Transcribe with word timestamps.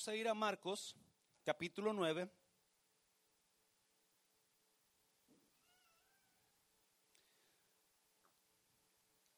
Vamos 0.00 0.08
a 0.08 0.16
ir 0.16 0.28
a 0.28 0.34
Marcos, 0.34 0.96
capítulo 1.44 1.92
9. 1.92 2.26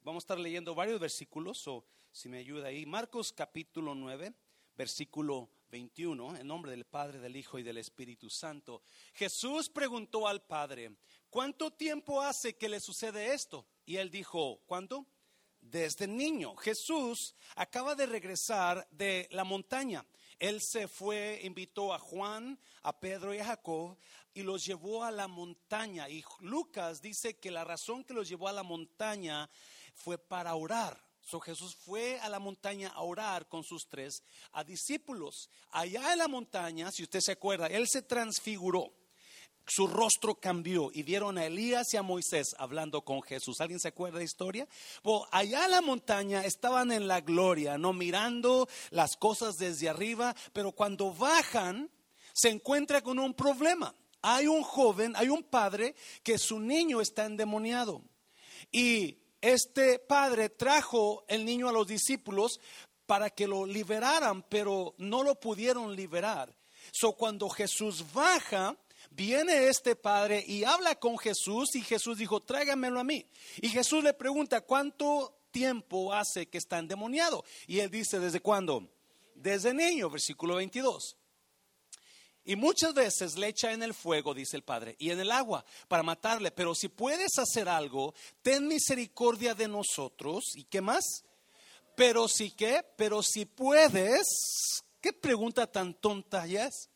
Vamos 0.02 0.22
a 0.22 0.24
estar 0.24 0.38
leyendo 0.38 0.72
varios 0.76 1.00
versículos, 1.00 1.66
o 1.66 1.84
si 2.12 2.28
me 2.28 2.38
ayuda 2.38 2.68
ahí. 2.68 2.86
Marcos 2.86 3.32
capítulo 3.32 3.96
9, 3.96 4.32
versículo 4.76 5.50
21, 5.72 6.36
en 6.36 6.46
nombre 6.46 6.70
del 6.70 6.84
Padre, 6.84 7.18
del 7.18 7.34
Hijo 7.34 7.58
y 7.58 7.64
del 7.64 7.78
Espíritu 7.78 8.30
Santo. 8.30 8.84
Jesús 9.14 9.68
preguntó 9.68 10.28
al 10.28 10.44
Padre, 10.44 10.94
¿cuánto 11.28 11.72
tiempo 11.72 12.22
hace 12.22 12.56
que 12.56 12.68
le 12.68 12.78
sucede 12.78 13.34
esto? 13.34 13.66
Y 13.84 13.96
él 13.96 14.12
dijo, 14.12 14.60
¿cuánto? 14.66 15.08
Desde 15.60 16.06
niño. 16.06 16.54
Jesús 16.54 17.34
acaba 17.56 17.96
de 17.96 18.06
regresar 18.06 18.86
de 18.92 19.26
la 19.32 19.42
montaña. 19.42 20.06
Él 20.38 20.60
se 20.60 20.88
fue, 20.88 21.40
invitó 21.44 21.92
a 21.92 21.98
Juan, 21.98 22.58
a 22.82 22.98
Pedro 22.98 23.34
y 23.34 23.38
a 23.38 23.44
Jacob 23.44 23.96
y 24.34 24.42
los 24.42 24.64
llevó 24.64 25.04
a 25.04 25.10
la 25.10 25.28
montaña. 25.28 26.08
Y 26.08 26.24
Lucas 26.40 27.00
dice 27.00 27.38
que 27.38 27.50
la 27.50 27.64
razón 27.64 28.04
que 28.04 28.14
los 28.14 28.28
llevó 28.28 28.48
a 28.48 28.52
la 28.52 28.62
montaña 28.62 29.48
fue 29.94 30.18
para 30.18 30.54
orar. 30.54 30.98
So 31.24 31.38
Jesús 31.38 31.76
fue 31.76 32.18
a 32.20 32.28
la 32.28 32.40
montaña 32.40 32.88
a 32.88 33.02
orar 33.02 33.48
con 33.48 33.62
sus 33.62 33.88
tres 33.88 34.22
discípulos. 34.66 35.50
Allá 35.70 36.12
en 36.12 36.18
la 36.18 36.28
montaña, 36.28 36.90
si 36.90 37.04
usted 37.04 37.20
se 37.20 37.32
acuerda, 37.32 37.66
él 37.68 37.86
se 37.88 38.02
transfiguró. 38.02 38.92
Su 39.66 39.86
rostro 39.86 40.34
cambió 40.34 40.90
y 40.92 41.02
vieron 41.02 41.38
a 41.38 41.46
Elías 41.46 41.94
y 41.94 41.96
a 41.96 42.02
Moisés 42.02 42.54
hablando 42.58 43.02
con 43.02 43.22
Jesús. 43.22 43.60
¿Alguien 43.60 43.80
se 43.80 43.88
acuerda 43.88 44.18
de 44.18 44.24
la 44.24 44.24
historia? 44.24 44.68
Pues 45.02 45.22
allá 45.30 45.64
en 45.64 45.70
la 45.70 45.80
montaña 45.80 46.44
estaban 46.44 46.90
en 46.90 47.06
la 47.06 47.20
gloria, 47.20 47.78
no 47.78 47.92
mirando 47.92 48.68
las 48.90 49.16
cosas 49.16 49.56
desde 49.56 49.88
arriba, 49.88 50.34
pero 50.52 50.72
cuando 50.72 51.12
bajan 51.12 51.90
se 52.32 52.48
encuentra 52.48 53.02
con 53.02 53.18
un 53.18 53.34
problema. 53.34 53.94
Hay 54.22 54.46
un 54.46 54.62
joven, 54.62 55.14
hay 55.16 55.28
un 55.28 55.42
padre 55.42 55.94
que 56.22 56.38
su 56.38 56.60
niño 56.60 57.00
está 57.00 57.26
endemoniado. 57.26 58.02
Y 58.70 59.18
este 59.40 59.98
padre 59.98 60.48
trajo 60.48 61.24
el 61.28 61.44
niño 61.44 61.68
a 61.68 61.72
los 61.72 61.86
discípulos 61.86 62.60
para 63.06 63.30
que 63.30 63.46
lo 63.46 63.66
liberaran, 63.66 64.42
pero 64.42 64.94
no 64.98 65.22
lo 65.22 65.38
pudieron 65.38 65.94
liberar. 65.94 66.54
So 66.92 67.12
cuando 67.12 67.48
Jesús 67.48 68.04
baja, 68.12 68.76
viene 69.14 69.68
este 69.68 69.96
padre 69.96 70.44
y 70.46 70.64
habla 70.64 70.94
con 70.96 71.18
Jesús 71.18 71.74
y 71.74 71.82
Jesús 71.82 72.18
dijo, 72.18 72.40
tráigamelo 72.40 73.00
a 73.00 73.04
mí. 73.04 73.26
Y 73.60 73.68
Jesús 73.68 74.02
le 74.02 74.14
pregunta, 74.14 74.60
¿cuánto 74.62 75.38
tiempo 75.50 76.12
hace 76.12 76.46
que 76.48 76.58
está 76.58 76.78
endemoniado? 76.78 77.44
Y 77.66 77.80
él 77.80 77.90
dice, 77.90 78.18
¿desde 78.18 78.40
cuándo? 78.40 78.88
Desde 79.34 79.74
niño, 79.74 80.10
versículo 80.10 80.56
22. 80.56 81.16
Y 82.44 82.56
muchas 82.56 82.92
veces 82.92 83.38
le 83.38 83.48
echa 83.48 83.72
en 83.72 83.82
el 83.82 83.94
fuego, 83.94 84.34
dice 84.34 84.56
el 84.56 84.64
Padre, 84.64 84.96
y 84.98 85.10
en 85.10 85.20
el 85.20 85.30
agua 85.30 85.64
para 85.86 86.02
matarle. 86.02 86.50
Pero 86.50 86.74
si 86.74 86.88
puedes 86.88 87.38
hacer 87.38 87.68
algo, 87.68 88.14
ten 88.42 88.66
misericordia 88.66 89.54
de 89.54 89.68
nosotros. 89.68 90.44
¿Y 90.56 90.64
qué 90.64 90.80
más? 90.80 91.04
Pero 91.94 92.26
si 92.26 92.50
qué, 92.50 92.84
pero 92.96 93.22
si 93.22 93.44
puedes, 93.44 94.26
¿qué 95.00 95.12
pregunta 95.12 95.70
tan 95.70 95.94
tonta 95.94 96.46
ya 96.46 96.66
es? 96.66 96.88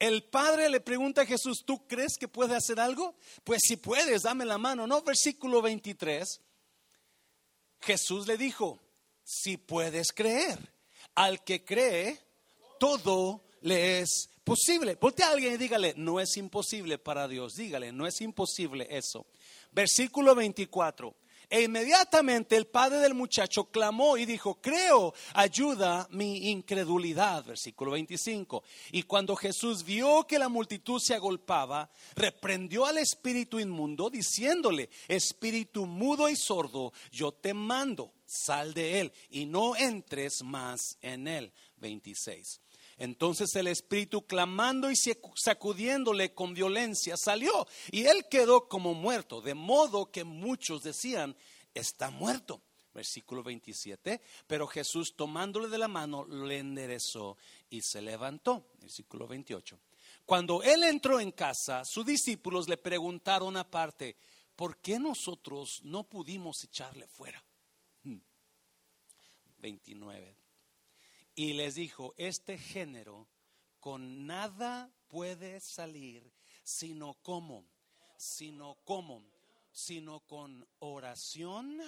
El 0.00 0.24
Padre 0.24 0.70
le 0.70 0.80
pregunta 0.80 1.22
a 1.22 1.26
Jesús, 1.26 1.62
¿tú 1.64 1.86
crees 1.86 2.16
que 2.18 2.26
puede 2.26 2.56
hacer 2.56 2.80
algo? 2.80 3.14
Pues 3.44 3.60
si 3.62 3.76
puedes, 3.76 4.22
dame 4.22 4.46
la 4.46 4.56
mano. 4.56 4.86
No, 4.86 5.02
versículo 5.02 5.60
23. 5.60 6.40
Jesús 7.82 8.26
le 8.26 8.38
dijo, 8.38 8.80
si 9.22 9.58
puedes 9.58 10.12
creer, 10.12 10.58
al 11.14 11.44
que 11.44 11.66
cree, 11.66 12.18
todo 12.78 13.44
le 13.60 14.00
es 14.00 14.30
posible. 14.42 14.96
Volte 14.98 15.22
a 15.22 15.32
alguien 15.32 15.54
y 15.54 15.58
dígale, 15.58 15.92
no 15.98 16.18
es 16.18 16.34
imposible 16.38 16.96
para 16.96 17.28
Dios. 17.28 17.56
Dígale, 17.56 17.92
no 17.92 18.06
es 18.06 18.22
imposible 18.22 18.86
eso. 18.90 19.26
Versículo 19.70 20.34
24. 20.34 21.14
E 21.50 21.62
inmediatamente 21.62 22.56
el 22.56 22.68
padre 22.68 22.98
del 22.98 23.12
muchacho 23.12 23.64
clamó 23.64 24.16
y 24.16 24.24
dijo, 24.24 24.60
creo, 24.60 25.12
ayuda 25.34 26.06
mi 26.12 26.48
incredulidad. 26.50 27.44
Versículo 27.44 27.90
25. 27.90 28.62
Y 28.92 29.02
cuando 29.02 29.34
Jesús 29.34 29.82
vio 29.82 30.28
que 30.28 30.38
la 30.38 30.48
multitud 30.48 31.00
se 31.00 31.14
agolpaba, 31.14 31.90
reprendió 32.14 32.86
al 32.86 32.98
espíritu 32.98 33.58
inmundo, 33.58 34.10
diciéndole, 34.10 34.90
espíritu 35.08 35.86
mudo 35.86 36.28
y 36.28 36.36
sordo, 36.36 36.92
yo 37.10 37.32
te 37.32 37.52
mando, 37.52 38.12
sal 38.24 38.72
de 38.72 39.00
él 39.00 39.12
y 39.28 39.46
no 39.46 39.74
entres 39.74 40.44
más 40.44 40.98
en 41.02 41.26
él. 41.26 41.52
26. 41.78 42.60
Entonces 43.00 43.56
el 43.56 43.66
espíritu 43.66 44.26
clamando 44.26 44.90
y 44.90 44.94
sacudiéndole 45.34 46.34
con 46.34 46.52
violencia 46.52 47.16
salió 47.16 47.66
y 47.90 48.04
él 48.04 48.26
quedó 48.30 48.68
como 48.68 48.92
muerto, 48.92 49.40
de 49.40 49.54
modo 49.54 50.10
que 50.10 50.22
muchos 50.22 50.82
decían, 50.82 51.34
está 51.72 52.10
muerto. 52.10 52.60
Versículo 52.92 53.42
27, 53.42 54.20
pero 54.46 54.66
Jesús 54.66 55.14
tomándole 55.16 55.68
de 55.68 55.78
la 55.78 55.88
mano 55.88 56.26
le 56.26 56.58
enderezó 56.58 57.38
y 57.70 57.80
se 57.80 58.02
levantó. 58.02 58.66
Versículo 58.80 59.26
28. 59.26 59.78
Cuando 60.26 60.62
él 60.62 60.82
entró 60.82 61.20
en 61.20 61.30
casa, 61.30 61.84
sus 61.86 62.04
discípulos 62.04 62.68
le 62.68 62.76
preguntaron 62.76 63.56
aparte, 63.56 64.16
¿por 64.54 64.76
qué 64.76 64.98
nosotros 64.98 65.80
no 65.84 66.04
pudimos 66.04 66.62
echarle 66.64 67.06
fuera? 67.06 67.42
29. 69.58 70.39
Y 71.34 71.54
les 71.54 71.74
dijo, 71.74 72.14
este 72.16 72.58
género 72.58 73.26
con 73.80 74.26
nada 74.26 74.90
puede 75.08 75.60
salir, 75.60 76.30
sino 76.62 77.14
como, 77.22 77.64
sino 78.16 78.76
como, 78.84 79.22
sino 79.72 80.20
con 80.20 80.66
oración 80.78 81.80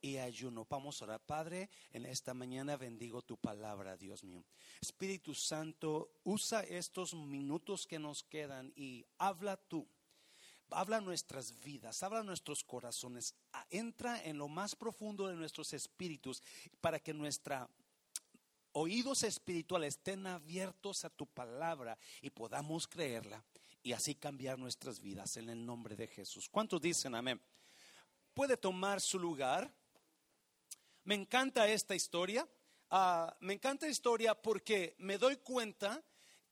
y 0.00 0.18
ayuno. 0.18 0.66
Vamos 0.68 1.00
a 1.00 1.06
orar, 1.06 1.20
Padre, 1.20 1.68
en 1.92 2.06
esta 2.06 2.34
mañana 2.34 2.76
bendigo 2.76 3.22
tu 3.22 3.36
palabra, 3.36 3.96
Dios 3.96 4.22
mío. 4.22 4.44
Espíritu 4.80 5.34
Santo, 5.34 6.12
usa 6.24 6.62
estos 6.62 7.14
minutos 7.14 7.86
que 7.86 7.98
nos 7.98 8.22
quedan 8.22 8.72
y 8.76 9.04
habla 9.18 9.56
tú. 9.56 9.86
Habla 10.70 11.00
nuestras 11.00 11.58
vidas, 11.60 12.02
habla 12.02 12.22
nuestros 12.22 12.62
corazones, 12.62 13.34
entra 13.70 14.22
en 14.22 14.36
lo 14.36 14.48
más 14.48 14.76
profundo 14.76 15.26
de 15.26 15.34
nuestros 15.34 15.72
espíritus 15.72 16.42
para 16.82 17.00
que 17.00 17.14
nuestra 17.14 17.70
oídos 18.78 19.24
espirituales 19.24 19.96
estén 19.96 20.26
abiertos 20.26 21.04
a 21.04 21.10
tu 21.10 21.26
palabra 21.26 21.98
y 22.22 22.30
podamos 22.30 22.86
creerla 22.86 23.44
y 23.82 23.92
así 23.92 24.14
cambiar 24.14 24.58
nuestras 24.58 25.00
vidas 25.00 25.36
en 25.36 25.48
el 25.48 25.64
nombre 25.64 25.96
de 25.96 26.06
Jesús. 26.06 26.48
¿Cuántos 26.48 26.80
dicen 26.80 27.14
amén? 27.14 27.40
Puede 28.34 28.56
tomar 28.56 29.00
su 29.00 29.18
lugar. 29.18 29.72
Me 31.04 31.16
encanta 31.16 31.68
esta 31.68 31.94
historia. 31.94 32.48
Ah, 32.90 33.36
me 33.40 33.54
encanta 33.54 33.86
esta 33.86 33.92
historia 33.92 34.34
porque 34.34 34.94
me 34.98 35.18
doy 35.18 35.36
cuenta, 35.38 36.02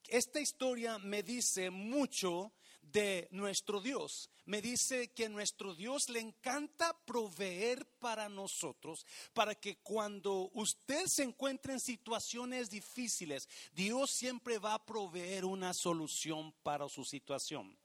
esta 0.09 0.41
historia 0.41 0.99
me 0.99 1.23
dice 1.23 1.71
mucho 1.71 2.53
de 2.83 3.29
nuestro 3.31 3.81
Dios. 3.81 4.31
Me 4.47 4.63
dice 4.63 5.09
que 5.09 5.29
nuestro 5.29 5.75
Dios 5.75 6.09
le 6.09 6.21
encanta 6.21 6.97
proveer 7.05 7.85
para 7.99 8.29
nosotros, 8.29 9.05
para 9.35 9.57
que 9.57 9.79
cuando 9.79 10.51
usted 10.55 11.07
se 11.07 11.25
encuentre 11.25 11.73
en 11.73 11.81
situaciones 11.81 12.71
difíciles, 12.71 13.49
Dios 13.73 14.13
siempre 14.13 14.59
va 14.59 14.75
a 14.75 14.87
proveer 14.87 15.45
una 15.45 15.75
solución 15.75 16.55
para 16.63 16.89
su 16.89 17.05
situación. 17.05 17.77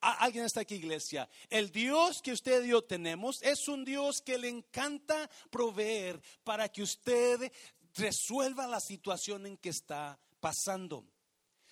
Alguien 0.00 0.44
está 0.44 0.60
aquí, 0.60 0.74
iglesia. 0.74 1.30
El 1.48 1.72
Dios 1.72 2.20
que 2.20 2.32
usted 2.32 2.62
y 2.66 2.68
yo 2.68 2.84
tenemos 2.84 3.42
es 3.42 3.66
un 3.66 3.82
Dios 3.82 4.20
que 4.20 4.36
le 4.36 4.50
encanta 4.50 5.30
proveer 5.48 6.20
para 6.44 6.68
que 6.68 6.82
usted 6.82 7.50
resuelva 7.94 8.66
la 8.66 8.80
situación 8.80 9.46
en 9.46 9.56
que 9.56 9.70
está 9.70 10.20
pasando. 10.40 11.06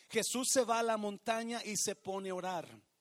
Jesús 0.08 0.48
se 0.48 0.64
va 0.64 0.78
a 0.78 0.82
la 0.82 0.96
montaña 0.96 1.62
y 1.62 1.76
se 1.76 1.94
pone 1.94 2.30
a 2.30 2.34
orar 2.34 2.93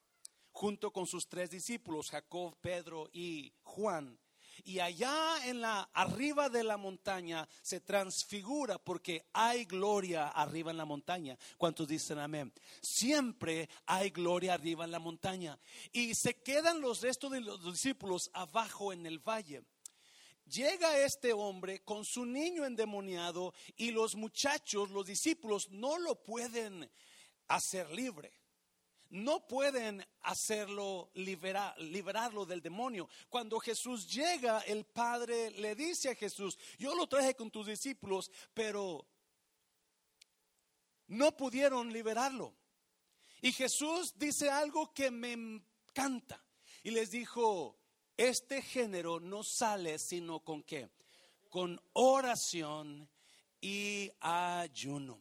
junto 0.53 0.93
con 0.93 1.05
sus 1.05 1.27
tres 1.27 1.49
discípulos, 1.49 2.09
Jacob, 2.09 2.55
Pedro 2.61 3.09
y 3.11 3.51
Juan. 3.63 4.17
Y 4.63 4.79
allá 4.79 5.45
en 5.45 5.59
la 5.61 5.89
arriba 5.93 6.47
de 6.47 6.63
la 6.63 6.77
montaña 6.77 7.47
se 7.61 7.81
transfigura 7.81 8.77
porque 8.77 9.25
hay 9.33 9.65
gloria 9.65 10.29
arriba 10.29 10.71
en 10.71 10.77
la 10.77 10.85
montaña. 10.85 11.37
¿Cuántos 11.57 11.87
dicen 11.87 12.19
amén? 12.19 12.53
Siempre 12.81 13.67
hay 13.87 14.11
gloria 14.11 14.53
arriba 14.53 14.85
en 14.85 14.91
la 14.91 14.99
montaña. 14.99 15.59
Y 15.91 16.13
se 16.13 16.35
quedan 16.35 16.79
los 16.79 17.01
restos 17.01 17.31
de 17.31 17.41
los 17.41 17.65
discípulos 17.65 18.29
abajo 18.31 18.93
en 18.93 19.05
el 19.05 19.19
valle. 19.19 19.63
Llega 20.45 20.99
este 20.99 21.33
hombre 21.33 21.83
con 21.83 22.05
su 22.05 22.25
niño 22.25 22.65
endemoniado 22.65 23.53
y 23.75 23.91
los 23.91 24.15
muchachos, 24.15 24.91
los 24.91 25.05
discípulos, 25.05 25.69
no 25.71 25.97
lo 25.97 26.21
pueden 26.21 26.89
hacer 27.47 27.89
libre. 27.91 28.42
No 29.13 29.45
pueden 29.45 30.03
hacerlo, 30.21 31.11
liberar, 31.13 31.79
liberarlo 31.79 32.47
del 32.47 32.63
demonio. 32.63 33.07
Cuando 33.29 33.59
Jesús 33.59 34.11
llega, 34.11 34.61
el 34.61 34.85
Padre 34.85 35.51
le 35.51 35.75
dice 35.75 36.09
a 36.09 36.15
Jesús, 36.15 36.57
yo 36.79 36.95
lo 36.95 37.05
traje 37.05 37.35
con 37.35 37.51
tus 37.51 37.67
discípulos, 37.67 38.31
pero 38.55 39.05
no 41.09 41.37
pudieron 41.37 41.93
liberarlo. 41.93 42.55
Y 43.39 43.51
Jesús 43.51 44.17
dice 44.17 44.49
algo 44.49 44.91
que 44.95 45.11
me 45.11 45.33
encanta. 45.33 46.43
Y 46.81 46.89
les 46.89 47.11
dijo, 47.11 47.77
este 48.17 48.63
género 48.63 49.19
no 49.19 49.43
sale 49.43 49.99
sino 49.99 50.39
con 50.39 50.63
qué? 50.63 50.89
Con 51.49 51.79
oración 51.93 53.07
y 53.61 54.11
ayuno. 54.21 55.19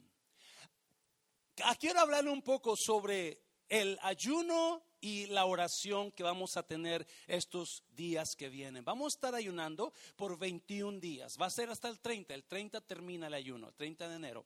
Quiero 1.78 2.00
hablarle 2.00 2.30
un 2.30 2.40
poco 2.40 2.74
sobre 2.74 3.51
el 3.72 3.98
ayuno 4.02 4.82
y 5.00 5.24
la 5.28 5.46
oración 5.46 6.12
que 6.12 6.22
vamos 6.22 6.58
a 6.58 6.62
tener 6.62 7.06
estos 7.26 7.82
días 7.96 8.36
que 8.36 8.50
vienen. 8.50 8.84
Vamos 8.84 9.14
a 9.14 9.16
estar 9.16 9.34
ayunando 9.34 9.94
por 10.14 10.38
21 10.38 11.00
días. 11.00 11.38
Va 11.40 11.46
a 11.46 11.50
ser 11.50 11.70
hasta 11.70 11.88
el 11.88 11.98
30. 11.98 12.34
El 12.34 12.44
30 12.44 12.82
termina 12.82 13.28
el 13.28 13.34
ayuno, 13.34 13.68
el 13.68 13.74
30 13.74 14.10
de 14.10 14.16
enero. 14.16 14.44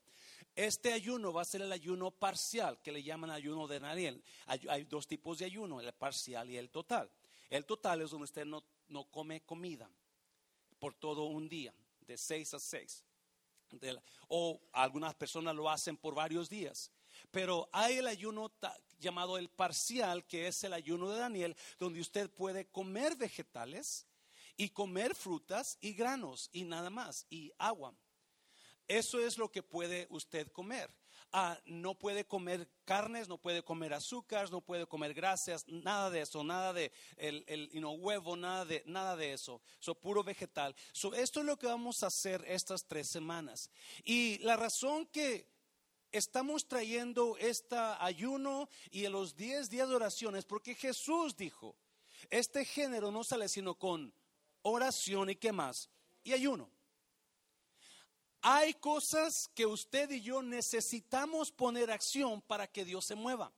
Este 0.55 0.93
ayuno 0.93 1.32
va 1.32 1.43
a 1.43 1.44
ser 1.44 1.62
el 1.62 1.73
ayuno 1.73 2.12
parcial, 2.12 2.81
que 2.81 2.93
le 2.93 3.02
llaman 3.02 3.32
ayuno 3.32 3.67
de 3.67 3.81
Daniel. 3.81 4.23
Hay, 4.46 4.84
dos 4.84 5.08
tipos 5.08 5.38
de 5.38 5.46
ayuno, 5.46 5.81
el 5.81 5.93
parcial 5.93 6.49
y 6.49 6.56
el 6.56 6.70
total. 6.70 7.11
El 7.50 7.67
total 7.67 8.02
es 8.02 8.11
donde 8.11 8.26
usted 8.26 8.44
no, 8.44 8.62
no 8.87 9.11
come 9.11 9.40
comida 9.40 9.90
por 10.78 10.94
todo 10.94 11.25
un 11.25 11.49
día, 11.49 11.75
de 12.06 12.17
6 12.17 12.55
a 12.55 12.61
6. 12.61 13.05
o 14.28 14.61
algunas 14.73 15.17
personas 15.17 15.56
lo 15.56 15.69
hacen 15.69 15.96
por 15.96 16.14
varios 16.14 16.49
días. 16.49 16.93
Pero 17.31 17.69
hay 17.73 17.99
el 17.99 18.07
ayuno 18.07 18.53
llamado 18.99 19.39
el 19.39 19.49
parcial, 19.49 20.27
que 20.27 20.47
es 20.49 20.65
el 20.65 20.73
ayuno 20.73 21.11
de 21.11 21.19
Daniel, 21.19 21.57
donde 21.79 22.01
usted 22.01 22.31
puede 22.31 22.67
comer 22.67 23.17
vegetales 23.17 24.07
y 24.57 24.71
comer 24.71 25.15
frutas 25.15 25.79
y 25.81 25.93
granos 25.93 26.49
y 26.53 26.65
nada 26.65 26.91
más, 26.91 27.27
y 27.31 27.53
agua. 27.59 27.95
Eso 28.89 29.19
es 29.19 29.37
lo 29.37 29.51
que 29.51 29.63
puede 29.63 30.07
usted 30.11 30.51
comer. 30.53 30.95
Ah, 31.33 31.59
no 31.67 31.99
puede 31.99 32.25
comer 32.25 32.71
carnes, 32.85 33.29
no 33.29 33.37
puede 33.37 33.62
comer 33.62 33.93
azúcar, 33.93 34.51
no 34.51 34.61
puede 34.61 34.87
comer 34.87 35.12
grasas, 35.12 35.67
nada 35.67 36.09
de 36.09 36.21
eso, 36.21 36.45
nada 36.45 36.73
de 36.73 36.93
el, 37.17 37.45
el 37.49 37.85
huevo, 37.85 38.37
nada 38.37 38.65
de, 38.65 38.83
nada 38.87 39.17
de 39.17 39.33
eso. 39.33 39.61
So, 39.81 39.97
puro 39.97 40.23
vegetal. 40.23 40.75
So, 40.93 41.15
esto 41.15 41.41
es 41.41 41.47
lo 41.47 41.59
que 41.59 41.67
vamos 41.67 42.03
a 42.03 42.07
hacer 42.07 42.45
estas 42.47 42.87
tres 42.87 43.09
semanas. 43.09 43.71
Y 44.05 44.39
la 44.39 44.57
razón 44.57 45.07
que 45.07 45.56
estamos 46.12 46.67
trayendo 46.67 47.37
este 47.38 47.76
ayuno 47.76 48.69
y 48.91 49.06
los 49.08 49.37
10 49.37 49.70
días 49.70 49.88
de 49.88 49.94
oraciones 49.94 50.44
porque 50.44 50.75
Jesús 50.75 51.37
dijo, 51.37 51.76
este 52.31 52.64
género 52.64 53.11
no 53.11 53.25
sale 53.25 53.49
sino 53.49 53.75
con 53.75 54.12
oración 54.62 55.31
y 55.31 55.37
qué 55.37 55.53
más, 55.53 55.91
y 56.25 56.32
ayuno. 56.32 56.70
Hay 58.43 58.75
cosas 58.75 59.49
que 59.55 59.67
usted 59.67 60.11
y 60.11 60.20
yo 60.20 60.43
necesitamos 60.43 61.50
poner 61.50 61.91
acción 61.91 62.41
para 62.43 62.67
que 62.67 62.85
Dios 62.85 63.05
se 63.05 63.14
mueva. 63.14 63.52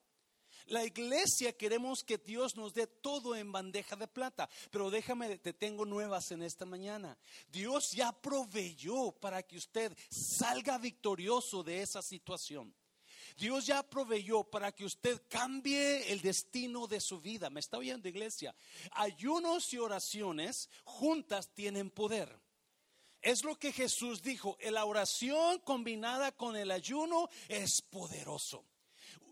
La 0.68 0.84
iglesia 0.84 1.56
queremos 1.56 2.04
que 2.04 2.18
Dios 2.18 2.54
nos 2.54 2.74
dé 2.74 2.86
todo 2.86 3.34
en 3.34 3.50
bandeja 3.50 3.96
de 3.96 4.06
plata, 4.06 4.50
pero 4.70 4.90
déjame, 4.90 5.38
te 5.38 5.54
tengo 5.54 5.86
nuevas 5.86 6.30
en 6.30 6.42
esta 6.42 6.66
mañana. 6.66 7.16
Dios 7.50 7.92
ya 7.92 8.12
proveyó 8.12 9.12
para 9.12 9.42
que 9.42 9.56
usted 9.56 9.96
salga 10.10 10.76
victorioso 10.76 11.62
de 11.62 11.80
esa 11.80 12.02
situación. 12.02 12.74
Dios 13.38 13.64
ya 13.64 13.82
proveyó 13.82 14.44
para 14.44 14.72
que 14.72 14.84
usted 14.84 15.22
cambie 15.28 16.12
el 16.12 16.20
destino 16.20 16.86
de 16.86 17.00
su 17.00 17.18
vida. 17.18 17.48
¿Me 17.48 17.60
está 17.60 17.78
oyendo, 17.78 18.06
iglesia? 18.06 18.54
Ayunos 18.90 19.72
y 19.72 19.78
oraciones 19.78 20.68
juntas 20.84 21.54
tienen 21.54 21.88
poder. 21.88 22.38
Es 23.22 23.42
lo 23.42 23.56
que 23.56 23.72
Jesús 23.72 24.22
dijo. 24.22 24.58
La 24.70 24.84
oración 24.84 25.60
combinada 25.60 26.32
con 26.32 26.56
el 26.56 26.70
ayuno 26.70 27.28
es 27.48 27.80
poderoso. 27.80 28.64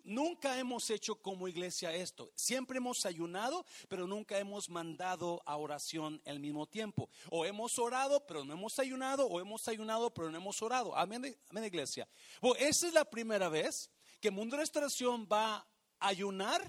Nunca 0.07 0.57
hemos 0.57 0.89
hecho 0.91 1.17
como 1.17 1.49
iglesia 1.49 1.93
esto. 1.93 2.31
Siempre 2.37 2.79
hemos 2.79 3.05
ayunado, 3.07 3.67
pero 3.89 4.07
nunca 4.07 4.39
hemos 4.39 4.71
mandado 4.71 5.43
a 5.45 5.57
oración 5.57 6.23
al 6.25 6.39
mismo 6.39 6.65
tiempo. 6.69 7.11
O 7.29 7.45
hemos 7.45 7.77
orado, 7.81 8.25
pero 8.25 8.45
no 8.45 8.53
hemos 8.53 8.79
ayunado, 8.79 9.27
o 9.27 9.41
hemos 9.41 9.67
ayunado, 9.67 10.15
pero 10.15 10.31
no 10.31 10.37
hemos 10.37 10.63
orado. 10.63 10.97
Amén, 10.97 11.37
amén 11.51 11.65
iglesia. 11.65 12.09
Bueno, 12.41 12.55
esa 12.61 12.87
es 12.87 12.95
la 12.95 13.05
primera 13.05 13.49
vez 13.49 13.91
que 14.21 14.31
Mundo 14.31 14.55
de 14.55 14.63
Restauración 14.63 15.27
va 15.31 15.57
a 15.57 15.67
ayunar 15.99 16.63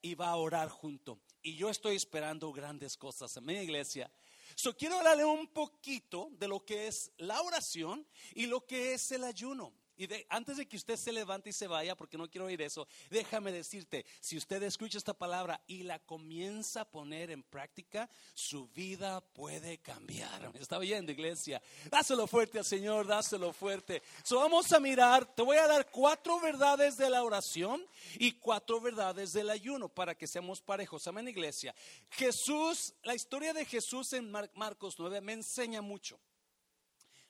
y 0.00 0.14
va 0.14 0.28
a 0.28 0.36
orar 0.36 0.68
junto. 0.68 1.18
Y 1.42 1.56
yo 1.56 1.68
estoy 1.68 1.96
esperando 1.96 2.52
grandes 2.52 2.96
cosas. 2.96 3.36
Amén, 3.36 3.64
iglesia. 3.64 4.08
So, 4.54 4.76
quiero 4.76 4.98
hablarle 4.98 5.24
un 5.24 5.48
poquito 5.48 6.28
de 6.32 6.46
lo 6.46 6.64
que 6.64 6.86
es 6.86 7.10
la 7.16 7.40
oración 7.42 8.06
y 8.34 8.46
lo 8.46 8.64
que 8.64 8.94
es 8.94 9.10
el 9.10 9.24
ayuno. 9.24 9.72
Y 10.02 10.08
antes 10.30 10.56
de 10.56 10.66
que 10.66 10.76
usted 10.76 10.96
se 10.96 11.12
levante 11.12 11.50
y 11.50 11.52
se 11.52 11.68
vaya, 11.68 11.94
porque 11.94 12.18
no 12.18 12.28
quiero 12.28 12.46
oír 12.46 12.60
eso, 12.60 12.88
déjame 13.08 13.52
decirte, 13.52 14.04
si 14.20 14.36
usted 14.36 14.60
escucha 14.64 14.98
esta 14.98 15.14
palabra 15.14 15.62
y 15.68 15.84
la 15.84 16.00
comienza 16.00 16.80
a 16.80 16.90
poner 16.90 17.30
en 17.30 17.44
práctica, 17.44 18.10
su 18.34 18.66
vida 18.70 19.20
puede 19.20 19.78
cambiar. 19.78 20.52
¿Me 20.52 20.58
está 20.58 20.78
oyendo, 20.78 21.12
iglesia? 21.12 21.62
Dáselo 21.88 22.26
fuerte 22.26 22.58
al 22.58 22.64
Señor, 22.64 23.06
dáselo 23.06 23.52
fuerte. 23.52 24.02
So, 24.24 24.40
vamos 24.40 24.72
a 24.72 24.80
mirar, 24.80 25.24
te 25.36 25.42
voy 25.42 25.58
a 25.58 25.68
dar 25.68 25.88
cuatro 25.88 26.40
verdades 26.40 26.96
de 26.96 27.08
la 27.08 27.22
oración 27.22 27.86
y 28.18 28.32
cuatro 28.32 28.80
verdades 28.80 29.32
del 29.32 29.50
ayuno 29.50 29.88
para 29.88 30.16
que 30.16 30.26
seamos 30.26 30.60
parejos. 30.60 31.06
Amén, 31.06 31.28
iglesia. 31.28 31.72
Jesús, 32.10 32.92
la 33.04 33.14
historia 33.14 33.52
de 33.52 33.64
Jesús 33.64 34.14
en 34.14 34.32
Marcos 34.32 34.96
9 34.98 35.20
me 35.20 35.34
enseña 35.34 35.80
mucho. 35.80 36.18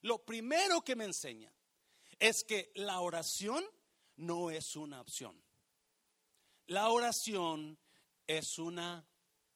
Lo 0.00 0.24
primero 0.24 0.80
que 0.80 0.96
me 0.96 1.04
enseña 1.04 1.52
es 2.22 2.44
que 2.44 2.70
la 2.76 3.00
oración 3.00 3.64
no 4.14 4.48
es 4.52 4.76
una 4.76 5.00
opción. 5.00 5.36
La 6.69 6.88
oración 6.88 7.76
es 8.28 8.60
una 8.60 9.04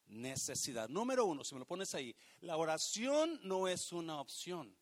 necesidad. 0.07 0.89
Número 0.89 1.23
uno, 1.23 1.45
si 1.45 1.55
me 1.55 1.59
lo 1.59 1.65
pones 1.65 1.95
ahí, 1.95 2.13
la 2.41 2.57
oración 2.57 3.39
no 3.43 3.69
es 3.69 3.93
una 3.93 4.19
opción. 4.19 4.75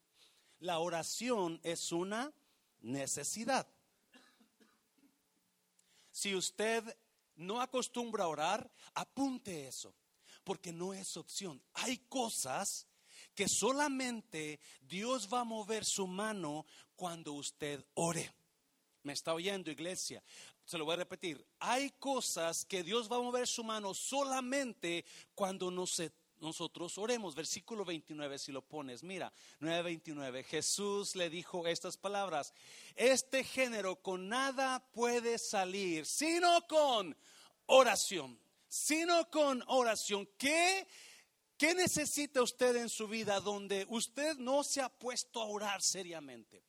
La 0.61 0.79
oración 0.79 1.59
es 1.61 1.91
una 1.91 2.33
necesidad. 2.81 3.67
Si 6.11 6.33
usted 6.33 6.97
no 7.35 7.61
acostumbra 7.61 8.23
a 8.23 8.29
orar, 8.29 8.71
apunte 8.95 9.67
eso, 9.67 9.93
porque 10.43 10.73
no 10.73 10.91
es 10.95 11.17
opción. 11.17 11.61
Hay 11.73 11.99
cosas 12.09 12.87
que 13.35 13.47
solamente 13.47 14.59
Dios 14.81 15.27
va 15.31 15.41
a 15.41 15.43
mover 15.43 15.85
su 15.85 16.07
mano 16.07 16.65
cuando 16.95 17.33
usted 17.33 17.85
ore. 17.95 18.33
¿Me 19.03 19.13
está 19.13 19.33
oyendo, 19.33 19.69
iglesia? 19.69 20.23
Se 20.65 20.79
lo 20.79 20.85
voy 20.85 20.93
a 20.93 20.97
repetir. 20.97 21.45
Hay 21.59 21.91
cosas 21.91 22.65
que 22.65 22.83
Dios 22.83 23.11
va 23.11 23.17
a 23.17 23.21
mover 23.21 23.45
su 23.45 23.63
mano 23.63 23.93
solamente 23.93 25.05
cuando 25.35 25.69
nosotros 25.69 26.97
oremos. 26.97 27.35
Versículo 27.35 27.85
29, 27.85 28.39
si 28.39 28.51
lo 28.51 28.63
pones, 28.63 29.03
mira, 29.03 29.31
9:29. 29.59 30.43
Jesús 30.43 31.15
le 31.15 31.29
dijo 31.29 31.67
estas 31.67 31.97
palabras: 31.97 32.51
Este 32.95 33.43
género 33.43 33.97
con 33.97 34.27
nada 34.27 34.79
puede 34.91 35.37
salir, 35.37 36.07
sino 36.07 36.65
con 36.65 37.15
oración. 37.67 38.39
Sino 38.67 39.29
con 39.29 39.63
oración. 39.67 40.27
¿Qué? 40.37 40.87
¿Qué 41.57 41.73
necesita 41.73 42.41
usted 42.41 42.75
en 42.75 42.89
su 42.89 43.07
vida 43.07 43.39
donde 43.39 43.85
usted 43.89 44.35
no 44.37 44.63
se 44.63 44.81
ha 44.81 44.89
puesto 44.89 45.41
a 45.41 45.45
orar 45.45 45.81
seriamente? 45.81 46.63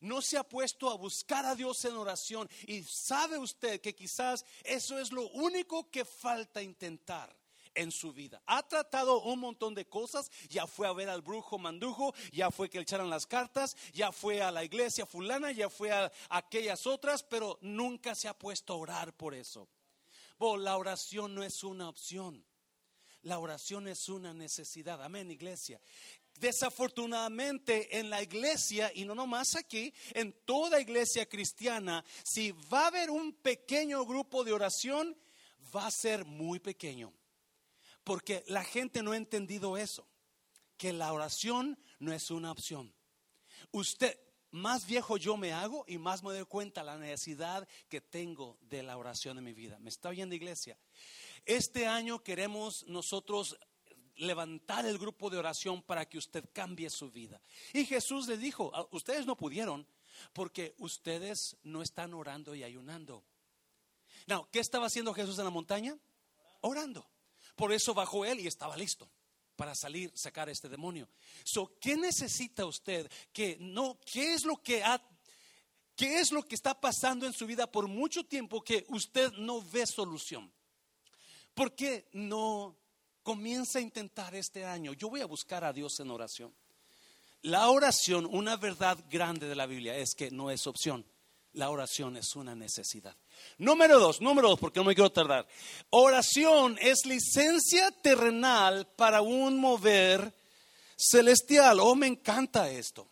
No 0.00 0.20
se 0.20 0.36
ha 0.36 0.44
puesto 0.44 0.90
a 0.90 0.96
buscar 0.96 1.46
a 1.46 1.54
Dios 1.54 1.82
en 1.86 1.96
oración 1.96 2.48
y 2.66 2.82
sabe 2.82 3.38
usted 3.38 3.80
que 3.80 3.94
quizás 3.94 4.44
eso 4.62 4.98
es 4.98 5.10
lo 5.10 5.26
único 5.30 5.90
que 5.90 6.04
falta 6.04 6.62
intentar 6.62 7.34
en 7.74 7.90
su 7.90 8.12
vida. 8.12 8.42
Ha 8.46 8.62
tratado 8.62 9.22
un 9.22 9.40
montón 9.40 9.74
de 9.74 9.86
cosas, 9.86 10.30
ya 10.50 10.66
fue 10.66 10.86
a 10.86 10.92
ver 10.92 11.08
al 11.08 11.22
brujo 11.22 11.58
mandujo, 11.58 12.14
ya 12.30 12.50
fue 12.50 12.68
que 12.68 12.78
le 12.78 12.82
echaran 12.82 13.08
las 13.08 13.26
cartas, 13.26 13.74
ya 13.94 14.12
fue 14.12 14.42
a 14.42 14.50
la 14.50 14.64
iglesia 14.64 15.06
fulana, 15.06 15.50
ya 15.52 15.70
fue 15.70 15.92
a 15.92 16.12
aquellas 16.28 16.86
otras, 16.86 17.22
pero 17.22 17.58
nunca 17.62 18.14
se 18.14 18.28
ha 18.28 18.38
puesto 18.38 18.74
a 18.74 18.76
orar 18.76 19.16
por 19.16 19.34
eso. 19.34 19.66
la 20.38 20.76
oración 20.76 21.34
no 21.34 21.42
es 21.42 21.64
una 21.64 21.88
opción. 21.88 22.44
La 23.22 23.38
oración 23.38 23.88
es 23.88 24.08
una 24.08 24.32
necesidad. 24.32 25.02
Amén, 25.02 25.30
iglesia. 25.30 25.80
Desafortunadamente 26.38 27.98
en 27.98 28.10
la 28.10 28.22
iglesia, 28.22 28.92
y 28.94 29.04
no 29.04 29.14
nomás 29.14 29.56
aquí, 29.56 29.92
en 30.12 30.32
toda 30.44 30.80
iglesia 30.80 31.26
cristiana, 31.26 32.04
si 32.22 32.52
va 32.52 32.84
a 32.84 32.86
haber 32.88 33.10
un 33.10 33.32
pequeño 33.32 34.04
grupo 34.04 34.44
de 34.44 34.52
oración, 34.52 35.16
va 35.74 35.86
a 35.86 35.90
ser 35.90 36.24
muy 36.24 36.60
pequeño. 36.60 37.12
Porque 38.04 38.44
la 38.48 38.62
gente 38.62 39.02
no 39.02 39.12
ha 39.12 39.16
entendido 39.16 39.76
eso, 39.76 40.06
que 40.76 40.92
la 40.92 41.12
oración 41.12 41.78
no 41.98 42.12
es 42.12 42.30
una 42.30 42.52
opción. 42.52 42.94
Usted, 43.72 44.18
más 44.56 44.86
viejo 44.86 45.16
yo 45.18 45.36
me 45.36 45.52
hago 45.52 45.84
y 45.86 45.98
más 45.98 46.22
me 46.22 46.32
doy 46.32 46.44
cuenta 46.46 46.82
la 46.82 46.96
necesidad 46.96 47.68
que 47.88 48.00
tengo 48.00 48.58
de 48.62 48.82
la 48.82 48.96
oración 48.96 49.38
en 49.38 49.44
mi 49.44 49.52
vida. 49.52 49.78
¿Me 49.78 49.90
está 49.90 50.08
oyendo 50.08 50.34
iglesia? 50.34 50.78
Este 51.44 51.86
año 51.86 52.22
queremos 52.22 52.86
nosotros 52.88 53.56
levantar 54.16 54.86
el 54.86 54.98
grupo 54.98 55.28
de 55.28 55.36
oración 55.36 55.82
para 55.82 56.08
que 56.08 56.16
usted 56.16 56.48
cambie 56.52 56.88
su 56.88 57.10
vida. 57.10 57.40
Y 57.74 57.84
Jesús 57.84 58.26
le 58.26 58.38
dijo, 58.38 58.72
ustedes 58.90 59.26
no 59.26 59.36
pudieron, 59.36 59.86
Porque 60.32 60.74
ustedes 60.78 61.58
no 61.62 61.82
están 61.82 62.14
orando 62.14 62.54
y 62.54 62.62
ayunando. 62.62 63.22
No, 64.26 64.48
¿qué 64.50 64.60
estaba 64.60 64.86
haciendo 64.86 65.12
Jesús 65.12 65.38
en 65.38 65.44
la 65.44 65.50
montaña? 65.50 65.98
Orando. 66.62 67.06
Por 67.54 67.70
eso 67.74 67.92
bajó 67.92 68.24
él 68.24 68.40
y 68.40 68.46
estaba 68.46 68.78
listo 68.78 69.10
para 69.56 69.74
salir, 69.74 70.12
sacar 70.14 70.48
a 70.48 70.52
este 70.52 70.68
demonio. 70.68 71.08
So, 71.44 71.72
¿qué 71.80 71.96
necesita 71.96 72.66
usted? 72.66 73.10
Que 73.32 73.56
no, 73.58 73.98
¿qué 74.04 74.34
es 74.34 74.44
lo 74.44 74.56
que 74.56 74.84
ha, 74.84 75.02
qué 75.96 76.20
es 76.20 76.30
lo 76.30 76.42
que 76.42 76.54
está 76.54 76.78
pasando 76.78 77.26
en 77.26 77.32
su 77.32 77.46
vida 77.46 77.70
por 77.70 77.88
mucho 77.88 78.24
tiempo 78.24 78.62
que 78.62 78.84
usted 78.88 79.32
no 79.32 79.62
ve 79.62 79.86
solución? 79.86 80.52
¿Por 81.54 81.74
qué 81.74 82.08
no 82.12 82.76
comienza 83.22 83.78
a 83.78 83.82
intentar 83.82 84.34
este 84.34 84.64
año? 84.64 84.92
Yo 84.92 85.08
voy 85.08 85.22
a 85.22 85.26
buscar 85.26 85.64
a 85.64 85.72
Dios 85.72 85.98
en 86.00 86.10
oración. 86.10 86.54
La 87.42 87.70
oración, 87.70 88.26
una 88.26 88.56
verdad 88.56 88.98
grande 89.08 89.48
de 89.48 89.54
la 89.54 89.66
Biblia 89.66 89.96
es 89.96 90.14
que 90.14 90.30
no 90.30 90.50
es 90.50 90.66
opción. 90.66 91.06
La 91.56 91.70
oración 91.70 92.18
es 92.18 92.36
una 92.36 92.54
necesidad. 92.54 93.16
Número 93.56 93.98
dos, 93.98 94.20
número 94.20 94.50
dos, 94.50 94.60
porque 94.60 94.78
no 94.78 94.84
me 94.84 94.94
quiero 94.94 95.10
tardar. 95.10 95.48
Oración 95.88 96.76
es 96.82 97.06
licencia 97.06 97.90
terrenal 98.02 98.86
para 98.94 99.22
un 99.22 99.58
mover 99.58 100.34
celestial. 100.98 101.80
Oh, 101.80 101.94
me 101.94 102.08
encanta 102.08 102.68
esto. 102.70 103.10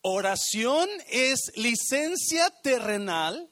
Oración 0.00 0.88
es 1.08 1.52
licencia 1.54 2.50
terrenal 2.62 3.48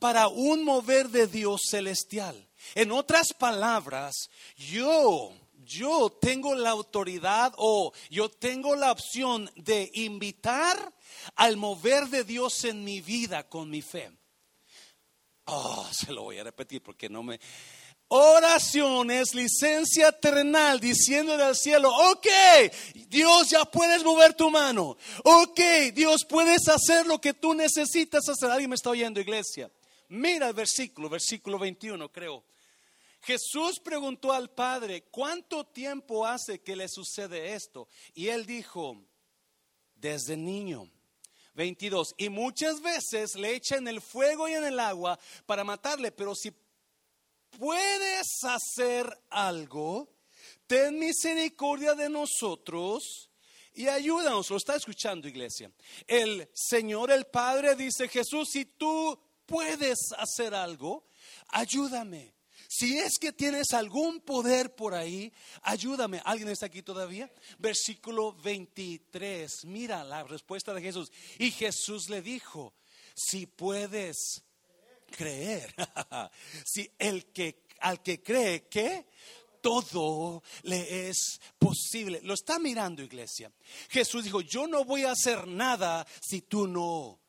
para 0.00 0.26
un 0.26 0.64
mover 0.64 1.08
de 1.08 1.28
Dios 1.28 1.60
celestial. 1.70 2.48
En 2.74 2.90
otras 2.90 3.32
palabras, 3.32 4.28
yo, 4.56 5.32
yo 5.66 6.10
tengo 6.20 6.54
la 6.54 6.70
autoridad 6.70 7.52
o 7.58 7.92
yo 8.08 8.30
tengo 8.30 8.76
la 8.76 8.92
opción 8.92 9.50
de 9.56 9.90
invitar 9.94 10.94
al 11.34 11.56
mover 11.56 12.06
de 12.08 12.24
Dios 12.24 12.64
en 12.64 12.84
mi 12.84 13.00
vida 13.00 13.48
con 13.48 13.68
mi 13.68 13.82
fe. 13.82 14.10
Oh, 15.46 15.86
se 15.92 16.12
lo 16.12 16.22
voy 16.22 16.38
a 16.38 16.44
repetir 16.44 16.82
porque 16.82 17.08
no 17.08 17.22
me... 17.22 17.40
Oración 18.08 19.10
es 19.10 19.34
licencia 19.34 20.12
terrenal 20.12 20.78
diciendo 20.78 21.36
del 21.36 21.56
cielo, 21.56 21.92
ok, 21.92 22.26
Dios 23.08 23.50
ya 23.50 23.64
puedes 23.64 24.04
mover 24.04 24.34
tu 24.34 24.48
mano, 24.48 24.96
ok, 25.24 25.60
Dios 25.92 26.24
puedes 26.24 26.68
hacer 26.68 27.04
lo 27.06 27.20
que 27.20 27.34
tú 27.34 27.52
necesitas 27.52 28.28
hacer. 28.28 28.48
Alguien 28.48 28.70
me 28.70 28.76
está 28.76 28.90
oyendo, 28.90 29.18
iglesia. 29.18 29.68
Mira 30.08 30.46
el 30.46 30.54
versículo, 30.54 31.08
versículo 31.08 31.58
21, 31.58 32.08
creo. 32.12 32.44
Jesús 33.26 33.80
preguntó 33.80 34.32
al 34.32 34.50
Padre, 34.50 35.02
¿cuánto 35.10 35.66
tiempo 35.66 36.24
hace 36.24 36.60
que 36.60 36.76
le 36.76 36.86
sucede 36.88 37.54
esto? 37.54 37.88
Y 38.14 38.28
él 38.28 38.46
dijo, 38.46 39.04
desde 39.96 40.36
niño. 40.36 40.88
22. 41.54 42.14
Y 42.18 42.28
muchas 42.28 42.80
veces 42.80 43.34
le 43.34 43.56
echan 43.56 43.88
el 43.88 44.00
fuego 44.00 44.46
y 44.46 44.52
en 44.52 44.64
el 44.64 44.78
agua 44.78 45.18
para 45.44 45.64
matarle, 45.64 46.12
pero 46.12 46.34
si 46.36 46.52
puedes 47.58 48.44
hacer 48.44 49.06
algo, 49.30 50.08
ten 50.68 50.96
misericordia 50.96 51.94
de 51.94 52.08
nosotros 52.08 53.30
y 53.74 53.88
ayúdanos. 53.88 54.50
Lo 54.50 54.58
está 54.58 54.76
escuchando, 54.76 55.26
iglesia. 55.26 55.72
El 56.06 56.48
Señor, 56.54 57.10
el 57.10 57.26
Padre, 57.26 57.74
dice, 57.74 58.06
Jesús, 58.06 58.50
si 58.52 58.66
tú 58.66 59.18
puedes 59.46 60.12
hacer 60.16 60.54
algo, 60.54 61.06
ayúdame. 61.48 62.35
Si 62.78 62.98
es 62.98 63.18
que 63.18 63.32
tienes 63.32 63.72
algún 63.72 64.20
poder 64.20 64.74
por 64.74 64.92
ahí, 64.92 65.32
ayúdame. 65.62 66.20
¿Alguien 66.26 66.50
está 66.50 66.66
aquí 66.66 66.82
todavía? 66.82 67.32
Versículo 67.58 68.34
23. 68.34 69.64
Mira 69.64 70.04
la 70.04 70.24
respuesta 70.24 70.74
de 70.74 70.82
Jesús. 70.82 71.10
Y 71.38 71.52
Jesús 71.52 72.10
le 72.10 72.20
dijo, 72.20 72.74
si 73.14 73.46
puedes 73.46 74.42
creer, 75.10 75.74
si 76.66 76.90
el 76.98 77.32
que 77.32 77.64
al 77.80 78.02
que 78.02 78.22
cree 78.22 78.68
que 78.68 79.06
todo 79.62 80.42
le 80.64 81.08
es 81.08 81.40
posible. 81.58 82.20
Lo 82.24 82.34
está 82.34 82.58
mirando 82.58 83.02
iglesia. 83.02 83.50
Jesús 83.88 84.24
dijo, 84.24 84.42
yo 84.42 84.66
no 84.66 84.84
voy 84.84 85.04
a 85.04 85.12
hacer 85.12 85.46
nada 85.46 86.06
si 86.20 86.42
tú 86.42 86.66
no 86.66 87.20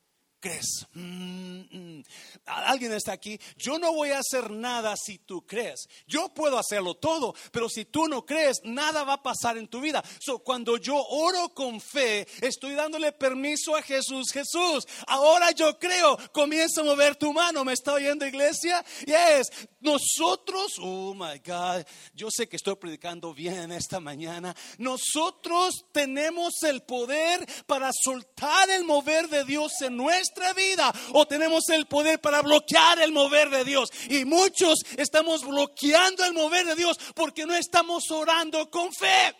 crees. 0.47 0.85
Mm, 0.93 1.61
mm. 1.71 2.03
Alguien 2.45 2.93
está 2.93 3.13
aquí. 3.13 3.39
Yo 3.57 3.77
no 3.77 3.93
voy 3.93 4.11
a 4.11 4.19
hacer 4.19 4.51
nada 4.51 4.95
si 4.97 5.19
tú 5.19 5.45
crees. 5.45 5.87
Yo 6.07 6.29
puedo 6.29 6.57
hacerlo 6.57 6.95
todo, 6.95 7.35
pero 7.51 7.69
si 7.69 7.85
tú 7.85 8.07
no 8.07 8.25
crees, 8.25 8.61
nada 8.63 9.03
va 9.03 9.13
a 9.13 9.23
pasar 9.23 9.57
en 9.57 9.67
tu 9.67 9.81
vida. 9.81 10.03
So, 10.19 10.39
cuando 10.39 10.77
yo 10.77 10.95
oro 10.95 11.49
con 11.49 11.81
fe, 11.81 12.27
estoy 12.41 12.73
dándole 12.73 13.11
permiso 13.11 13.75
a 13.75 13.81
Jesús. 13.81 14.31
Jesús, 14.31 14.87
ahora 15.07 15.51
yo 15.51 15.77
creo. 15.77 16.17
Comienza 16.31 16.81
a 16.81 16.85
mover 16.85 17.15
tu 17.15 17.33
mano. 17.33 17.63
¿Me 17.63 17.73
está 17.73 17.93
oyendo, 17.93 18.25
iglesia? 18.25 18.83
Yes. 19.05 19.49
Nosotros, 19.79 20.73
oh 20.81 21.13
my 21.13 21.39
God, 21.45 21.85
yo 22.13 22.29
sé 22.31 22.47
que 22.47 22.55
estoy 22.55 22.75
predicando 22.75 23.33
bien 23.33 23.71
esta 23.71 23.99
mañana. 23.99 24.55
Nosotros 24.77 25.85
tenemos 25.91 26.63
el 26.63 26.81
poder 26.81 27.47
para 27.65 27.91
soltar 27.93 28.69
el 28.69 28.83
mover 28.83 29.29
de 29.29 29.43
Dios 29.43 29.71
en 29.81 29.97
nuestra 29.97 30.36
vida 30.53 30.93
o 31.13 31.25
tenemos 31.25 31.67
el 31.69 31.87
poder 31.87 32.19
para 32.19 32.41
bloquear 32.41 32.99
el 32.99 33.11
mover 33.11 33.49
de 33.49 33.63
Dios. 33.63 33.89
Y 34.09 34.25
muchos 34.25 34.79
estamos 34.97 35.43
bloqueando 35.45 36.23
el 36.25 36.33
mover 36.33 36.65
de 36.65 36.75
Dios 36.75 36.97
porque 37.15 37.45
no 37.45 37.55
estamos 37.55 38.09
orando 38.11 38.69
con 38.69 38.93
fe. 38.93 39.35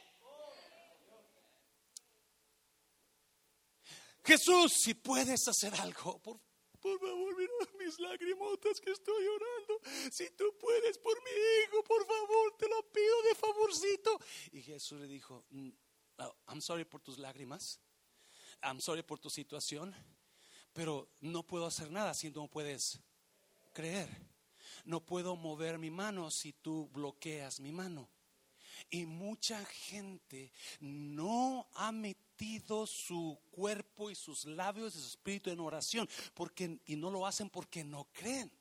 Jesús, 4.24 4.74
si 4.84 4.94
puedes 4.94 5.48
hacer 5.48 5.74
algo, 5.76 6.20
por, 6.20 6.42
por 6.82 7.00
favor, 7.00 7.38
mira 7.38 7.52
mis 7.80 7.98
lagrimotas 7.98 8.82
que 8.82 8.92
estoy 8.92 9.24
llorando. 9.24 10.12
Si 10.12 10.30
tú 10.32 10.54
puedes 10.60 10.98
por 10.98 11.16
mi 11.24 11.32
hijo, 11.32 11.84
por 11.84 12.06
favor, 12.06 12.58
te 12.58 12.68
lo 12.68 12.84
pido 12.92 13.22
de 13.24 13.36
favorcito. 13.36 14.20
Y 14.52 14.62
Jesús 14.62 15.00
le 15.00 15.08
dijo, 15.08 15.46
mm, 15.50 15.70
oh, 16.18 16.36
I'm 16.50 16.62
sorry 16.62 16.84
por 16.84 17.02
tus 17.02 17.18
lágrimas. 17.18 17.80
I'm 18.62 18.82
sorry 18.82 19.04
por 19.04 19.20
tu 19.20 19.30
situación 19.30 19.96
pero 20.78 21.10
no 21.22 21.42
puedo 21.42 21.66
hacer 21.66 21.90
nada 21.90 22.14
si 22.14 22.30
no 22.30 22.48
puedes 22.48 23.00
creer. 23.74 24.08
No 24.86 25.04
puedo 25.04 25.36
mover 25.36 25.80
mi 25.80 25.90
mano 25.90 26.30
si 26.30 26.54
tú 26.54 26.88
bloqueas 26.94 27.60
mi 27.60 27.72
mano. 27.72 28.08
Y 28.92 29.08
mucha 29.08 29.66
gente 29.66 30.52
no 30.80 31.68
ha 31.74 31.92
metido 31.92 32.86
su 32.86 33.40
cuerpo 33.50 34.12
y 34.12 34.16
sus 34.16 34.46
labios 34.46 34.96
y 34.96 35.00
su 35.00 35.08
espíritu 35.08 35.50
en 35.50 35.62
oración 35.62 36.08
porque, 36.36 36.80
y 36.86 36.96
no 36.96 37.10
lo 37.10 37.26
hacen 37.26 37.50
porque 37.50 37.84
no 37.84 38.08
creen. 38.14 38.52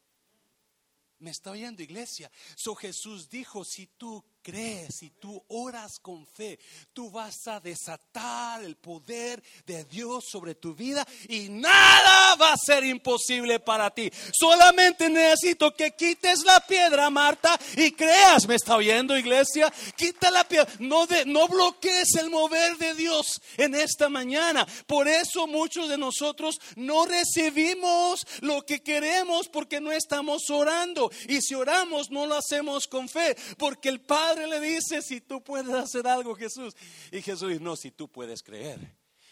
Me 1.18 1.28
está 1.28 1.50
oyendo 1.50 1.82
iglesia. 1.82 2.30
So 2.54 2.74
Jesús 2.74 3.28
dijo, 3.28 3.62
si 3.62 3.88
tú 3.88 4.24
crees, 4.46 4.94
si 5.00 5.10
tú 5.10 5.42
oras 5.48 5.98
con 6.00 6.24
fe, 6.24 6.56
tú 6.92 7.10
vas 7.10 7.48
a 7.48 7.58
desatar 7.58 8.62
el 8.62 8.76
poder 8.76 9.42
de 9.66 9.82
Dios 9.86 10.24
sobre 10.30 10.54
tu 10.54 10.72
vida 10.72 11.04
y 11.28 11.48
nada 11.48 12.36
va 12.36 12.52
a 12.52 12.56
ser 12.56 12.84
imposible 12.84 13.58
para 13.58 13.90
ti. 13.90 14.08
Solamente 14.32 15.10
necesito 15.10 15.74
que 15.74 15.96
quites 15.96 16.44
la 16.44 16.60
piedra, 16.60 17.10
Marta, 17.10 17.58
y 17.76 17.90
creas. 17.90 18.46
¿Me 18.46 18.54
está 18.54 18.76
oyendo, 18.76 19.18
iglesia? 19.18 19.72
Quita 19.96 20.30
la 20.30 20.44
piedra. 20.44 20.72
No, 20.78 21.08
de, 21.08 21.24
no 21.26 21.48
bloquees 21.48 22.14
el 22.14 22.30
mover 22.30 22.76
de 22.76 22.94
Dios 22.94 23.40
en 23.56 23.74
esta 23.74 24.08
mañana. 24.08 24.64
Por 24.86 25.08
eso 25.08 25.48
muchos 25.48 25.88
de 25.88 25.98
nosotros 25.98 26.60
no 26.76 27.04
recibimos 27.04 28.24
lo 28.42 28.64
que 28.64 28.80
queremos 28.80 29.48
porque 29.48 29.80
no 29.80 29.90
estamos 29.90 30.48
orando. 30.50 31.10
Y 31.26 31.40
si 31.40 31.56
oramos, 31.56 32.12
no 32.12 32.26
lo 32.26 32.36
hacemos 32.36 32.86
con 32.86 33.08
fe, 33.08 33.36
porque 33.58 33.88
el 33.88 34.00
Padre 34.02 34.35
le 34.36 34.60
dice, 34.60 35.00
si 35.02 35.20
tú 35.20 35.42
puedes 35.42 35.72
hacer 35.72 36.06
algo, 36.06 36.34
Jesús. 36.34 36.74
Y 37.10 37.22
Jesús 37.22 37.48
dice, 37.48 37.62
no, 37.62 37.76
si 37.76 37.90
tú 37.90 38.08
puedes 38.08 38.42
creer. 38.42 38.78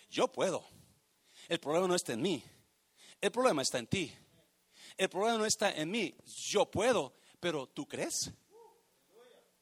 Yo 0.09 0.29
puedo. 0.29 0.65
El 1.49 1.61
problema 1.61 1.89
no 1.89 1.95
está 1.95 2.13
en 2.13 2.23
mí. 2.23 2.43
El 3.21 3.31
problema 3.31 3.63
está 3.63 3.79
en 3.79 3.87
ti. 3.87 4.13
El 4.97 5.09
problema 5.09 5.39
no 5.39 5.47
está 5.47 5.73
en 5.73 5.91
mí. 5.91 6.15
Yo 6.25 6.71
puedo, 6.71 7.15
pero 7.41 7.67
¿tú 7.67 7.87
crees? 7.87 8.33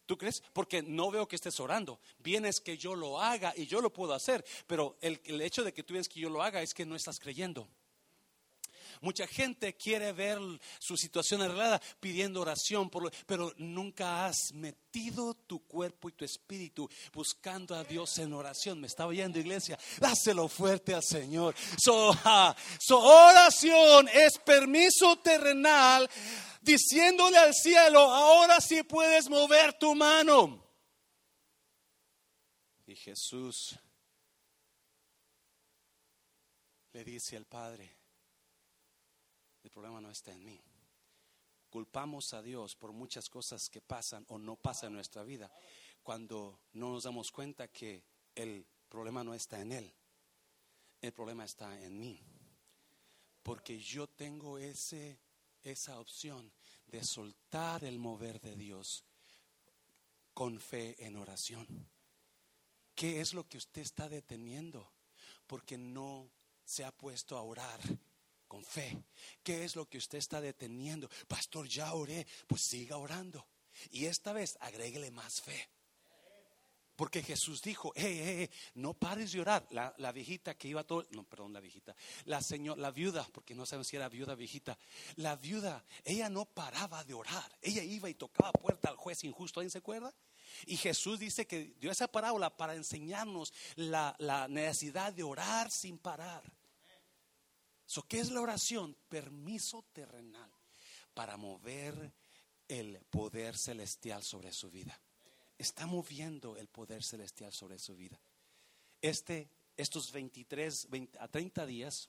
¿Tú 0.07 0.19
crees? 0.19 0.43
Porque 0.53 0.83
no 0.83 1.11
veo 1.11 1.27
que 1.27 1.37
estés 1.37 1.59
orando. 1.61 2.01
Vienes 2.19 2.61
que 2.61 2.77
yo 2.77 2.95
lo 2.95 3.21
haga 3.21 3.55
y 3.57 3.67
yo 3.67 3.81
lo 3.81 3.93
puedo 3.93 4.13
hacer. 4.13 4.45
Pero 4.67 4.99
el, 5.01 5.41
hecho 5.41 5.65
de 5.65 5.73
que 5.73 5.83
tú 5.83 5.95
vienes 5.95 6.09
que 6.09 6.21
yo 6.21 6.29
lo 6.29 6.43
haga 6.43 6.61
es 6.61 6.75
que 6.75 6.85
no 6.85 6.97
estás 6.97 7.19
creyendo. 7.19 7.69
Mucha 9.03 9.27
gente 9.27 9.75
quiere 9.75 10.13
ver 10.13 10.39
su 10.79 10.97
situación 10.97 11.43
arreglada 11.43 11.83
pidiendo 12.01 12.41
oración, 12.41 12.91
pero 13.27 13.53
nunca 13.59 14.27
has 14.27 14.53
metido 14.55 15.35
tu 15.35 15.67
cuerpo 15.67 16.09
y 16.09 16.13
tu 16.13 16.25
espíritu 16.25 16.89
buscando 17.13 17.75
a 17.75 17.83
Dios 17.83 18.17
en 18.19 18.33
oración. 18.33 18.81
Me 18.81 18.87
está 18.87 19.07
oyendo, 19.07 19.41
iglesia. 19.41 19.79
Dáselo 19.99 20.49
fuerte 20.49 20.95
al 20.95 21.03
Señor. 21.03 21.55
Su 21.77 22.97
oración 22.97 24.09
es 24.09 24.39
permiso 24.39 25.19
terrenal 25.19 26.09
diciéndole 26.61 27.39
al 27.39 27.53
cielo, 27.53 27.99
ahora 27.99 28.61
sí 28.61 28.85
puedes 28.85 29.29
mover 29.29 29.73
tu 29.75 29.97
mano. 29.97 30.65
Y 32.87 32.95
Jesús 32.95 33.77
le 36.93 37.05
dice 37.05 37.37
el 37.37 37.47
Padre, 37.47 38.02
problema 39.73 40.01
no 40.01 40.11
está 40.11 40.33
en 40.33 40.45
mí. 40.45 40.61
Culpamos 41.71 42.35
a 42.35 42.43
Dios 42.43 42.77
por 42.77 42.93
muchas 42.93 43.29
cosas 43.31 43.71
que 43.71 43.81
pasan 43.81 44.25
o 44.29 44.39
no 44.39 44.57
pasan 44.57 44.89
en 44.89 44.95
nuestra 44.95 45.25
vida 45.25 45.51
cuando 46.03 46.61
no 46.75 46.91
nos 46.91 47.05
damos 47.05 47.33
cuenta 47.33 47.69
que 47.69 48.05
el 48.35 48.67
problema 48.89 49.25
no 49.25 49.35
está 49.35 49.61
en 49.61 49.73
Él, 49.73 49.93
el 51.01 51.13
problema 51.13 51.45
está 51.45 51.81
en 51.81 51.99
mí. 51.99 52.21
Porque 53.43 53.81
yo 53.81 54.07
tengo 54.07 54.59
ese, 54.59 55.19
esa 55.63 55.99
opción 55.99 56.53
de 56.87 57.03
soltar 57.03 57.85
el 57.85 57.99
mover 57.99 58.41
de 58.41 58.55
Dios 58.55 59.05
con 60.35 60.61
fe 60.61 60.95
en 61.05 61.17
oración. 61.17 61.67
¿Qué 62.95 63.21
es 63.21 63.33
lo 63.33 63.49
que 63.49 63.59
usted 63.59 63.81
está 63.81 64.09
deteniendo? 64.09 64.93
Porque 65.47 65.79
no 65.79 66.31
se 66.65 66.85
ha 66.85 66.93
puesto 66.93 67.37
a 67.37 67.43
orar 67.43 67.81
con 68.53 68.67
fe. 68.67 69.03
¿Qué 69.43 69.65
es 69.65 69.77
lo 69.77 69.89
que 69.89 69.97
usted 69.97 70.19
está 70.19 70.39
deteniendo? 70.39 71.09
Pastor, 71.27 71.67
ya 71.67 71.95
oré, 71.95 72.27
pues 72.47 72.61
siga 72.61 72.99
orando. 72.99 73.47
Y 73.91 74.05
esta 74.05 74.35
vez 74.35 74.59
agréguele 74.61 75.11
más 75.11 75.41
fe. 75.41 75.71
Porque 76.95 77.23
Jesús 77.23 77.63
dijo, 77.63 77.95
hey, 77.97 78.51
no 78.75 78.93
pares 78.93 79.33
de 79.33 79.41
orar. 79.41 79.67
La, 79.71 80.13
viejita 80.13 80.55
que 80.55 80.69
iba 80.69 80.85
todo, 80.85 81.07
no, 81.13 81.25
perdón, 81.25 81.55
la 81.55 81.61
viejita, 81.61 81.97
la 82.27 82.43
señora, 82.43 82.79
la 82.79 82.91
viuda, 82.91 83.27
porque 83.33 83.55
no 83.55 83.65
sabemos 83.65 83.87
si 83.87 83.97
era 83.97 84.11
viuda 84.11 84.35
viejita, 84.35 84.77
la 85.17 85.35
viuda, 85.37 85.83
ella 86.05 86.29
no 86.29 86.45
paraba 86.45 87.05
de 87.05 87.15
orar. 87.15 87.59
Ella 87.63 87.83
iba 87.83 88.11
y 88.11 88.15
tocaba 88.15 88.53
puerta 88.53 88.91
al 88.91 88.97
juez 88.97 89.25
injusto, 89.25 89.61
¿alguien 89.61 89.71
se 89.71 89.79
acuerda? 89.79 90.15
Y 90.67 90.77
Jesús 90.77 91.19
dice 91.19 91.47
que 91.47 91.75
dio 91.81 91.91
esa 91.91 92.07
parábola 92.07 92.55
para 92.55 92.75
enseñarnos 92.75 93.55
la 93.77 94.47
necesidad 94.51 95.15
de 95.15 95.23
orar 95.23 95.71
sin 95.71 95.97
parar. 95.97 96.43
So, 97.93 98.09
¿Qué 98.09 98.21
es 98.21 98.31
la 98.31 98.41
oración? 98.41 98.97
Permiso 99.11 99.85
terrenal 99.93 100.51
para 101.13 101.37
mover 101.37 102.11
el 102.67 102.99
poder 103.11 103.55
celestial 103.55 104.23
sobre 104.23 104.51
su 104.51 104.71
vida 104.71 104.99
está 105.59 105.87
moviendo 105.87 106.57
el 106.57 106.69
poder 106.69 107.03
celestial 107.03 107.53
sobre 107.53 107.79
su 107.79 107.95
vida. 107.95 108.19
Este, 109.03 109.51
estos 109.77 110.11
23 110.11 110.89
a 111.21 111.29
30 111.29 111.67
días, 111.67 112.09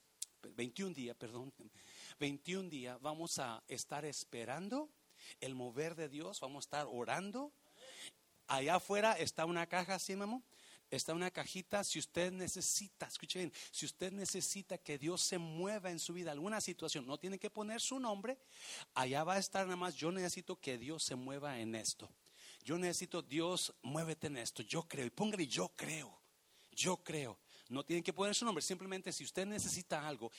21 0.56 0.96
días, 0.96 1.18
perdón, 1.18 1.54
21 2.18 2.70
días, 2.70 3.02
vamos 3.02 3.38
a 3.40 3.62
estar 3.68 4.06
esperando 4.06 4.90
el 5.42 5.54
mover 5.54 5.96
de 5.96 6.08
Dios, 6.08 6.40
vamos 6.40 6.64
a 6.64 6.66
estar 6.66 6.88
orando. 6.90 7.52
Allá 8.48 8.76
afuera 8.76 9.20
está 9.20 9.44
una 9.44 9.68
caja, 9.68 10.00
¿sí, 10.00 10.16
mamá? 10.16 10.42
Está 10.96 11.14
una 11.14 11.32
cajita, 11.32 11.84
si 11.84 11.98
usted 11.98 12.32
necesita, 12.32 13.08
escuche 13.08 13.40
bien, 13.40 13.54
si 13.72 13.88
usted 13.88 14.12
necesita 14.12 14.78
que 14.78 15.00
Dios 15.00 15.22
se 15.24 15.40
mueva 15.40 15.90
en 15.90 15.98
su 15.98 16.14
vida, 16.14 16.32
alguna 16.32 16.62
situación, 16.62 17.08
no 17.08 17.18
tiene 17.18 17.40
que 17.40 17.50
poner 17.50 17.82
su 17.82 18.00
nombre, 18.00 18.38
allá 18.94 19.24
va 19.24 19.34
a 19.34 19.40
estar 19.40 19.66
nada 19.66 19.76
más, 19.76 19.96
yo 19.96 20.12
necesito 20.12 20.56
que 20.56 20.78
Dios 20.78 21.04
se 21.04 21.16
mueva 21.16 21.60
en 21.60 21.74
esto. 21.74 22.08
Yo 22.64 22.78
necesito, 22.78 23.24
Dios, 23.24 23.74
muévete 23.82 24.28
en 24.28 24.38
esto. 24.38 24.62
Yo 24.62 24.84
creo. 24.84 25.06
Y 25.06 25.10
póngale, 25.10 25.48
yo 25.48 25.70
creo. 25.76 26.16
Yo 26.72 26.98
creo. 26.98 27.38
No 27.74 27.84
tienen 27.84 28.04
que 28.04 28.14
poner 28.14 28.36
su 28.36 28.46
nombre, 28.46 28.62
simplemente 28.62 29.12
si 29.12 29.24
usted 29.24 29.46
necesita 29.46 30.08
algo, 30.08 30.32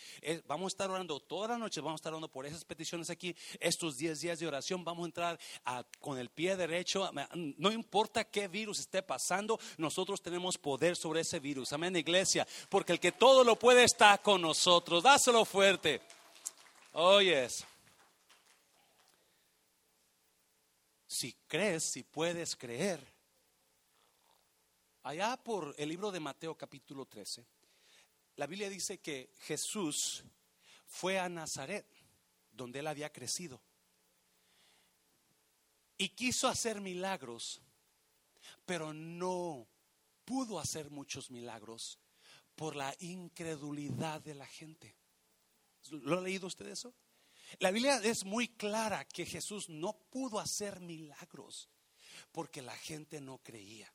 vamos 0.46 0.66
a 0.66 0.74
estar 0.74 0.90
orando 0.90 1.20
toda 1.20 1.48
la 1.48 1.58
noche, 1.58 1.80
vamos 1.80 1.98
a 1.98 2.02
estar 2.02 2.12
orando 2.12 2.28
por 2.28 2.46
esas 2.46 2.64
peticiones 2.64 3.10
aquí, 3.10 3.34
estos 3.60 3.96
10 3.96 4.20
días 4.20 4.38
de 4.38 4.46
oración, 4.46 4.84
vamos 4.84 5.04
a 5.04 5.06
entrar 5.06 5.38
con 6.00 6.18
el 6.18 6.30
pie 6.30 6.56
derecho, 6.56 7.10
no 7.34 7.72
importa 7.72 8.24
qué 8.24 8.48
virus 8.48 8.78
esté 8.78 9.02
pasando, 9.02 9.58
nosotros 9.76 10.22
tenemos 10.22 10.56
poder 10.56 10.96
sobre 10.96 11.20
ese 11.20 11.40
virus, 11.40 11.72
amén 11.72 11.96
iglesia, 11.96 12.46
porque 12.68 12.92
el 12.92 13.00
que 13.00 13.12
todo 13.12 13.44
lo 13.44 13.56
puede 13.58 13.84
está 13.84 14.18
con 14.18 14.40
nosotros, 14.40 15.02
dáselo 15.02 15.44
fuerte. 15.44 16.00
Oh, 16.92 17.20
yes. 17.20 17.66
si 21.14 21.32
crees, 21.46 21.84
si 21.84 22.02
puedes 22.02 22.56
creer. 22.56 23.13
Allá 25.04 25.36
por 25.36 25.74
el 25.76 25.90
libro 25.90 26.10
de 26.10 26.18
Mateo 26.18 26.56
capítulo 26.56 27.04
13, 27.04 27.44
la 28.36 28.46
Biblia 28.46 28.70
dice 28.70 29.00
que 29.00 29.34
Jesús 29.40 30.24
fue 30.86 31.18
a 31.18 31.28
Nazaret, 31.28 31.84
donde 32.50 32.78
él 32.78 32.86
había 32.86 33.12
crecido, 33.12 33.60
y 35.98 36.08
quiso 36.08 36.48
hacer 36.48 36.80
milagros, 36.80 37.60
pero 38.64 38.94
no 38.94 39.68
pudo 40.24 40.58
hacer 40.58 40.90
muchos 40.90 41.30
milagros 41.30 41.98
por 42.56 42.74
la 42.74 42.96
incredulidad 43.00 44.22
de 44.22 44.34
la 44.34 44.46
gente. 44.46 44.96
¿Lo 45.90 46.18
ha 46.18 46.22
leído 46.22 46.46
usted 46.46 46.66
eso? 46.66 46.94
La 47.58 47.70
Biblia 47.70 48.00
es 48.02 48.24
muy 48.24 48.48
clara 48.48 49.04
que 49.04 49.26
Jesús 49.26 49.68
no 49.68 49.92
pudo 50.10 50.40
hacer 50.40 50.80
milagros 50.80 51.68
porque 52.32 52.62
la 52.62 52.74
gente 52.74 53.20
no 53.20 53.36
creía. 53.36 53.92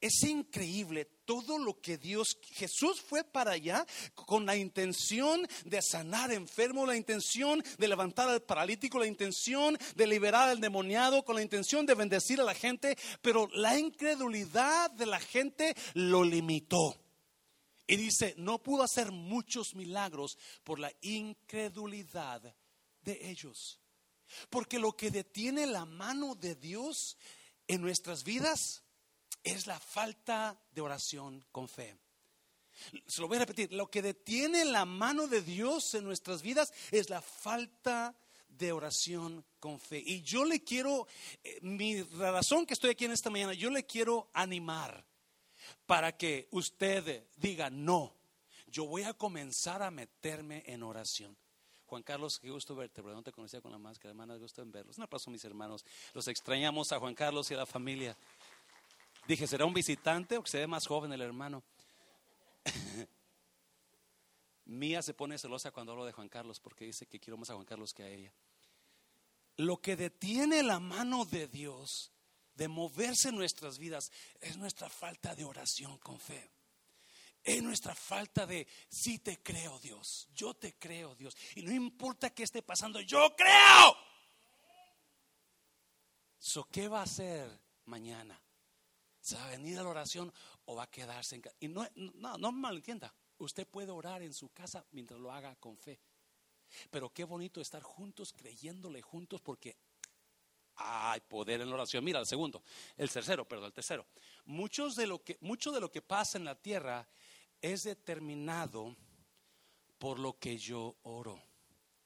Es 0.00 0.22
increíble 0.22 1.06
todo 1.24 1.58
lo 1.58 1.80
que 1.80 1.98
Dios, 1.98 2.38
Jesús 2.52 3.00
fue 3.00 3.24
para 3.24 3.52
allá 3.52 3.84
con 4.14 4.46
la 4.46 4.56
intención 4.56 5.46
de 5.64 5.82
sanar 5.82 6.32
enfermo, 6.32 6.86
la 6.86 6.96
intención 6.96 7.62
de 7.78 7.88
levantar 7.88 8.28
al 8.28 8.42
paralítico, 8.42 9.00
la 9.00 9.08
intención 9.08 9.76
de 9.96 10.06
liberar 10.06 10.48
al 10.48 10.60
demoniado, 10.60 11.24
con 11.24 11.34
la 11.34 11.42
intención 11.42 11.84
de 11.84 11.96
bendecir 11.96 12.40
a 12.40 12.44
la 12.44 12.54
gente, 12.54 12.96
pero 13.22 13.48
la 13.54 13.76
incredulidad 13.76 14.90
de 14.92 15.06
la 15.06 15.18
gente 15.18 15.74
lo 15.94 16.22
limitó. 16.22 16.96
Y 17.88 17.96
dice, 17.96 18.34
no 18.36 18.62
pudo 18.62 18.84
hacer 18.84 19.10
muchos 19.10 19.74
milagros 19.74 20.38
por 20.62 20.78
la 20.78 20.92
incredulidad 21.00 22.54
de 23.02 23.30
ellos. 23.30 23.80
Porque 24.48 24.78
lo 24.78 24.92
que 24.92 25.10
detiene 25.10 25.66
la 25.66 25.86
mano 25.86 26.36
de 26.36 26.54
Dios 26.54 27.16
en 27.66 27.80
nuestras 27.80 28.22
vidas 28.22 28.84
es 29.50 29.66
la 29.66 29.78
falta 29.78 30.58
de 30.72 30.80
oración 30.80 31.44
con 31.52 31.68
fe. 31.68 31.96
Se 33.06 33.20
lo 33.20 33.28
voy 33.28 33.36
a 33.36 33.40
repetir, 33.40 33.72
lo 33.72 33.90
que 33.90 34.02
detiene 34.02 34.64
la 34.64 34.84
mano 34.84 35.26
de 35.26 35.42
Dios 35.42 35.94
en 35.94 36.04
nuestras 36.04 36.42
vidas 36.42 36.72
es 36.90 37.10
la 37.10 37.20
falta 37.20 38.16
de 38.48 38.72
oración 38.72 39.44
con 39.58 39.80
fe. 39.80 40.02
Y 40.04 40.22
yo 40.22 40.44
le 40.44 40.62
quiero, 40.62 41.06
eh, 41.42 41.58
mi 41.62 42.02
razón 42.02 42.66
que 42.66 42.74
estoy 42.74 42.90
aquí 42.90 43.04
en 43.04 43.12
esta 43.12 43.30
mañana, 43.30 43.54
yo 43.54 43.70
le 43.70 43.84
quiero 43.84 44.30
animar 44.32 45.04
para 45.86 46.16
que 46.16 46.48
usted 46.52 47.26
diga, 47.36 47.70
no, 47.70 48.14
yo 48.66 48.86
voy 48.86 49.02
a 49.02 49.14
comenzar 49.14 49.82
a 49.82 49.90
meterme 49.90 50.62
en 50.66 50.82
oración. 50.82 51.36
Juan 51.88 52.02
Carlos, 52.02 52.38
qué 52.38 52.50
gusto 52.50 52.76
verte, 52.76 53.02
pero 53.02 53.14
no 53.14 53.22
te 53.22 53.32
conocía 53.32 53.62
con 53.62 53.72
la 53.72 53.78
máscara, 53.78 54.10
hermanas, 54.10 54.38
gusto 54.38 54.60
en 54.60 54.70
verlos. 54.70 54.98
Un 54.98 55.04
aplauso, 55.04 55.30
mis 55.30 55.44
hermanos. 55.46 55.86
Los 56.12 56.28
extrañamos 56.28 56.92
a 56.92 56.98
Juan 56.98 57.14
Carlos 57.14 57.50
y 57.50 57.54
a 57.54 57.56
la 57.56 57.66
familia. 57.66 58.14
Dije, 59.28 59.46
¿será 59.46 59.66
un 59.66 59.74
visitante 59.74 60.38
o 60.38 60.42
que 60.42 60.50
se 60.50 60.56
ve 60.56 60.66
más 60.66 60.86
joven 60.86 61.12
el 61.12 61.20
hermano? 61.20 61.62
Mía 64.64 65.02
se 65.02 65.12
pone 65.12 65.36
celosa 65.36 65.70
cuando 65.70 65.92
hablo 65.92 66.06
de 66.06 66.12
Juan 66.12 66.30
Carlos 66.30 66.58
porque 66.60 66.86
dice 66.86 67.04
que 67.04 67.20
quiero 67.20 67.36
más 67.36 67.50
a 67.50 67.54
Juan 67.54 67.66
Carlos 67.66 67.92
que 67.92 68.04
a 68.04 68.08
ella. 68.08 68.32
Lo 69.58 69.82
que 69.82 69.96
detiene 69.96 70.62
la 70.62 70.80
mano 70.80 71.26
de 71.26 71.46
Dios 71.46 72.10
de 72.54 72.68
moverse 72.68 73.28
en 73.28 73.36
nuestras 73.36 73.78
vidas 73.78 74.10
es 74.40 74.56
nuestra 74.56 74.88
falta 74.88 75.34
de 75.34 75.44
oración 75.44 75.98
con 75.98 76.18
fe. 76.18 76.50
Es 77.44 77.62
nuestra 77.62 77.94
falta 77.94 78.46
de, 78.46 78.66
sí 78.88 79.18
te 79.18 79.42
creo 79.42 79.78
Dios, 79.78 80.26
yo 80.34 80.54
te 80.54 80.78
creo 80.78 81.14
Dios. 81.14 81.36
Y 81.54 81.62
no 81.62 81.72
importa 81.72 82.30
qué 82.30 82.44
esté 82.44 82.62
pasando, 82.62 82.98
yo 83.02 83.36
creo. 83.36 83.94
So, 86.38 86.64
¿Qué 86.70 86.88
va 86.88 87.00
a 87.00 87.04
hacer 87.04 87.60
mañana? 87.84 88.40
¿Se 89.28 89.36
va 89.36 89.44
a 89.44 89.50
venir 89.50 89.78
a 89.78 89.82
la 89.82 89.90
oración 89.90 90.32
o 90.64 90.74
va 90.74 90.84
a 90.84 90.90
quedarse 90.90 91.34
en 91.34 91.42
casa? 91.42 91.54
Y 91.60 91.68
no, 91.68 91.86
no, 92.14 92.38
no 92.38 92.50
malentienda. 92.50 93.14
Usted 93.36 93.66
puede 93.66 93.90
orar 93.90 94.22
en 94.22 94.32
su 94.32 94.48
casa 94.54 94.86
mientras 94.92 95.20
lo 95.20 95.30
haga 95.30 95.54
con 95.56 95.76
fe. 95.76 96.00
Pero 96.90 97.10
qué 97.10 97.24
bonito 97.24 97.60
estar 97.60 97.82
juntos, 97.82 98.32
creyéndole 98.32 99.02
juntos, 99.02 99.42
porque 99.42 99.76
hay 100.76 101.20
poder 101.20 101.60
en 101.60 101.68
la 101.68 101.74
oración. 101.74 102.02
Mira, 102.02 102.20
el 102.20 102.26
segundo, 102.26 102.62
el 102.96 103.10
tercero, 103.10 103.46
perdón, 103.46 103.66
el 103.66 103.74
tercero. 103.74 104.06
Muchos 104.46 104.96
de 104.96 105.06
lo 105.06 105.22
que, 105.22 105.36
mucho 105.42 105.72
de 105.72 105.80
lo 105.80 105.92
que 105.92 106.00
pasa 106.00 106.38
en 106.38 106.46
la 106.46 106.54
tierra 106.54 107.06
es 107.60 107.82
determinado 107.82 108.96
por 109.98 110.18
lo 110.18 110.38
que 110.38 110.56
yo 110.56 110.96
oro. 111.02 111.38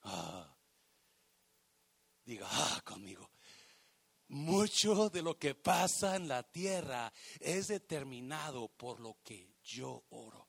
Ah. 0.02 0.52
Diga, 2.24 2.48
ah, 2.50 2.82
conmigo. 2.84 3.30
Mucho 4.32 5.10
de 5.10 5.20
lo 5.20 5.38
que 5.38 5.54
pasa 5.54 6.16
en 6.16 6.26
la 6.26 6.42
tierra 6.42 7.12
es 7.38 7.68
determinado 7.68 8.68
por 8.68 8.98
lo 8.98 9.18
que 9.22 9.56
yo 9.62 10.04
oro. 10.08 10.48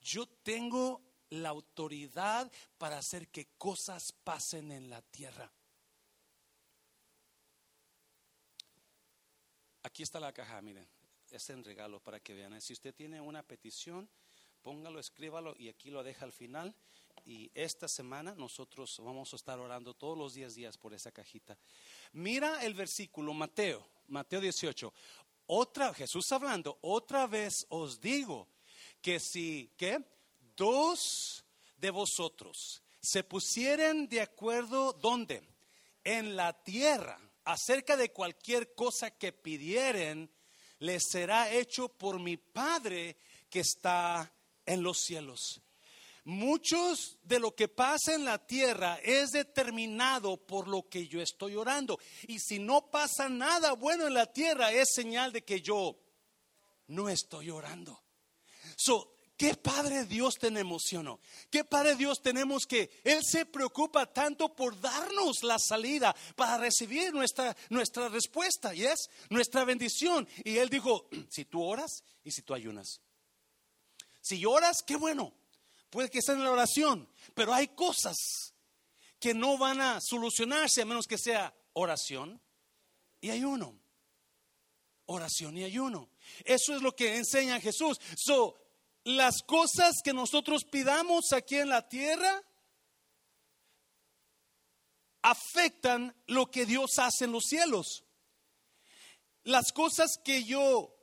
Yo 0.00 0.26
tengo 0.26 1.02
la 1.30 1.48
autoridad 1.48 2.48
para 2.78 2.98
hacer 2.98 3.26
que 3.26 3.48
cosas 3.58 4.12
pasen 4.12 4.70
en 4.70 4.88
la 4.88 5.02
tierra. 5.02 5.50
Aquí 9.82 10.04
está 10.04 10.20
la 10.20 10.32
caja, 10.32 10.62
miren, 10.62 10.88
es 11.32 11.50
en 11.50 11.64
regalo 11.64 11.98
para 11.98 12.20
que 12.20 12.34
vean. 12.34 12.60
Si 12.60 12.72
usted 12.72 12.94
tiene 12.94 13.20
una 13.20 13.42
petición, 13.42 14.08
póngalo, 14.62 15.00
escríbalo 15.00 15.56
y 15.58 15.68
aquí 15.68 15.90
lo 15.90 16.04
deja 16.04 16.24
al 16.24 16.32
final. 16.32 16.72
Y 17.28 17.50
esta 17.52 17.88
semana 17.88 18.34
nosotros 18.34 18.98
vamos 19.04 19.34
a 19.34 19.36
estar 19.36 19.58
orando 19.58 19.92
todos 19.92 20.16
los 20.16 20.32
10 20.32 20.54
días 20.54 20.78
por 20.78 20.94
esa 20.94 21.12
cajita. 21.12 21.58
Mira 22.12 22.64
el 22.64 22.72
versículo, 22.72 23.34
Mateo, 23.34 23.86
Mateo 24.06 24.40
18. 24.40 24.94
Otra, 25.48 25.92
Jesús 25.92 26.32
hablando, 26.32 26.78
otra 26.80 27.26
vez 27.26 27.66
os 27.68 28.00
digo 28.00 28.48
que 29.02 29.20
si, 29.20 29.70
¿qué? 29.76 30.02
Dos 30.56 31.44
de 31.76 31.90
vosotros 31.90 32.82
se 32.98 33.22
pusieren 33.24 34.08
de 34.08 34.22
acuerdo, 34.22 34.94
¿dónde? 34.94 35.42
En 36.04 36.34
la 36.34 36.54
tierra, 36.62 37.20
acerca 37.44 37.98
de 37.98 38.10
cualquier 38.10 38.74
cosa 38.74 39.10
que 39.10 39.34
pidieren, 39.34 40.30
les 40.78 41.02
será 41.10 41.52
hecho 41.52 41.90
por 41.90 42.18
mi 42.20 42.38
Padre 42.38 43.18
que 43.50 43.60
está 43.60 44.32
en 44.64 44.82
los 44.82 44.96
cielos. 44.96 45.60
Muchos 46.28 47.16
de 47.22 47.40
lo 47.40 47.54
que 47.54 47.68
pasa 47.68 48.14
en 48.14 48.26
la 48.26 48.36
tierra 48.36 49.00
es 49.02 49.30
determinado 49.30 50.36
por 50.36 50.68
lo 50.68 50.86
que 50.86 51.08
yo 51.08 51.22
estoy 51.22 51.56
orando. 51.56 51.98
Y 52.26 52.38
si 52.38 52.58
no 52.58 52.90
pasa 52.90 53.30
nada 53.30 53.72
bueno 53.72 54.06
en 54.06 54.12
la 54.12 54.26
tierra, 54.26 54.70
es 54.70 54.90
señal 54.92 55.32
de 55.32 55.42
que 55.42 55.62
yo 55.62 55.98
no 56.88 57.08
estoy 57.08 57.48
orando. 57.48 58.04
So, 58.76 59.14
qué 59.38 59.54
Padre 59.54 60.04
Dios 60.04 60.34
tenemos, 60.34 60.82
¿sí 60.84 60.96
o 60.96 61.02
no? 61.02 61.18
Qué 61.48 61.64
Padre 61.64 61.96
Dios 61.96 62.20
tenemos 62.20 62.66
que 62.66 63.00
Él 63.04 63.24
se 63.24 63.46
preocupa 63.46 64.04
tanto 64.04 64.54
por 64.54 64.78
darnos 64.78 65.42
la 65.42 65.58
salida 65.58 66.14
para 66.36 66.58
recibir 66.58 67.14
nuestra, 67.14 67.56
nuestra 67.70 68.10
respuesta 68.10 68.74
y 68.74 68.84
es 68.84 69.08
nuestra 69.30 69.64
bendición. 69.64 70.28
Y 70.44 70.58
Él 70.58 70.68
dijo, 70.68 71.08
si 71.30 71.46
tú 71.46 71.64
oras 71.64 72.04
y 72.22 72.32
si 72.32 72.42
tú 72.42 72.52
ayunas. 72.52 73.00
Si 74.20 74.38
lloras, 74.38 74.82
qué 74.86 74.94
bueno. 74.94 75.37
Puede 75.90 76.10
que 76.10 76.22
sea 76.22 76.34
en 76.34 76.44
la 76.44 76.50
oración, 76.50 77.08
pero 77.34 77.54
hay 77.54 77.68
cosas 77.68 78.54
que 79.18 79.34
no 79.34 79.58
van 79.58 79.80
a 79.80 80.00
solucionarse 80.00 80.82
a 80.82 80.86
menos 80.86 81.06
que 81.06 81.18
sea 81.18 81.54
oración 81.72 82.40
y 83.20 83.30
ayuno. 83.30 83.78
Oración 85.06 85.56
y 85.56 85.64
ayuno. 85.64 86.10
Eso 86.44 86.76
es 86.76 86.82
lo 86.82 86.94
que 86.94 87.16
enseña 87.16 87.60
Jesús. 87.60 87.98
So, 88.16 88.56
las 89.04 89.42
cosas 89.42 89.96
que 90.04 90.12
nosotros 90.12 90.64
pidamos 90.64 91.32
aquí 91.32 91.56
en 91.56 91.70
la 91.70 91.88
tierra 91.88 92.42
afectan 95.22 96.14
lo 96.26 96.50
que 96.50 96.66
Dios 96.66 96.98
hace 96.98 97.24
en 97.24 97.32
los 97.32 97.44
cielos. 97.44 98.04
Las 99.44 99.72
cosas 99.72 100.18
que 100.22 100.44
yo 100.44 100.94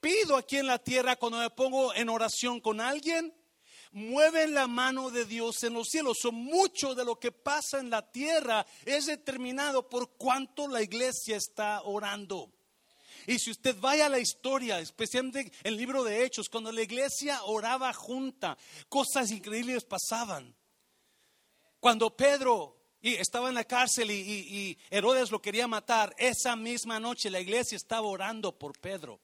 pido 0.00 0.36
aquí 0.36 0.56
en 0.56 0.66
la 0.66 0.80
tierra 0.80 1.16
cuando 1.16 1.38
me 1.38 1.50
pongo 1.50 1.94
en 1.94 2.08
oración 2.08 2.60
con 2.60 2.80
alguien 2.80 3.32
mueven 3.96 4.52
la 4.52 4.66
mano 4.66 5.10
de 5.10 5.24
Dios 5.24 5.62
en 5.62 5.72
los 5.72 5.88
cielos. 5.88 6.18
Son 6.20 6.34
mucho 6.34 6.94
de 6.94 7.02
lo 7.02 7.18
que 7.18 7.32
pasa 7.32 7.80
en 7.80 7.88
la 7.88 8.12
tierra 8.12 8.66
es 8.84 9.06
determinado 9.06 9.88
por 9.88 10.16
cuánto 10.18 10.68
la 10.68 10.82
iglesia 10.82 11.36
está 11.36 11.80
orando. 11.82 12.52
Y 13.26 13.38
si 13.38 13.50
usted 13.50 13.74
vaya 13.80 14.06
a 14.06 14.10
la 14.10 14.18
historia, 14.18 14.78
especialmente 14.80 15.40
en 15.40 15.52
el 15.64 15.76
libro 15.78 16.04
de 16.04 16.24
Hechos, 16.24 16.50
cuando 16.50 16.70
la 16.70 16.82
iglesia 16.82 17.42
oraba 17.44 17.92
junta, 17.94 18.58
cosas 18.90 19.30
increíbles 19.30 19.84
pasaban. 19.84 20.54
Cuando 21.80 22.14
Pedro 22.14 22.76
estaba 23.00 23.48
en 23.48 23.54
la 23.54 23.64
cárcel 23.64 24.10
y 24.10 24.78
Herodes 24.90 25.30
lo 25.30 25.40
quería 25.40 25.66
matar, 25.66 26.14
esa 26.18 26.54
misma 26.54 27.00
noche 27.00 27.30
la 27.30 27.40
iglesia 27.40 27.76
estaba 27.76 28.06
orando 28.06 28.58
por 28.58 28.78
Pedro. 28.78 29.20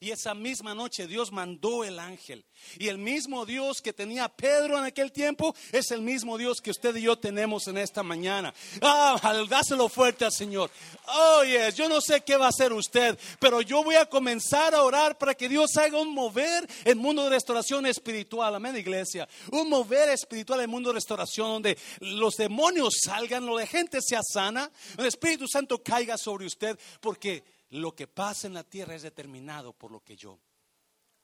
Y 0.00 0.10
esa 0.10 0.34
misma 0.34 0.74
noche 0.74 1.06
Dios 1.06 1.32
mandó 1.32 1.84
el 1.84 1.98
ángel. 1.98 2.44
Y 2.78 2.88
el 2.88 2.98
mismo 2.98 3.46
Dios 3.46 3.80
que 3.82 3.92
tenía 3.92 4.28
Pedro 4.28 4.78
en 4.78 4.84
aquel 4.84 5.12
tiempo 5.12 5.54
es 5.72 5.90
el 5.90 6.02
mismo 6.02 6.38
Dios 6.38 6.60
que 6.60 6.70
usted 6.70 6.94
y 6.96 7.02
yo 7.02 7.18
tenemos 7.18 7.66
en 7.68 7.78
esta 7.78 8.02
mañana. 8.02 8.52
Ah, 8.82 9.44
dáselo 9.48 9.88
fuerte 9.88 10.24
al 10.24 10.32
Señor. 10.32 10.70
Oh, 11.06 11.44
yes, 11.44 11.74
yo 11.76 11.88
no 11.88 12.00
sé 12.00 12.22
qué 12.22 12.36
va 12.36 12.46
a 12.46 12.50
hacer 12.50 12.72
usted, 12.72 13.18
pero 13.38 13.60
yo 13.60 13.82
voy 13.82 13.94
a 13.94 14.06
comenzar 14.06 14.74
a 14.74 14.82
orar 14.82 15.18
para 15.18 15.34
que 15.34 15.48
Dios 15.48 15.76
haga 15.76 16.00
un 16.00 16.12
mover 16.12 16.68
en 16.84 16.98
mundo 16.98 17.24
de 17.24 17.30
restauración 17.30 17.86
espiritual. 17.86 18.54
Amén, 18.54 18.76
iglesia. 18.76 19.28
Un 19.52 19.68
mover 19.68 20.08
espiritual 20.10 20.60
en 20.60 20.70
mundo 20.70 20.90
de 20.90 20.94
restauración 20.94 21.48
donde 21.48 21.78
los 22.00 22.34
demonios 22.36 22.94
salgan, 23.04 23.46
la 23.46 23.66
gente 23.66 24.00
sea 24.02 24.20
sana, 24.22 24.70
el 24.96 25.06
Espíritu 25.06 25.46
Santo 25.48 25.82
caiga 25.82 26.16
sobre 26.18 26.46
usted, 26.46 26.78
porque 27.00 27.44
lo 27.76 27.94
que 27.94 28.06
pasa 28.06 28.46
en 28.46 28.54
la 28.54 28.64
tierra 28.64 28.94
es 28.94 29.02
determinado 29.02 29.72
por 29.74 29.90
lo 29.90 30.02
que 30.02 30.16
yo 30.16 30.38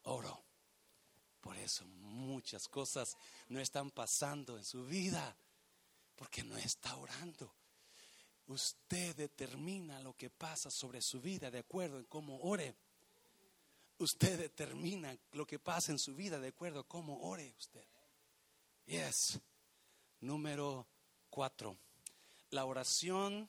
oro. 0.03 0.45
Por 1.41 1.57
eso 1.57 1.85
muchas 1.87 2.69
cosas 2.69 3.17
no 3.49 3.59
están 3.59 3.91
pasando 3.91 4.59
en 4.59 4.65
su 4.65 4.85
vida, 4.85 5.35
porque 6.15 6.45
no 6.45 6.57
está 6.59 6.95
orando. 6.97 7.55
Usted 8.47 9.17
determina 9.17 10.01
lo 10.01 10.15
que 10.15 10.29
pasa 10.29 10.71
sobre 10.71 11.01
su 11.01 11.21
vida 11.21 11.51
de 11.51 11.61
acuerdo 11.61 11.99
en 11.99 12.05
cómo 12.05 12.39
ore. 12.41 12.75
Usted 13.99 14.39
determina 14.39 15.17
lo 15.33 15.47
que 15.47 15.59
pasa 15.59 15.91
en 15.91 15.99
su 15.99 16.15
vida 16.15 16.39
de 16.39 16.49
acuerdo 16.49 16.81
a 16.81 16.89
cómo 16.89 17.21
ore 17.23 17.55
usted. 17.57 17.87
Yes. 18.85 19.41
Número 20.21 20.87
cuatro. 21.31 21.79
La 22.51 22.67
oración 22.67 23.49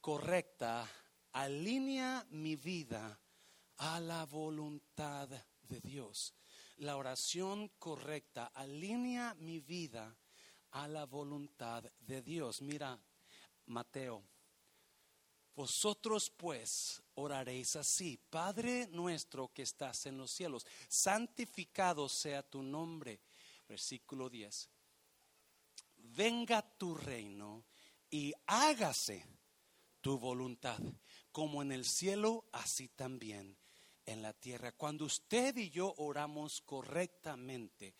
correcta 0.00 0.88
alinea 1.32 2.26
mi 2.30 2.56
vida 2.56 3.18
a 3.78 4.00
la 4.00 4.26
voluntad 4.26 5.28
de 5.28 5.80
Dios. 5.80 6.34
La 6.78 6.96
oración 6.96 7.68
correcta 7.78 8.46
alinea 8.54 9.34
mi 9.34 9.60
vida 9.60 10.16
a 10.72 10.88
la 10.88 11.06
voluntad 11.06 11.84
de 12.00 12.22
Dios. 12.22 12.60
Mira, 12.62 12.98
Mateo, 13.66 14.24
vosotros 15.54 16.30
pues 16.30 17.02
oraréis 17.14 17.76
así, 17.76 18.18
Padre 18.30 18.88
nuestro 18.88 19.52
que 19.52 19.62
estás 19.62 20.06
en 20.06 20.16
los 20.16 20.30
cielos, 20.32 20.66
santificado 20.88 22.08
sea 22.08 22.42
tu 22.42 22.62
nombre. 22.62 23.20
Versículo 23.68 24.28
10. 24.28 24.68
Venga 25.96 26.62
tu 26.62 26.94
reino 26.94 27.64
y 28.10 28.32
hágase 28.46 29.24
tu 30.00 30.18
voluntad 30.18 30.78
como 31.32 31.62
en 31.62 31.72
el 31.72 31.84
cielo, 31.84 32.44
así 32.52 32.88
también 32.88 33.56
en 34.06 34.22
la 34.22 34.32
tierra. 34.32 34.72
Cuando 34.72 35.04
usted 35.04 35.56
y 35.56 35.70
yo 35.70 35.94
oramos 35.98 36.60
correctamente, 36.60 37.94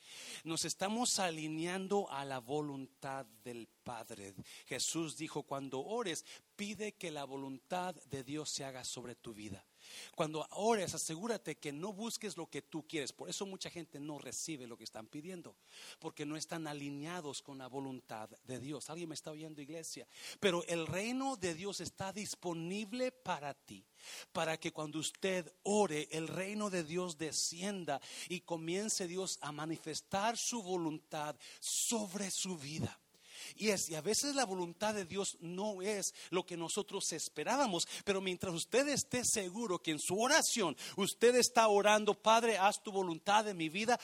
nos 0.45 0.65
estamos 0.65 1.19
alineando 1.19 2.11
a 2.11 2.25
la 2.25 2.39
voluntad 2.39 3.27
del 3.45 3.69
Padre. 3.83 4.35
Jesús 4.67 5.17
dijo, 5.17 5.45
cuando 5.45 5.81
ores, 5.81 6.25
pide 6.63 6.93
que 6.93 7.11
la 7.11 7.25
voluntad 7.25 7.93
de 8.05 8.23
Dios 8.23 8.49
se 8.49 8.65
haga 8.65 8.85
sobre 8.85 9.17
tu 9.17 9.35
vida. 9.35 9.67
Cuando 10.15 10.47
ores, 10.53 10.95
asegúrate 10.95 11.57
que 11.57 11.73
no 11.73 11.93
busques 11.93 12.37
lo 12.37 12.49
que 12.49 12.63
tú 12.63 12.87
quieres. 12.87 13.13
Por 13.13 13.29
eso 13.29 13.45
mucha 13.47 13.69
gente 13.69 13.99
no 13.99 14.17
recibe 14.21 14.69
lo 14.69 14.79
que 14.79 14.85
están 14.85 15.09
pidiendo, 15.09 15.57
porque 15.99 16.25
no 16.25 16.37
están 16.37 16.69
alineados 16.69 17.43
con 17.43 17.59
la 17.59 17.67
voluntad 17.67 18.31
de 18.45 18.61
Dios. 18.61 18.89
¿Alguien 18.91 19.09
me 19.09 19.17
está 19.17 19.33
oyendo, 19.33 19.61
iglesia? 19.61 20.07
Pero 20.39 20.65
el 20.69 20.87
reino 20.87 21.35
de 21.35 21.53
Dios 21.55 21.81
está 21.81 22.13
disponible 22.13 23.11
para 23.11 23.55
ti, 23.55 23.85
para 24.31 24.57
que 24.57 24.71
cuando 24.71 25.01
usted 25.01 25.53
ore, 25.65 26.07
el 26.13 26.29
reino 26.29 26.71
de 26.71 26.85
Dios 26.85 27.19
descienda 27.19 28.01
y 28.29 28.43
comience 28.43 29.09
Dios 29.09 29.37
a 29.41 29.51
manifestar 29.51 30.37
su 30.37 30.63
voluntad 30.63 31.35
sobre 31.59 32.31
su 32.31 32.57
vida. 32.57 33.02
Y, 33.57 33.71
es, 33.71 33.89
y 33.89 33.95
a 33.95 34.01
veces 34.01 34.35
la 34.35 34.45
voluntad 34.45 34.95
de 34.95 35.05
Dios 35.05 35.37
no 35.41 35.83
es 35.83 36.15
lo 36.31 36.45
que 36.45 36.57
nosotros 36.57 37.13
esperábamos, 37.13 37.87
pero 38.05 38.21
mientras 38.21 38.55
usted 38.55 38.89
esté 38.89 39.23
seguro 39.25 39.79
que 39.81 39.93
en 39.93 39.99
su 39.99 40.21
oración 40.21 40.77
usted 40.97 41.35
está 41.37 41.69
orando, 41.69 42.15
Padre, 42.15 42.59
haz 42.59 42.83
tu 42.83 42.93
voluntad 42.93 43.49
en 43.49 43.57
mi 43.57 43.69
vida, 43.69 43.99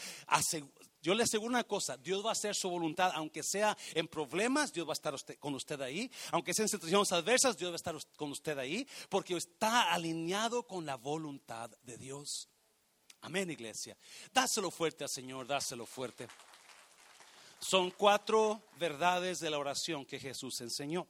yo 1.00 1.14
le 1.14 1.22
aseguro 1.22 1.50
una 1.50 1.64
cosa, 1.64 1.96
Dios 1.96 2.24
va 2.24 2.30
a 2.30 2.32
hacer 2.32 2.54
su 2.54 2.68
voluntad, 2.68 3.12
aunque 3.14 3.42
sea 3.42 3.76
en 3.94 4.08
problemas, 4.08 4.72
Dios 4.72 4.86
va 4.86 4.92
a 4.92 4.94
estar 4.94 5.14
con 5.38 5.54
usted 5.54 5.80
ahí, 5.80 6.10
aunque 6.32 6.52
sea 6.52 6.64
en 6.64 6.68
situaciones 6.68 7.12
adversas, 7.12 7.56
Dios 7.56 7.70
va 7.70 7.74
a 7.74 7.76
estar 7.76 7.96
con 8.16 8.32
usted 8.32 8.58
ahí, 8.58 8.86
porque 9.08 9.36
está 9.36 9.92
alineado 9.92 10.64
con 10.66 10.84
la 10.84 10.96
voluntad 10.96 11.70
de 11.82 11.96
Dios. 11.96 12.48
Amén, 13.20 13.50
iglesia. 13.50 13.96
Dáselo 14.32 14.70
fuerte 14.70 15.04
al 15.04 15.10
Señor, 15.10 15.46
dáselo 15.46 15.86
fuerte. 15.86 16.28
Son 17.60 17.90
cuatro 17.90 18.62
verdades 18.78 19.40
de 19.40 19.50
la 19.50 19.58
oración 19.58 20.04
que 20.04 20.20
Jesús 20.20 20.60
enseñó. 20.60 21.06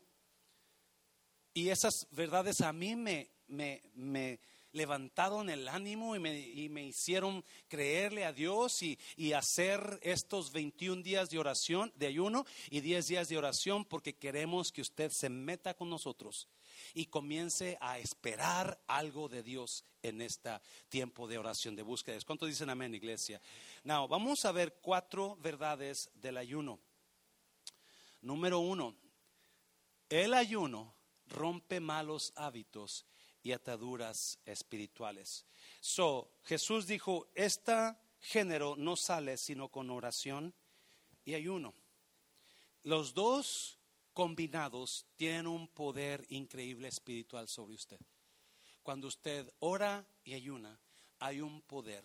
Y 1.52 1.70
esas 1.70 2.06
verdades 2.10 2.60
a 2.60 2.72
mí 2.72 2.96
me, 2.96 3.30
me, 3.48 4.40
levantaron 4.72 5.50
el 5.50 5.68
ánimo 5.68 6.14
y 6.14 6.20
me, 6.20 6.38
y 6.38 6.68
me 6.68 6.84
hicieron 6.84 7.44
creerle 7.68 8.24
a 8.24 8.32
Dios 8.32 8.82
y, 8.82 8.98
y, 9.16 9.32
hacer 9.32 9.98
estos 10.02 10.52
21 10.52 11.02
días 11.02 11.30
de 11.30 11.38
oración, 11.38 11.92
de 11.96 12.06
ayuno 12.06 12.46
y 12.70 12.80
10 12.80 13.08
días 13.08 13.28
de 13.28 13.38
oración 13.38 13.84
porque 13.84 14.14
queremos 14.14 14.72
que 14.72 14.82
usted 14.82 15.10
se 15.10 15.28
meta 15.28 15.74
con 15.74 15.90
nosotros 15.90 16.48
y 16.94 17.06
comience 17.06 17.76
a 17.80 17.98
esperar 17.98 18.80
algo 18.86 19.28
de 19.28 19.42
Dios 19.42 19.84
en 20.08 20.22
este 20.22 20.50
tiempo 20.88 21.26
de 21.26 21.38
oración, 21.38 21.76
de 21.76 21.82
búsqueda. 21.82 22.18
¿Cuántos 22.26 22.48
dicen 22.48 22.70
amén, 22.70 22.94
iglesia? 22.94 23.40
Now, 23.84 24.08
vamos 24.08 24.44
a 24.44 24.52
ver 24.52 24.78
cuatro 24.80 25.36
verdades 25.36 26.10
del 26.14 26.36
ayuno. 26.36 26.80
Número 28.20 28.58
uno, 28.58 28.96
el 30.08 30.34
ayuno 30.34 30.94
rompe 31.26 31.80
malos 31.80 32.32
hábitos 32.36 33.06
y 33.42 33.52
ataduras 33.52 34.38
espirituales. 34.44 35.46
So, 35.80 36.32
Jesús 36.44 36.86
dijo, 36.86 37.30
este 37.34 37.94
género 38.20 38.74
no 38.76 38.96
sale 38.96 39.36
sino 39.36 39.68
con 39.68 39.90
oración 39.90 40.54
y 41.24 41.34
ayuno. 41.34 41.74
Los 42.82 43.14
dos 43.14 43.78
combinados 44.12 45.06
tienen 45.16 45.46
un 45.46 45.68
poder 45.68 46.26
increíble 46.30 46.88
espiritual 46.88 47.48
sobre 47.48 47.74
usted. 47.74 48.00
Cuando 48.82 49.08
usted 49.08 49.52
ora 49.60 50.06
y 50.24 50.34
ayuna, 50.34 50.78
hay 51.18 51.40
un 51.40 51.60
poder 51.62 52.04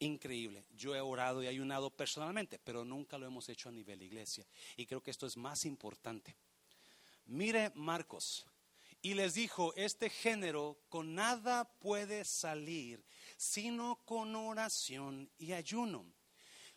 increíble. 0.00 0.64
Yo 0.76 0.94
he 0.94 1.00
orado 1.00 1.42
y 1.42 1.46
ayunado 1.46 1.90
personalmente, 1.90 2.58
pero 2.58 2.84
nunca 2.84 3.18
lo 3.18 3.26
hemos 3.26 3.48
hecho 3.48 3.68
a 3.68 3.72
nivel 3.72 4.02
iglesia. 4.02 4.46
Y 4.76 4.86
creo 4.86 5.02
que 5.02 5.10
esto 5.10 5.26
es 5.26 5.36
más 5.36 5.64
importante. 5.64 6.34
Mire 7.26 7.70
Marcos. 7.74 8.46
Y 9.00 9.14
les 9.14 9.34
dijo, 9.34 9.72
este 9.76 10.10
género 10.10 10.76
con 10.88 11.14
nada 11.14 11.64
puede 11.78 12.24
salir, 12.24 13.04
sino 13.36 14.00
con 14.04 14.34
oración 14.34 15.30
y 15.38 15.52
ayuno. 15.52 16.04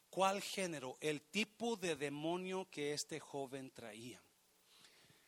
¿Cuál 0.09 0.41
género? 0.41 0.97
El 0.99 1.21
tipo 1.21 1.77
de 1.77 1.95
demonio 1.95 2.67
que 2.69 2.93
este 2.93 3.19
joven 3.19 3.71
traía. 3.71 4.21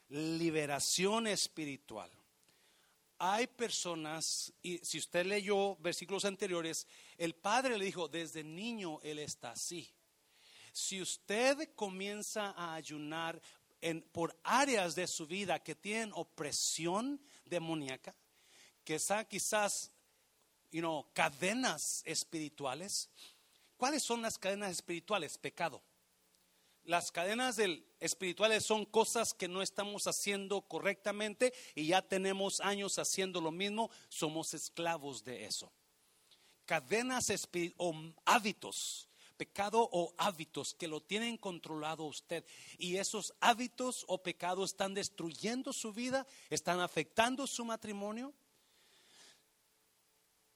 Liberación 0.09 1.25
espiritual. 1.25 2.11
Hay 3.19 3.47
personas, 3.47 4.51
y 4.61 4.79
si 4.79 4.97
usted 4.97 5.25
leyó 5.25 5.75
versículos 5.77 6.25
anteriores, 6.25 6.87
el 7.17 7.35
padre 7.35 7.77
le 7.77 7.85
dijo, 7.85 8.07
desde 8.07 8.43
niño 8.43 8.99
él 9.01 9.19
está 9.19 9.51
así. 9.51 9.89
Si 10.71 11.01
usted 11.01 11.69
comienza 11.75 12.51
a 12.51 12.73
ayunar 12.73 13.41
en, 13.79 14.01
por 14.01 14.35
áreas 14.43 14.95
de 14.95 15.07
su 15.07 15.27
vida 15.27 15.61
que 15.61 15.75
tienen 15.75 16.11
opresión 16.13 17.21
demoníaca, 17.45 18.15
que 18.83 18.99
son 18.99 19.25
quizás 19.25 19.91
you 20.71 20.81
know, 20.81 21.05
cadenas 21.13 22.01
espirituales, 22.05 23.09
¿cuáles 23.77 24.03
son 24.03 24.21
las 24.21 24.37
cadenas 24.37 24.71
espirituales? 24.71 25.37
Pecado. 25.37 25.81
Las 26.85 27.13
cadenas 27.13 27.57
espirituales 27.99 28.65
son 28.65 28.85
cosas 28.85 29.33
que 29.33 29.47
no 29.47 29.61
estamos 29.61 30.05
haciendo 30.05 30.61
correctamente 30.63 31.53
y 31.75 31.87
ya 31.87 32.01
tenemos 32.01 32.59
años 32.59 32.99
haciendo 32.99 33.39
lo 33.39 33.51
mismo, 33.51 33.89
somos 34.09 34.53
esclavos 34.53 35.23
de 35.23 35.45
eso. 35.45 35.71
Cadenas 36.65 37.31
o 37.77 37.95
hábitos, 38.25 39.07
pecado 39.37 39.87
o 39.93 40.13
hábitos 40.17 40.73
que 40.73 40.89
lo 40.89 41.01
tienen 41.01 41.37
controlado 41.37 42.03
usted 42.03 42.45
y 42.77 42.97
esos 42.97 43.33
hábitos 43.39 44.03
o 44.09 44.21
pecados 44.21 44.71
están 44.71 44.93
destruyendo 44.93 45.71
su 45.71 45.93
vida, 45.93 46.27
están 46.49 46.81
afectando 46.81 47.47
su 47.47 47.63
matrimonio. 47.63 48.33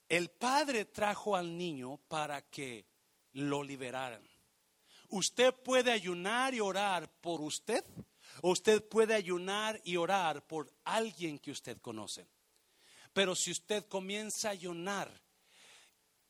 El 0.10 0.30
padre 0.30 0.84
trajo 0.84 1.38
al 1.38 1.58
niño 1.58 2.02
para 2.10 2.42
que 2.42 2.86
lo 3.32 3.64
liberaran. 3.64 4.37
Usted 5.10 5.54
puede 5.54 5.92
ayunar 5.92 6.54
y 6.54 6.60
orar 6.60 7.10
por 7.22 7.42
usted, 7.42 7.84
o 8.42 8.52
usted 8.52 8.84
puede 8.84 9.16
ayunar 9.16 9.80
y 9.84 9.96
orar 9.96 10.46
por 10.46 10.72
alguien 10.84 11.40
que 11.40 11.52
usted 11.52 11.78
conoce. 11.80 12.28
Pero 13.14 13.36
si 13.36 13.52
usted 13.52 13.86
comienza 13.88 14.50
a 14.50 14.52
ayunar, 14.52 15.10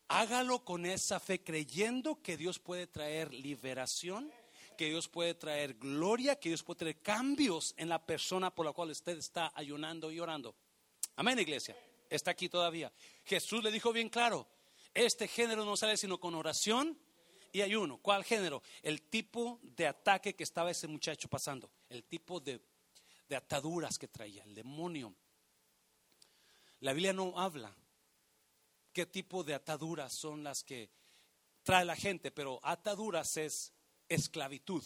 hágalo 0.07 0.63
con 0.63 0.85
esa 0.85 1.19
fe, 1.19 1.43
creyendo 1.43 2.21
que 2.21 2.37
Dios 2.37 2.59
puede 2.59 2.87
traer 2.87 3.33
liberación, 3.33 4.31
que 4.77 4.89
Dios 4.89 5.09
puede 5.09 5.33
traer 5.33 5.73
gloria, 5.73 6.39
que 6.39 6.49
Dios 6.49 6.63
puede 6.63 6.79
traer 6.79 7.01
cambios 7.01 7.73
en 7.77 7.89
la 7.89 8.05
persona 8.05 8.53
por 8.53 8.65
la 8.65 8.73
cual 8.73 8.91
usted 8.91 9.17
está 9.17 9.51
ayunando 9.55 10.11
y 10.11 10.19
orando. 10.19 10.55
Amén, 11.15 11.39
iglesia. 11.39 11.75
Está 12.09 12.31
aquí 12.31 12.47
todavía. 12.47 12.91
Jesús 13.25 13.63
le 13.63 13.71
dijo 13.71 13.91
bien 13.91 14.07
claro, 14.07 14.47
este 14.93 15.27
género 15.27 15.65
no 15.65 15.75
sale 15.75 15.97
sino 15.97 16.19
con 16.19 16.35
oración 16.35 16.97
y 17.57 17.61
ayuno. 17.63 17.97
¿Cuál 17.97 18.23
género? 18.23 18.61
El 18.83 19.01
tipo 19.01 19.59
de 19.63 19.87
ataque 19.87 20.35
que 20.35 20.43
estaba 20.43 20.69
ese 20.69 20.87
muchacho 20.87 21.27
pasando, 21.27 21.71
el 21.89 22.03
tipo 22.03 22.39
de, 22.39 22.61
de 23.27 23.35
ataduras 23.35 23.97
que 23.97 24.07
traía, 24.07 24.43
el 24.43 24.53
demonio. 24.53 25.15
La 26.81 26.93
Biblia 26.93 27.13
no 27.13 27.33
habla 27.39 27.75
qué 28.93 29.07
tipo 29.07 29.43
de 29.43 29.55
ataduras 29.55 30.13
son 30.13 30.43
las 30.43 30.63
que 30.63 30.91
trae 31.63 31.83
la 31.83 31.95
gente, 31.95 32.29
pero 32.29 32.59
ataduras 32.61 33.37
es 33.37 33.73
esclavitud. 34.07 34.83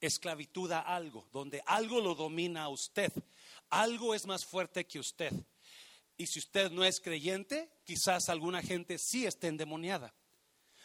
Esclavitud 0.00 0.72
a 0.72 0.80
algo, 0.80 1.28
donde 1.30 1.62
algo 1.66 2.00
lo 2.00 2.16
domina 2.16 2.64
a 2.64 2.68
usted. 2.68 3.12
Algo 3.68 4.12
es 4.14 4.26
más 4.26 4.44
fuerte 4.44 4.88
que 4.88 4.98
usted. 4.98 5.32
Y 6.16 6.26
si 6.26 6.40
usted 6.40 6.72
no 6.72 6.84
es 6.84 7.00
creyente, 7.00 7.70
quizás 7.84 8.28
alguna 8.28 8.60
gente 8.60 8.98
sí 8.98 9.24
esté 9.24 9.46
endemoniada 9.46 10.12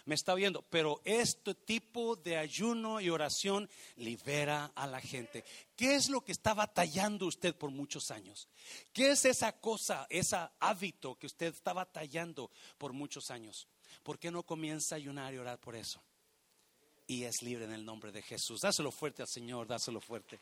me 0.05 0.15
está 0.15 0.35
viendo, 0.35 0.61
pero 0.61 1.01
este 1.03 1.55
tipo 1.55 2.15
de 2.15 2.37
ayuno 2.37 3.01
y 3.01 3.09
oración 3.09 3.69
libera 3.97 4.71
a 4.75 4.85
la 4.87 5.01
gente. 5.01 5.43
¿Qué 5.75 5.95
es 5.95 6.09
lo 6.09 6.21
que 6.21 6.31
está 6.31 6.53
batallando 6.53 7.25
usted 7.25 7.55
por 7.55 7.71
muchos 7.71 8.11
años? 8.11 8.47
¿Qué 8.93 9.11
es 9.11 9.25
esa 9.25 9.59
cosa, 9.59 10.05
ese 10.09 10.37
hábito 10.59 11.15
que 11.15 11.25
usted 11.25 11.53
está 11.53 11.73
batallando 11.73 12.51
por 12.77 12.93
muchos 12.93 13.31
años? 13.31 13.67
¿Por 14.03 14.19
qué 14.19 14.29
no 14.29 14.43
comienza 14.43 14.95
a 14.95 14.97
ayunar 14.97 15.33
y 15.33 15.39
orar 15.39 15.59
por 15.59 15.75
eso? 15.75 16.01
Y 17.07 17.23
es 17.23 17.41
libre 17.41 17.65
en 17.65 17.73
el 17.73 17.83
nombre 17.83 18.11
de 18.11 18.21
Jesús. 18.21 18.61
Dáselo 18.61 18.91
fuerte 18.91 19.23
al 19.23 19.27
Señor, 19.27 19.67
dáselo 19.67 19.99
fuerte. 19.99 20.39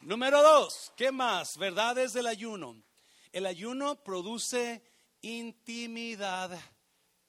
Número 0.00 0.42
dos, 0.42 0.92
¿qué 0.96 1.10
más? 1.10 1.56
Verdades 1.56 2.12
del 2.12 2.26
ayuno. 2.26 2.76
El 3.30 3.46
ayuno 3.46 3.96
produce 4.02 4.82
intimidad 5.22 6.60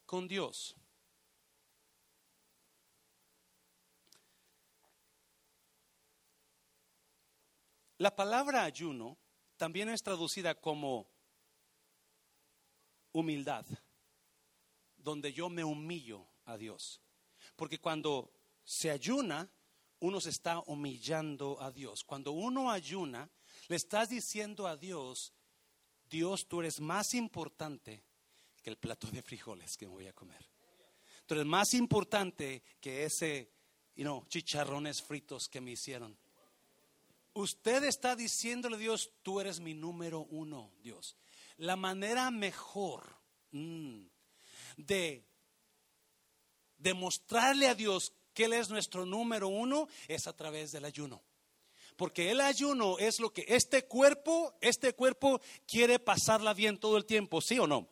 con 0.05 0.27
Dios. 0.27 0.75
La 8.03 8.13
palabra 8.13 8.65
ayuno 8.65 9.17
también 9.55 9.87
es 9.87 10.03
traducida 10.03 10.59
como 10.59 11.07
humildad, 13.13 13.65
donde 14.97 15.31
yo 15.31 15.47
me 15.47 15.63
humillo 15.63 16.27
a 16.43 16.57
Dios. 16.57 16.99
Porque 17.55 17.79
cuando 17.79 18.33
se 18.65 18.91
ayuna, 18.91 19.49
uno 19.99 20.19
se 20.19 20.31
está 20.31 20.59
humillando 20.65 21.61
a 21.61 21.71
Dios. 21.71 22.03
Cuando 22.03 22.33
uno 22.33 22.69
ayuna, 22.69 23.29
le 23.69 23.77
estás 23.77 24.09
diciendo 24.09 24.67
a 24.67 24.75
Dios, 24.75 25.31
Dios, 26.03 26.45
tú 26.49 26.59
eres 26.59 26.81
más 26.81 27.13
importante 27.13 28.03
que 28.61 28.69
el 28.69 28.77
plato 28.77 29.07
de 29.11 29.21
frijoles 29.21 29.77
que 29.77 29.87
me 29.87 29.93
voy 29.93 30.07
a 30.07 30.13
comer. 30.13 30.45
Tú 31.25 31.35
eres 31.35 31.45
más 31.45 31.73
importante 31.73 32.63
que 32.81 33.05
ese, 33.05 33.53
chicharrones 34.27 35.01
fritos 35.01 35.47
que 35.47 35.61
me 35.61 35.71
hicieron. 35.71 36.17
Usted 37.33 37.83
está 37.83 38.15
diciéndole 38.15 38.75
a 38.75 38.79
Dios, 38.79 39.11
tú 39.23 39.39
eres 39.39 39.59
mi 39.59 39.73
número 39.73 40.21
uno, 40.29 40.71
Dios. 40.81 41.15
La 41.57 41.75
manera 41.75 42.29
mejor 42.29 43.17
mm, 43.51 44.03
de 44.77 45.25
demostrarle 46.77 47.67
a 47.67 47.75
Dios 47.75 48.13
que 48.33 48.45
Él 48.45 48.53
es 48.53 48.69
nuestro 48.69 49.05
número 49.05 49.47
uno 49.47 49.87
es 50.07 50.27
a 50.27 50.35
través 50.35 50.71
del 50.71 50.85
ayuno. 50.85 51.23
Porque 51.95 52.31
el 52.31 52.41
ayuno 52.41 52.97
es 52.97 53.19
lo 53.19 53.31
que 53.31 53.45
este 53.47 53.85
cuerpo, 53.85 54.55
este 54.61 54.93
cuerpo 54.93 55.41
quiere 55.67 55.99
pasarla 55.99 56.53
bien 56.53 56.79
todo 56.79 56.97
el 56.97 57.05
tiempo, 57.05 57.41
¿sí 57.41 57.59
o 57.59 57.67
no? 57.67 57.87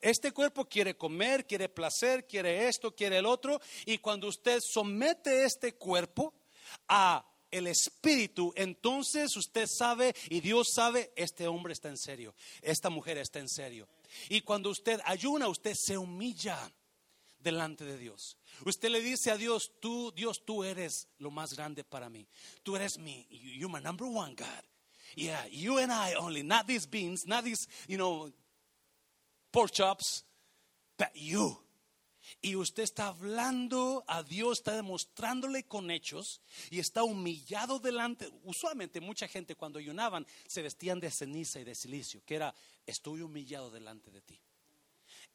Este 0.00 0.32
cuerpo 0.32 0.66
quiere 0.66 0.96
comer, 0.96 1.46
quiere 1.46 1.68
placer, 1.68 2.26
quiere 2.26 2.68
esto, 2.68 2.94
quiere 2.94 3.18
el 3.18 3.26
otro. 3.26 3.60
Y 3.86 3.98
cuando 3.98 4.28
usted 4.28 4.60
somete 4.60 5.44
este 5.44 5.74
cuerpo 5.74 6.34
a 6.88 7.24
el 7.50 7.66
Espíritu, 7.66 8.52
entonces 8.56 9.36
usted 9.36 9.66
sabe 9.66 10.14
y 10.28 10.40
Dios 10.40 10.68
sabe, 10.74 11.12
este 11.16 11.46
hombre 11.46 11.72
está 11.72 11.88
en 11.88 11.98
serio, 11.98 12.34
esta 12.62 12.90
mujer 12.90 13.18
está 13.18 13.38
en 13.38 13.48
serio. 13.48 13.88
Y 14.28 14.40
cuando 14.40 14.70
usted 14.70 15.00
ayuna, 15.04 15.48
usted 15.48 15.74
se 15.74 15.98
humilla 15.98 16.72
delante 17.38 17.84
de 17.84 17.96
Dios. 17.96 18.36
Usted 18.64 18.90
le 18.90 19.00
dice 19.00 19.30
a 19.30 19.36
Dios, 19.36 19.72
tú, 19.80 20.12
Dios, 20.14 20.44
tú 20.44 20.64
eres 20.64 21.08
lo 21.18 21.30
más 21.30 21.54
grande 21.54 21.84
para 21.84 22.08
mí. 22.08 22.26
Tú 22.62 22.76
eres 22.76 22.98
mi, 22.98 23.26
you're 23.30 23.72
my 23.72 23.80
number 23.80 24.06
one, 24.06 24.34
God. 24.34 24.64
Yeah, 25.14 25.46
you 25.50 25.78
and 25.78 25.92
I 25.92 26.14
only, 26.14 26.42
not 26.42 26.66
these 26.66 26.86
beans, 26.86 27.24
not 27.26 27.44
these, 27.44 27.68
you 27.86 27.96
know, 27.96 28.30
pork 29.52 29.72
chops, 29.72 30.24
but 30.98 31.10
you. 31.14 31.56
Y 32.42 32.56
usted 32.56 32.82
está 32.82 33.08
hablando 33.08 34.04
a 34.06 34.22
Dios, 34.22 34.58
está 34.58 34.74
demostrándole 34.74 35.64
con 35.64 35.90
hechos 35.90 36.40
y 36.70 36.78
está 36.78 37.02
humillado 37.02 37.78
delante. 37.78 38.28
Usualmente 38.44 39.00
mucha 39.00 39.28
gente 39.28 39.54
cuando 39.54 39.78
ayunaban 39.78 40.26
se 40.46 40.62
vestían 40.62 41.00
de 41.00 41.10
ceniza 41.10 41.60
y 41.60 41.64
de 41.64 41.74
silicio, 41.74 42.22
que 42.24 42.36
era, 42.36 42.54
estoy 42.86 43.22
humillado 43.22 43.70
delante 43.70 44.10
de 44.10 44.20
ti. 44.20 44.40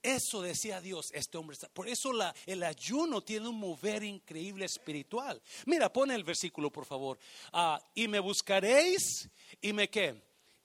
Eso 0.04 0.42
decía 0.42 0.82
Dios, 0.82 1.12
este 1.14 1.38
hombre 1.38 1.54
está. 1.54 1.70
Por 1.70 1.88
eso 1.88 2.12
la, 2.12 2.34
el 2.48 2.64
ayuno 2.64 3.22
tiene 3.22 3.48
un 3.48 3.60
mover 3.60 4.04
increíble 4.04 4.66
espiritual. 4.66 5.40
Mira, 5.66 5.94
pone 5.94 6.16
el 6.16 6.24
versículo, 6.24 6.72
por 6.72 6.86
favor. 6.86 7.20
Ah, 7.54 7.80
y 7.94 8.08
me 8.08 8.20
buscaréis, 8.20 9.30
y 9.62 9.74
me 9.74 9.90
qué? 9.90 10.20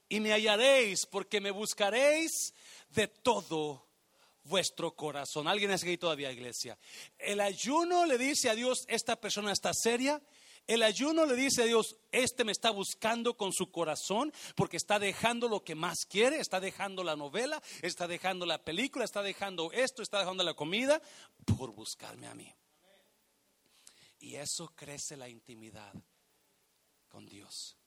Y 0.09 0.19
me 0.19 0.31
hallaréis, 0.31 1.05
porque 1.05 1.39
me 1.39 1.51
buscaréis 1.51 2.53
de 2.89 3.07
todo 3.07 3.86
vuestro 4.47 4.95
corazón. 4.95 5.47
¿Alguien 5.47 5.71
es 5.71 5.83
aquí 5.83 5.97
todavía, 5.97 6.31
iglesia? 6.31 6.77
El 7.17 7.39
ayuno 7.39 8.05
le 8.05 8.17
dice 8.17 8.49
a 8.49 8.55
Dios, 8.55 8.85
esta 8.87 9.19
persona 9.19 9.51
está 9.51 9.73
seria, 9.73 10.21
el 10.67 10.83
ayuno 10.83 11.25
le 11.25 11.35
dice 11.35 11.61
a 11.61 11.65
Dios, 11.65 11.95
este 12.11 12.43
me 12.43 12.51
está 12.51 12.71
buscando 12.71 13.37
con 13.37 13.53
su 13.53 13.71
corazón 13.71 14.33
porque 14.55 14.75
está 14.75 14.99
dejando 14.99 15.47
lo 15.47 15.63
que 15.63 15.75
más 15.75 16.05
quiere, 16.05 16.39
está 16.39 16.59
dejando 16.59 17.03
la 17.05 17.15
novela, 17.15 17.61
está 17.81 18.05
dejando 18.07 18.45
la 18.45 18.63
película, 18.63 19.05
está 19.05 19.21
dejando 19.21 19.71
esto, 19.71 20.01
está 20.01 20.19
dejando 20.19 20.43
la 20.43 20.55
comida 20.55 21.01
por 21.57 21.71
buscarme 21.71 22.27
a 22.27 22.35
mí. 22.35 22.53
Y 24.19 24.35
eso 24.35 24.73
crece 24.75 25.15
la 25.15 25.29
intimidad 25.29 25.93
con 27.07 27.25
Dios. 27.25 27.77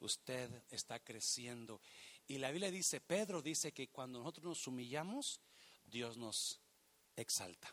Usted 0.00 0.50
está 0.70 0.98
creciendo. 0.98 1.80
Y 2.26 2.38
la 2.38 2.50
Biblia 2.50 2.70
dice, 2.70 3.00
Pedro 3.00 3.40
dice 3.40 3.72
que 3.72 3.88
cuando 3.88 4.18
nosotros 4.18 4.44
nos 4.46 4.66
humillamos, 4.66 5.40
Dios 5.90 6.16
nos 6.16 6.60
exalta. 7.16 7.72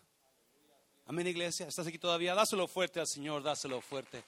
Amén, 1.05 1.27
iglesia. 1.27 1.67
¿Estás 1.67 1.87
aquí 1.87 1.99
todavía? 1.99 2.35
Dáselo 2.35 2.67
fuerte 2.67 2.99
al 2.99 3.07
Señor, 3.07 3.43
dáselo 3.43 3.79
fuerte. 3.79 4.23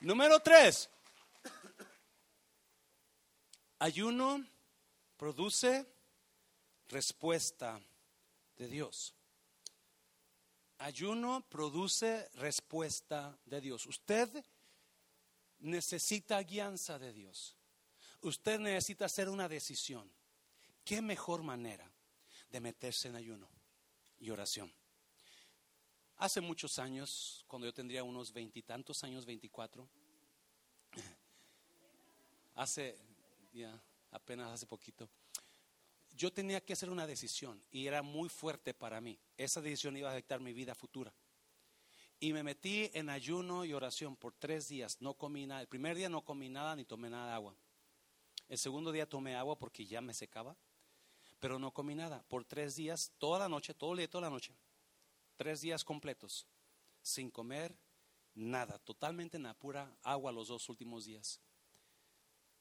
Número 0.00 0.38
tres. 0.40 0.88
Ayuno 3.78 4.46
produce 5.16 5.86
respuesta 6.88 7.80
de 8.56 8.68
Dios. 8.68 9.14
Ayuno 10.78 11.44
produce 11.48 12.28
respuesta 12.34 13.36
de 13.46 13.60
Dios. 13.60 13.86
Usted 13.86 14.44
necesita 15.60 16.42
guianza 16.42 16.98
de 16.98 17.12
Dios. 17.12 17.56
Usted 18.20 18.60
necesita 18.60 19.06
hacer 19.06 19.28
una 19.28 19.48
decisión. 19.48 20.10
¿Qué 20.84 21.00
mejor 21.00 21.42
manera 21.42 21.93
de 22.54 22.60
meterse 22.60 23.08
en 23.08 23.16
ayuno 23.16 23.48
y 24.20 24.30
oración? 24.30 24.72
Hace 26.18 26.40
muchos 26.40 26.78
años, 26.78 27.44
cuando 27.48 27.66
yo 27.66 27.74
tendría 27.74 28.04
unos 28.04 28.32
veintitantos 28.32 29.02
años, 29.02 29.26
veinticuatro, 29.26 29.88
hace, 32.54 32.96
ya, 33.52 33.76
apenas 34.12 34.52
hace 34.52 34.66
poquito, 34.66 35.10
yo 36.12 36.32
tenía 36.32 36.64
que 36.64 36.74
hacer 36.74 36.90
una 36.90 37.08
decisión 37.08 37.60
y 37.72 37.88
era 37.88 38.02
muy 38.02 38.28
fuerte 38.28 38.72
para 38.72 39.00
mí. 39.00 39.18
Esa 39.36 39.60
decisión 39.60 39.96
iba 39.96 40.08
a 40.08 40.12
afectar 40.12 40.38
mi 40.38 40.52
vida 40.52 40.76
futura. 40.76 41.12
Y 42.20 42.32
me 42.32 42.44
metí 42.44 42.88
en 42.94 43.10
ayuno 43.10 43.64
y 43.64 43.72
oración 43.72 44.14
por 44.14 44.32
tres 44.32 44.68
días. 44.68 45.00
No 45.00 45.14
comí 45.14 45.44
nada. 45.44 45.60
El 45.60 45.66
primer 45.66 45.96
día 45.96 46.08
no 46.08 46.24
comí 46.24 46.48
nada 46.48 46.76
ni 46.76 46.84
tomé 46.84 47.10
nada 47.10 47.26
de 47.26 47.32
agua. 47.32 47.56
El 48.48 48.58
segundo 48.58 48.92
día 48.92 49.08
tomé 49.08 49.34
agua 49.34 49.58
porque 49.58 49.84
ya 49.86 50.00
me 50.00 50.14
secaba, 50.14 50.56
pero 51.44 51.58
no 51.58 51.74
comí 51.74 51.94
nada. 51.94 52.22
Por 52.22 52.46
tres 52.46 52.74
días, 52.74 53.12
toda 53.18 53.38
la 53.38 53.50
noche, 53.50 53.74
todo 53.74 53.92
el 53.92 53.98
día, 53.98 54.08
toda 54.08 54.22
la 54.22 54.30
noche 54.30 54.56
tres 55.36 55.60
días 55.60 55.84
completos, 55.84 56.46
sin 57.02 57.30
comer 57.30 57.76
nada, 58.34 58.78
totalmente 58.78 59.36
en 59.36 59.42
la 59.42 59.52
pura 59.52 59.94
agua 60.02 60.32
los 60.32 60.48
dos 60.48 60.70
últimos 60.70 61.04
días. 61.04 61.38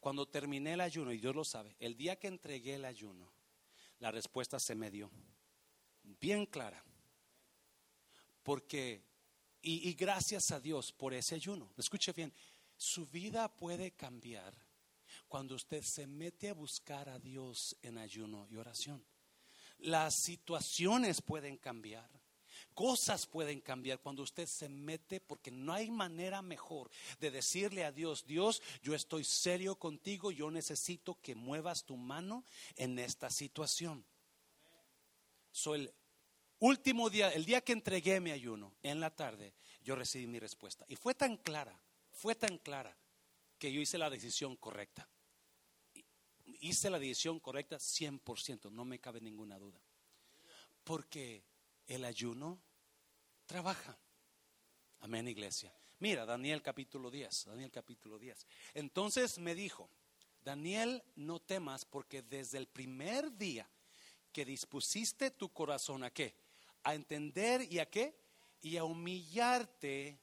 Cuando 0.01 0.27
terminé 0.27 0.73
el 0.73 0.81
ayuno, 0.81 1.13
y 1.13 1.17
Dios 1.17 1.33
lo 1.33 1.45
sabe, 1.45 1.77
el 1.79 1.95
día 1.95 2.19
que 2.19 2.27
entregué 2.27 2.75
el 2.75 2.83
ayuno, 2.83 3.31
la 3.99 4.11
respuesta 4.11 4.59
se 4.59 4.75
me 4.75 4.91
dio 4.91 5.09
bien 6.19 6.45
clara. 6.45 6.83
Porque, 8.43 9.01
y, 9.61 9.87
y 9.87 9.93
gracias 9.93 10.51
a 10.51 10.59
Dios 10.59 10.91
por 10.91 11.13
ese 11.13 11.35
ayuno, 11.35 11.71
escuche 11.77 12.11
bien, 12.11 12.33
su 12.75 13.07
vida 13.07 13.47
puede 13.47 13.91
cambiar 13.91 14.53
cuando 15.33 15.55
usted 15.55 15.81
se 15.81 16.05
mete 16.05 16.49
a 16.49 16.53
buscar 16.53 17.09
a 17.09 17.17
Dios 17.17 17.75
en 17.81 17.97
ayuno 17.97 18.45
y 18.51 18.55
oración. 18.55 19.03
Las 19.79 20.13
situaciones 20.13 21.23
pueden 21.23 21.57
cambiar. 21.57 22.07
Cosas 22.75 23.25
pueden 23.25 23.59
cambiar 23.59 23.99
cuando 23.99 24.21
usted 24.21 24.45
se 24.45 24.69
mete 24.69 25.19
porque 25.19 25.49
no 25.49 25.73
hay 25.73 25.89
manera 25.89 26.43
mejor 26.43 26.91
de 27.19 27.31
decirle 27.31 27.83
a 27.83 27.91
Dios, 27.91 28.27
Dios, 28.27 28.61
yo 28.83 28.93
estoy 28.93 29.23
serio 29.23 29.75
contigo, 29.75 30.29
yo 30.29 30.51
necesito 30.51 31.19
que 31.19 31.33
muevas 31.33 31.83
tu 31.83 31.97
mano 31.97 32.45
en 32.75 32.99
esta 32.99 33.31
situación. 33.31 34.05
Soy 35.49 35.79
el 35.79 35.93
último 36.59 37.09
día, 37.09 37.31
el 37.31 37.45
día 37.45 37.61
que 37.61 37.73
entregué 37.73 38.19
mi 38.19 38.29
ayuno, 38.29 38.75
en 38.83 38.99
la 38.99 39.09
tarde, 39.09 39.55
yo 39.81 39.95
recibí 39.95 40.27
mi 40.27 40.37
respuesta. 40.37 40.85
Y 40.89 40.95
fue 40.95 41.15
tan 41.15 41.37
clara, 41.37 41.81
fue 42.11 42.35
tan 42.35 42.59
clara 42.59 42.95
que 43.57 43.73
yo 43.73 43.81
hice 43.81 43.97
la 43.97 44.11
decisión 44.11 44.55
correcta. 44.57 45.09
Hice 46.63 46.89
la 46.89 46.97
decisión 46.97 47.41
correcta 47.41 47.75
100%, 47.75 48.71
no 48.71 48.85
me 48.85 48.97
cabe 48.97 49.19
ninguna 49.19 49.59
duda. 49.59 49.81
Porque 50.85 51.43
el 51.87 52.05
ayuno 52.05 52.57
trabaja. 53.45 53.97
Amén, 55.01 55.27
iglesia. 55.27 55.75
Mira, 55.99 56.25
Daniel 56.25 56.61
capítulo 56.61 57.11
10, 57.11 57.47
Daniel 57.47 57.69
capítulo 57.69 58.17
10. 58.17 58.47
Entonces 58.75 59.39
me 59.39 59.55
dijo, 59.55 59.89
Daniel, 60.41 61.03
no 61.17 61.41
temas 61.41 61.83
porque 61.83 62.21
desde 62.21 62.59
el 62.59 62.67
primer 62.67 63.37
día 63.37 63.69
que 64.31 64.45
dispusiste 64.45 65.31
tu 65.31 65.51
corazón 65.51 66.05
a 66.05 66.11
qué? 66.11 66.33
A 66.83 66.95
entender 66.95 67.67
y 67.69 67.79
a 67.79 67.89
qué? 67.89 68.17
Y 68.61 68.77
a 68.77 68.85
humillarte. 68.85 70.17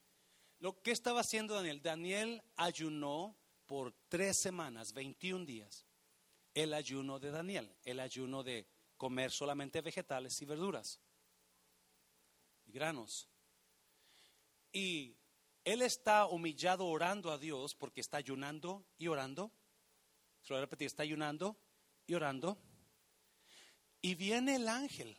Lo 0.58 0.80
que 0.80 0.92
estaba 0.92 1.20
haciendo 1.20 1.54
Daniel, 1.54 1.82
Daniel 1.82 2.42
ayunó 2.56 3.36
por 3.66 3.92
tres 4.08 4.38
semanas, 4.38 4.94
21 4.94 5.44
días. 5.44 5.84
El 6.54 6.74
ayuno 6.74 7.18
de 7.18 7.30
Daniel, 7.30 7.76
el 7.84 8.00
ayuno 8.00 8.42
de 8.42 8.66
comer 8.96 9.30
solamente 9.30 9.80
vegetales 9.80 10.40
y 10.42 10.44
verduras 10.44 11.00
granos. 12.70 13.28
Y 14.72 15.16
él 15.64 15.82
está 15.82 16.26
humillado 16.26 16.86
orando 16.86 17.30
a 17.30 17.38
Dios 17.38 17.74
porque 17.74 18.00
está 18.00 18.16
ayunando 18.16 18.86
y 18.98 19.08
orando. 19.08 19.52
Se 20.42 20.52
lo 20.52 20.56
voy 20.56 20.58
a 20.58 20.66
repetir, 20.66 20.86
está 20.86 21.02
ayunando 21.02 21.60
y 22.06 22.14
orando. 22.14 22.58
Y 24.00 24.14
viene 24.14 24.56
el 24.56 24.68
ángel, 24.68 25.18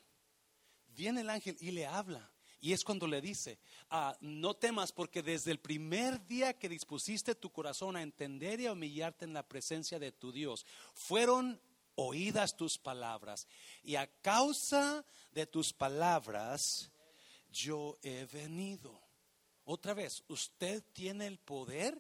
viene 0.88 1.22
el 1.22 1.30
ángel 1.30 1.58
y 1.60 1.72
le 1.72 1.86
habla. 1.86 2.32
Y 2.62 2.74
es 2.74 2.84
cuando 2.84 3.08
le 3.08 3.21
dice, 3.21 3.58
ah, 3.89 4.15
no 4.21 4.54
temas 4.54 4.91
porque 4.91 5.24
desde 5.24 5.50
el 5.50 5.60
primer 5.60 6.26
día 6.28 6.54
que 6.54 6.69
dispusiste 6.69 7.34
tu 7.34 7.52
corazón 7.52 7.95
a 7.95 8.04
entender 8.04 8.60
y 8.60 8.67
a 8.67 8.74
humillarte 8.74 9.26
en 9.26 9.34
la 9.34 9.47
presencia 9.47 9.97
de 9.97 10.12
tu 10.12 10.32
Dios, 10.32 10.63
fueron 10.93 11.60
oídas 11.95 12.56
tus 12.56 12.78
palabras. 12.78 13.47
Y 13.84 13.95
a 13.95 14.08
causa 14.21 15.04
de 15.32 15.47
tus 15.47 15.74
palabras, 15.74 16.91
yo 17.52 17.97
he 18.04 18.26
venido. 18.26 19.02
Otra 19.65 19.95
vez, 19.95 20.24
usted 20.28 20.84
tiene 20.93 21.26
el 21.26 21.39
poder 21.39 22.00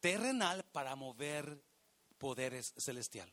terrenal 0.00 0.64
para 0.64 0.96
mover 0.96 1.62
poderes 2.18 2.74
celestial. 2.76 3.32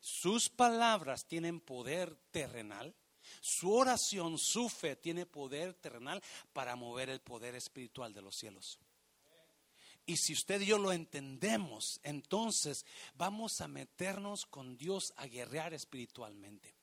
Sus 0.00 0.48
palabras 0.48 1.26
tienen 1.26 1.60
poder 1.60 2.16
terrenal. 2.32 2.94
Su 3.40 3.72
oración, 3.74 4.38
su 4.38 4.68
fe 4.68 4.96
tiene 4.96 5.26
poder 5.26 5.74
terrenal 5.74 6.22
para 6.52 6.76
mover 6.76 7.08
el 7.08 7.20
poder 7.20 7.54
espiritual 7.54 8.12
de 8.12 8.22
los 8.22 8.36
cielos. 8.36 8.78
Y 10.04 10.16
si 10.16 10.32
usted 10.32 10.60
y 10.60 10.66
yo 10.66 10.78
lo 10.78 10.92
entendemos, 10.92 12.00
entonces 12.02 12.84
vamos 13.14 13.60
a 13.60 13.68
meternos 13.68 14.46
con 14.46 14.76
Dios 14.76 15.12
a 15.16 15.26
guerrear 15.26 15.74
espiritualmente. 15.74 16.74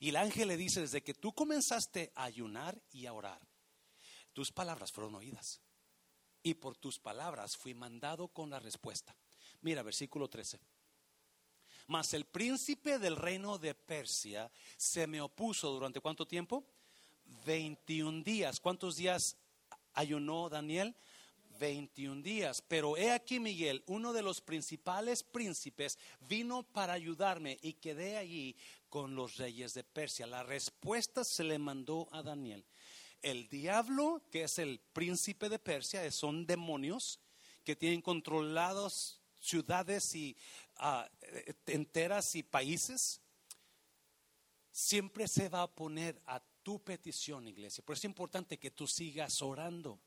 Y 0.00 0.08
el 0.08 0.16
ángel 0.16 0.48
le 0.48 0.56
dice, 0.56 0.80
desde 0.80 1.02
que 1.02 1.14
tú 1.14 1.34
comenzaste 1.34 2.10
a 2.14 2.24
ayunar 2.24 2.80
y 2.90 3.06
a 3.06 3.12
orar, 3.12 3.40
tus 4.32 4.50
palabras 4.50 4.90
fueron 4.90 5.14
oídas. 5.14 5.60
Y 6.42 6.54
por 6.54 6.76
tus 6.76 6.98
palabras 6.98 7.56
fui 7.56 7.74
mandado 7.74 8.28
con 8.28 8.50
la 8.50 8.58
respuesta. 8.58 9.14
Mira, 9.60 9.82
versículo 9.82 10.28
13. 10.28 10.58
Mas 11.86 12.14
el 12.14 12.24
príncipe 12.24 12.98
del 12.98 13.16
reino 13.16 13.58
de 13.58 13.74
Persia 13.74 14.50
se 14.76 15.06
me 15.06 15.20
opuso 15.20 15.70
durante 15.70 16.00
cuánto 16.00 16.26
tiempo? 16.26 16.64
21 17.44 18.22
días. 18.22 18.60
¿Cuántos 18.60 18.96
días 18.96 19.36
ayunó 19.94 20.48
Daniel? 20.48 20.94
21 21.58 22.22
días. 22.22 22.62
Pero 22.66 22.96
he 22.96 23.12
aquí, 23.12 23.38
Miguel, 23.38 23.82
uno 23.86 24.12
de 24.12 24.22
los 24.22 24.40
principales 24.40 25.22
príncipes, 25.22 25.98
vino 26.28 26.62
para 26.62 26.92
ayudarme 26.92 27.58
y 27.62 27.74
quedé 27.74 28.16
allí 28.16 28.56
con 28.88 29.14
los 29.14 29.36
reyes 29.36 29.74
de 29.74 29.84
Persia. 29.84 30.26
La 30.26 30.42
respuesta 30.42 31.24
se 31.24 31.44
le 31.44 31.58
mandó 31.58 32.08
a 32.12 32.22
Daniel. 32.22 32.64
El 33.22 33.48
diablo, 33.48 34.22
que 34.30 34.42
es 34.42 34.58
el 34.58 34.80
príncipe 34.80 35.48
de 35.48 35.58
Persia, 35.58 36.10
son 36.10 36.44
demonios 36.46 37.20
que 37.64 37.76
tienen 37.76 38.02
controlados 38.02 39.20
ciudades 39.38 40.14
y 40.14 40.36
enteras 41.66 42.34
y 42.34 42.42
países, 42.42 43.20
siempre 44.70 45.28
se 45.28 45.48
va 45.48 45.62
a 45.62 45.74
poner 45.74 46.20
a 46.26 46.40
tu 46.62 46.82
petición, 46.82 47.46
iglesia. 47.46 47.84
Por 47.84 47.94
eso 47.94 48.00
es 48.00 48.10
importante 48.10 48.58
que 48.58 48.70
tú 48.70 48.86
sigas 48.86 49.42
orando. 49.42 50.00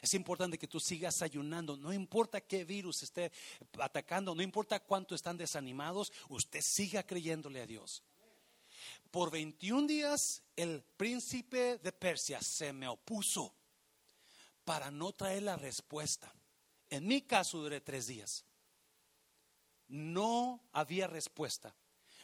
Es 0.00 0.14
importante 0.14 0.58
que 0.58 0.66
tú 0.66 0.80
sigas 0.80 1.22
ayunando. 1.22 1.76
No 1.76 1.92
importa 1.92 2.40
qué 2.40 2.64
virus 2.64 3.02
esté 3.02 3.30
atacando, 3.78 4.34
no 4.34 4.42
importa 4.42 4.80
cuánto 4.80 5.14
están 5.14 5.36
desanimados, 5.36 6.12
usted 6.28 6.60
siga 6.60 7.04
creyéndole 7.04 7.60
a 7.60 7.66
Dios. 7.66 8.02
Por 9.10 9.30
21 9.30 9.86
días 9.86 10.42
el 10.56 10.82
príncipe 10.96 11.78
de 11.78 11.92
Persia 11.92 12.40
se 12.40 12.72
me 12.72 12.88
opuso 12.88 13.54
para 14.64 14.90
no 14.90 15.12
traer 15.12 15.44
la 15.44 15.56
respuesta. 15.56 16.34
En 16.90 17.06
mi 17.06 17.22
caso 17.22 17.58
duré 17.58 17.80
tres 17.80 18.06
días. 18.06 18.44
No 19.92 20.64
había 20.72 21.06
respuesta. 21.06 21.74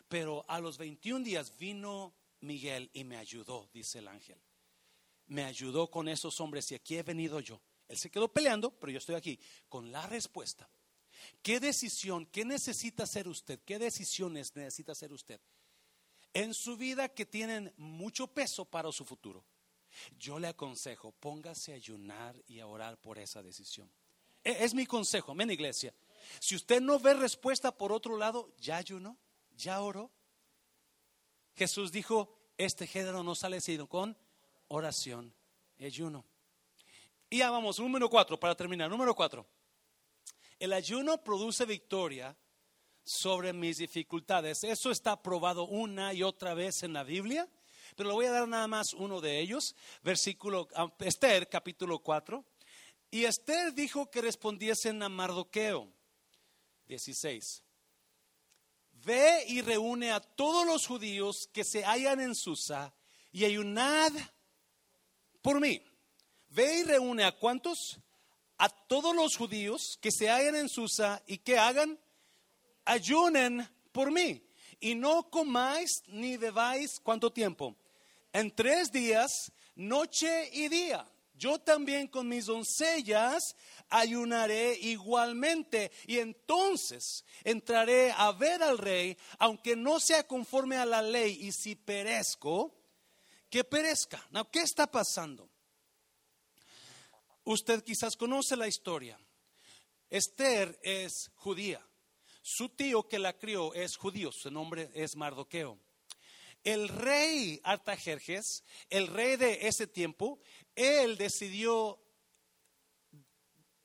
Pero 0.08 0.46
a 0.48 0.58
los 0.58 0.78
21 0.78 1.22
días 1.22 1.58
vino 1.58 2.14
Miguel 2.40 2.88
y 2.94 3.04
me 3.04 3.18
ayudó, 3.18 3.68
dice 3.74 3.98
el 3.98 4.08
ángel. 4.08 4.38
Me 5.26 5.44
ayudó 5.44 5.90
con 5.90 6.08
esos 6.08 6.40
hombres 6.40 6.72
y 6.72 6.76
aquí 6.76 6.96
he 6.96 7.02
venido 7.02 7.40
yo. 7.40 7.60
Él 7.86 7.98
se 7.98 8.10
quedó 8.10 8.32
peleando, 8.32 8.70
pero 8.70 8.90
yo 8.90 8.98
estoy 8.98 9.16
aquí 9.16 9.38
con 9.68 9.92
la 9.92 10.06
respuesta. 10.06 10.66
¿Qué 11.42 11.60
decisión, 11.60 12.24
qué 12.24 12.46
necesita 12.46 13.02
hacer 13.02 13.28
usted? 13.28 13.60
¿Qué 13.66 13.78
decisiones 13.78 14.56
necesita 14.56 14.92
hacer 14.92 15.12
usted? 15.12 15.38
En 16.32 16.54
su 16.54 16.78
vida 16.78 17.10
que 17.10 17.26
tienen 17.26 17.74
mucho 17.76 18.28
peso 18.28 18.64
para 18.64 18.90
su 18.92 19.04
futuro. 19.04 19.44
Yo 20.18 20.38
le 20.38 20.48
aconsejo, 20.48 21.12
póngase 21.12 21.72
a 21.72 21.76
ayunar 21.76 22.34
y 22.46 22.60
a 22.60 22.66
orar 22.66 22.98
por 22.98 23.18
esa 23.18 23.42
decisión. 23.42 23.90
E, 24.42 24.64
es 24.64 24.72
mi 24.72 24.86
consejo, 24.86 25.32
amén 25.32 25.50
iglesia. 25.50 25.92
Si 26.40 26.54
usted 26.54 26.80
no 26.80 26.98
ve 26.98 27.14
respuesta 27.14 27.72
por 27.72 27.92
otro 27.92 28.16
lado, 28.16 28.52
ya 28.58 28.76
ayunó, 28.76 29.16
ya 29.56 29.80
oró. 29.80 30.10
Jesús 31.54 31.90
dijo, 31.90 32.38
este 32.56 32.86
género 32.86 33.22
no 33.22 33.34
sale 33.34 33.60
sino 33.60 33.88
con 33.88 34.16
oración 34.68 35.34
ayuno. 35.86 36.24
Y 37.30 37.38
ya 37.38 37.50
vamos, 37.50 37.78
número 37.78 38.08
cuatro, 38.08 38.38
para 38.38 38.54
terminar. 38.54 38.90
Número 38.90 39.14
cuatro. 39.14 39.46
El 40.58 40.72
ayuno 40.72 41.22
produce 41.22 41.64
victoria 41.64 42.36
sobre 43.04 43.52
mis 43.52 43.78
dificultades. 43.78 44.64
Eso 44.64 44.90
está 44.90 45.20
probado 45.22 45.64
una 45.64 46.12
y 46.12 46.22
otra 46.22 46.54
vez 46.54 46.82
en 46.82 46.92
la 46.92 47.04
Biblia, 47.04 47.48
pero 47.96 48.08
le 48.08 48.14
voy 48.14 48.26
a 48.26 48.32
dar 48.32 48.48
nada 48.48 48.66
más 48.66 48.94
uno 48.94 49.20
de 49.20 49.40
ellos. 49.40 49.76
Versículo, 50.02 50.68
ah, 50.74 50.92
Esther, 51.00 51.48
capítulo 51.48 52.00
4. 52.00 52.44
Y 53.10 53.24
Esther 53.24 53.72
dijo 53.72 54.10
que 54.10 54.20
respondiesen 54.20 55.02
a 55.02 55.08
Mardoqueo. 55.08 55.88
16. 56.88 57.62
Ve 59.04 59.44
y 59.46 59.60
reúne 59.60 60.10
a 60.10 60.20
todos 60.20 60.66
los 60.66 60.86
judíos 60.86 61.48
que 61.52 61.64
se 61.64 61.84
hallan 61.84 62.20
en 62.20 62.34
Susa 62.34 62.92
y 63.30 63.44
ayunad 63.44 64.12
por 65.42 65.60
mí. 65.60 65.80
Ve 66.48 66.80
y 66.80 66.82
reúne 66.82 67.24
a 67.24 67.32
cuántos? 67.32 68.00
A 68.56 68.68
todos 68.68 69.14
los 69.14 69.36
judíos 69.36 69.98
que 70.00 70.10
se 70.10 70.28
hallan 70.28 70.56
en 70.56 70.68
Susa 70.68 71.22
y 71.26 71.38
que 71.38 71.58
hagan, 71.58 71.98
ayunen 72.84 73.68
por 73.92 74.10
mí. 74.10 74.42
Y 74.80 74.94
no 74.94 75.30
comáis 75.30 75.90
ni 76.08 76.36
bebáis 76.36 76.98
cuánto 77.02 77.30
tiempo. 77.30 77.76
En 78.32 78.54
tres 78.54 78.90
días, 78.90 79.52
noche 79.76 80.50
y 80.52 80.68
día. 80.68 81.06
Yo 81.38 81.60
también 81.60 82.08
con 82.08 82.28
mis 82.28 82.46
doncellas 82.46 83.56
ayunaré 83.88 84.76
igualmente 84.80 85.92
y 86.06 86.18
entonces 86.18 87.24
entraré 87.44 88.12
a 88.16 88.32
ver 88.32 88.62
al 88.62 88.76
rey, 88.76 89.16
aunque 89.38 89.76
no 89.76 90.00
sea 90.00 90.26
conforme 90.26 90.76
a 90.76 90.84
la 90.84 91.00
ley 91.00 91.38
y 91.40 91.52
si 91.52 91.76
perezco, 91.76 92.74
que 93.48 93.64
perezca. 93.64 94.26
¿Qué 94.52 94.60
está 94.60 94.90
pasando? 94.90 95.48
Usted 97.44 97.82
quizás 97.82 98.16
conoce 98.16 98.56
la 98.56 98.68
historia. 98.68 99.18
Esther 100.10 100.78
es 100.82 101.30
judía. 101.36 101.80
Su 102.42 102.70
tío 102.70 103.08
que 103.08 103.18
la 103.18 103.38
crió 103.38 103.74
es 103.74 103.96
judío. 103.96 104.32
Su 104.32 104.50
nombre 104.50 104.90
es 104.94 105.16
Mardoqueo. 105.16 105.78
El 106.64 106.88
rey 106.88 107.60
Artajerjes, 107.62 108.64
el 108.90 109.06
rey 109.06 109.36
de 109.36 109.68
ese 109.68 109.86
tiempo, 109.86 110.40
él 110.78 111.18
decidió 111.18 111.98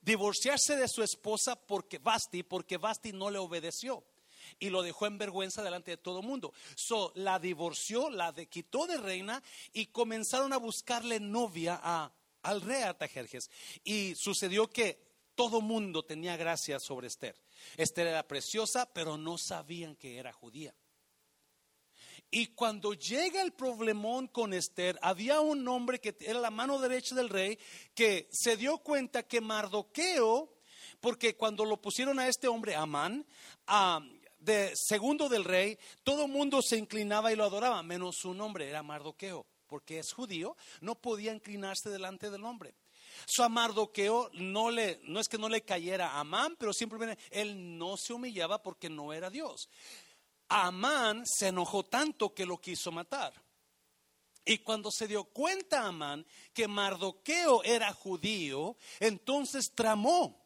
divorciarse 0.01 0.75
de 0.75 0.87
su 0.87 1.01
esposa 1.01 1.55
porque 1.55 1.97
Basti, 1.97 2.43
porque 2.43 2.77
Basti 2.77 3.11
no 3.13 3.31
le 3.31 3.39
obedeció 3.39 4.03
y 4.59 4.69
lo 4.69 4.83
dejó 4.83 5.07
en 5.07 5.17
vergüenza 5.17 5.63
delante 5.63 5.91
de 5.91 5.97
todo 5.97 6.19
el 6.19 6.27
mundo. 6.27 6.53
So, 6.75 7.11
la 7.15 7.39
divorció, 7.39 8.09
la 8.09 8.33
quitó 8.33 8.85
de 8.85 8.97
reina 8.97 9.41
y 9.71 9.87
comenzaron 9.87 10.53
a 10.53 10.57
buscarle 10.57 11.19
novia 11.19 11.79
a 11.81 12.13
al 12.43 12.61
rey 12.61 12.83
Artajerjes. 12.83 13.49
Y 13.83 14.15
sucedió 14.15 14.69
que 14.69 15.01
todo 15.33 15.61
mundo 15.61 16.03
tenía 16.03 16.37
gracia 16.37 16.79
sobre 16.79 17.07
Esther. 17.07 17.35
Esther 17.77 18.07
era 18.07 18.27
preciosa, 18.27 18.85
pero 18.93 19.17
no 19.17 19.37
sabían 19.37 19.95
que 19.95 20.17
era 20.17 20.31
judía. 20.31 20.75
Y 22.35 22.47
cuando 22.47 22.93
llega 22.93 23.43
el 23.43 23.53
problemón 23.53 24.25
con 24.25 24.53
Esther, 24.53 24.97
había 25.03 25.39
un 25.39 25.67
hombre 25.67 26.01
que 26.01 26.15
era 26.19 26.39
la 26.39 26.49
mano 26.49 26.79
derecha 26.79 27.13
del 27.13 27.29
rey 27.29 27.59
que 27.93 28.27
se 28.31 28.57
dio 28.57 28.79
cuenta 28.79 29.21
que 29.21 29.39
Mardoqueo, 29.39 30.51
porque 30.99 31.37
cuando 31.37 31.63
lo 31.63 31.79
pusieron 31.79 32.17
a 32.17 32.27
este 32.27 32.47
hombre, 32.47 32.73
Amán, 32.73 33.23
de 34.39 34.73
segundo 34.73 35.29
del 35.29 35.43
rey, 35.43 35.77
todo 36.03 36.27
mundo 36.27 36.63
se 36.63 36.77
inclinaba 36.77 37.31
y 37.31 37.35
lo 37.35 37.43
adoraba, 37.43 37.83
menos 37.83 38.15
su 38.17 38.33
nombre, 38.33 38.67
era 38.67 38.81
Mardoqueo 38.81 39.45
porque 39.67 39.97
es 39.99 40.11
judío, 40.13 40.55
no 40.81 40.93
podía 40.93 41.33
inclinarse 41.33 41.89
delante 41.89 42.29
del 42.29 42.45
hombre. 42.45 42.75
Su 43.25 43.41
amardoqueo 43.41 44.29
no 44.33 44.69
le, 44.69 44.99
no 45.03 45.19
es 45.19 45.27
que 45.27 45.39
no 45.39 45.49
le 45.49 45.63
cayera 45.63 46.11
a 46.11 46.19
Amán, 46.19 46.55
pero 46.59 46.73
simplemente 46.73 47.17
él 47.31 47.77
no 47.77 47.97
se 47.97 48.13
humillaba 48.13 48.61
porque 48.61 48.89
no 48.89 49.13
era 49.13 49.31
Dios. 49.31 49.69
Amán 50.47 51.23
se 51.25 51.47
enojó 51.47 51.83
tanto 51.83 52.33
que 52.33 52.45
lo 52.45 52.59
quiso 52.59 52.91
matar. 52.91 53.33
Y 54.45 54.59
cuando 54.59 54.91
se 54.91 55.07
dio 55.07 55.23
cuenta 55.25 55.85
Amán 55.85 56.25
que 56.53 56.67
Mardoqueo 56.67 57.63
era 57.63 57.93
judío, 57.93 58.75
entonces 58.99 59.71
tramó, 59.73 60.45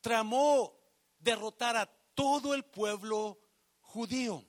tramó 0.00 0.78
derrotar 1.18 1.76
a 1.76 1.86
todo 2.14 2.54
el 2.54 2.64
pueblo 2.64 3.38
judío. 3.80 4.44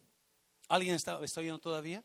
¿Alguien 0.67 0.95
está, 0.95 1.23
está 1.23 1.41
todavía? 1.59 2.03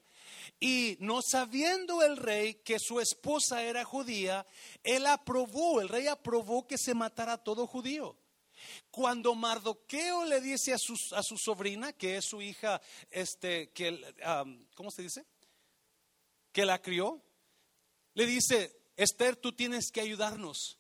Y 0.61 0.97
no 1.01 1.21
sabiendo 1.23 2.03
el 2.03 2.17
rey 2.17 2.55
que 2.55 2.79
su 2.79 3.01
esposa 3.01 3.63
era 3.63 3.85
judía, 3.85 4.47
él 4.83 5.07
aprobó, 5.07 5.81
el 5.81 5.89
rey 5.89 6.07
aprobó 6.07 6.67
que 6.67 6.79
se 6.79 6.95
matara 6.95 7.35
a 7.35 7.43
todo 7.43 7.67
judío. 7.67 8.17
Cuando 8.91 9.35
Mardoqueo 9.35 10.25
le 10.25 10.41
dice 10.41 10.73
a 10.73 10.79
su, 10.79 10.95
a 11.15 11.23
su 11.23 11.37
sobrina, 11.37 11.93
que 11.93 12.17
es 12.17 12.25
su 12.27 12.41
hija, 12.41 12.81
este, 13.11 13.71
que, 13.73 14.01
¿cómo 14.75 14.91
se 14.91 15.03
dice? 15.03 15.25
Que 16.53 16.65
la 16.65 16.81
crió, 16.81 17.23
le 18.15 18.27
dice, 18.27 18.77
Esther, 18.97 19.37
tú 19.37 19.53
tienes 19.53 19.91
que 19.91 20.01
ayudarnos, 20.01 20.79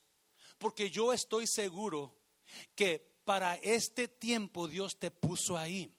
porque 0.59 0.90
yo 0.90 1.12
estoy 1.12 1.47
seguro 1.47 2.16
que 2.74 3.14
para 3.24 3.57
este 3.57 4.09
tiempo 4.09 4.68
Dios 4.68 4.99
te 4.99 5.11
puso 5.11 5.57
ahí. 5.57 5.92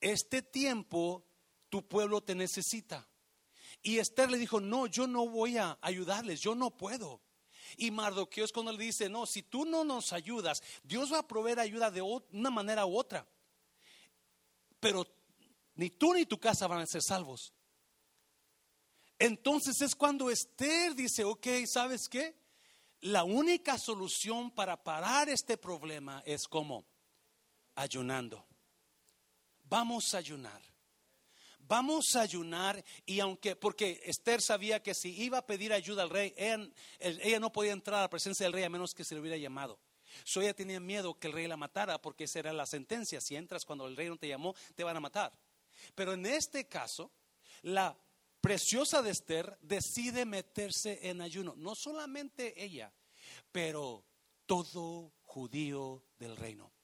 Este 0.00 0.42
tiempo 0.42 1.24
tu 1.68 1.86
pueblo 1.86 2.20
te 2.20 2.34
necesita. 2.34 3.08
Y 3.82 3.98
Esther 3.98 4.30
le 4.30 4.38
dijo, 4.38 4.60
no, 4.60 4.86
yo 4.86 5.06
no 5.06 5.28
voy 5.28 5.58
a 5.58 5.78
ayudarles, 5.80 6.40
yo 6.40 6.54
no 6.54 6.76
puedo. 6.76 7.22
Y 7.76 7.90
Mardoqueo 7.90 8.44
es 8.44 8.52
cuando 8.52 8.72
le 8.72 8.84
dice, 8.84 9.08
no, 9.08 9.26
si 9.26 9.42
tú 9.42 9.64
no 9.64 9.84
nos 9.84 10.12
ayudas, 10.12 10.62
Dios 10.82 11.12
va 11.12 11.18
a 11.18 11.26
proveer 11.26 11.60
ayuda 11.60 11.90
de 11.90 12.02
una 12.02 12.50
manera 12.50 12.86
u 12.86 12.98
otra. 12.98 13.26
Pero 14.80 15.06
ni 15.74 15.90
tú 15.90 16.14
ni 16.14 16.26
tu 16.26 16.38
casa 16.38 16.66
van 16.66 16.80
a 16.80 16.86
ser 16.86 17.02
salvos. 17.02 17.52
Entonces 19.18 19.80
es 19.80 19.94
cuando 19.94 20.30
Esther 20.30 20.94
dice, 20.94 21.24
ok, 21.24 21.46
¿sabes 21.66 22.08
qué? 22.08 22.36
La 23.00 23.24
única 23.24 23.78
solución 23.78 24.50
para 24.50 24.82
parar 24.82 25.28
este 25.28 25.56
problema 25.56 26.22
es 26.26 26.46
como 26.46 26.84
ayunando. 27.74 28.46
Vamos 29.64 30.14
a 30.14 30.18
ayunar 30.18 30.75
vamos 31.68 32.14
a 32.16 32.22
ayunar 32.22 32.84
y 33.04 33.20
aunque, 33.20 33.56
porque 33.56 34.00
Esther 34.04 34.40
sabía 34.40 34.82
que 34.82 34.94
si 34.94 35.10
iba 35.22 35.38
a 35.38 35.46
pedir 35.46 35.72
ayuda 35.72 36.02
al 36.02 36.10
rey, 36.10 36.34
ella, 36.36 37.40
no 37.40 37.52
podía 37.52 37.72
entrar 37.72 37.98
a 37.98 38.02
la 38.02 38.10
presencia 38.10 38.44
del 38.44 38.52
rey 38.52 38.64
a 38.64 38.70
menos 38.70 38.94
que 38.94 39.04
se 39.04 39.14
le 39.14 39.20
hubiera 39.20 39.36
llamado. 39.36 39.78
So 40.24 40.40
ella 40.40 40.54
tenía 40.54 40.80
miedo 40.80 41.18
que 41.18 41.26
el 41.26 41.32
rey 41.32 41.46
la 41.46 41.56
matara 41.56 42.00
porque 42.00 42.24
esa 42.24 42.38
era 42.38 42.52
la 42.52 42.66
sentencia. 42.66 43.20
Si 43.20 43.36
entras 43.36 43.64
cuando 43.64 43.86
el 43.86 43.96
rey 43.96 44.08
no 44.08 44.16
te 44.16 44.28
llamó, 44.28 44.54
te 44.74 44.84
van 44.84 44.96
a 44.96 45.00
matar. 45.00 45.32
Pero 45.94 46.14
en 46.14 46.24
este 46.26 46.66
caso, 46.66 47.10
la 47.62 47.96
preciosa 48.40 49.02
de 49.02 49.10
Esther 49.10 49.58
decide 49.60 50.24
meterse 50.24 51.00
en 51.02 51.20
ayuno. 51.20 51.54
No 51.56 51.74
solamente 51.74 52.62
ella, 52.62 52.92
pero 53.52 54.04
todo 54.46 55.12
judío 55.24 56.02
del 56.18 56.36
reino 56.36 56.75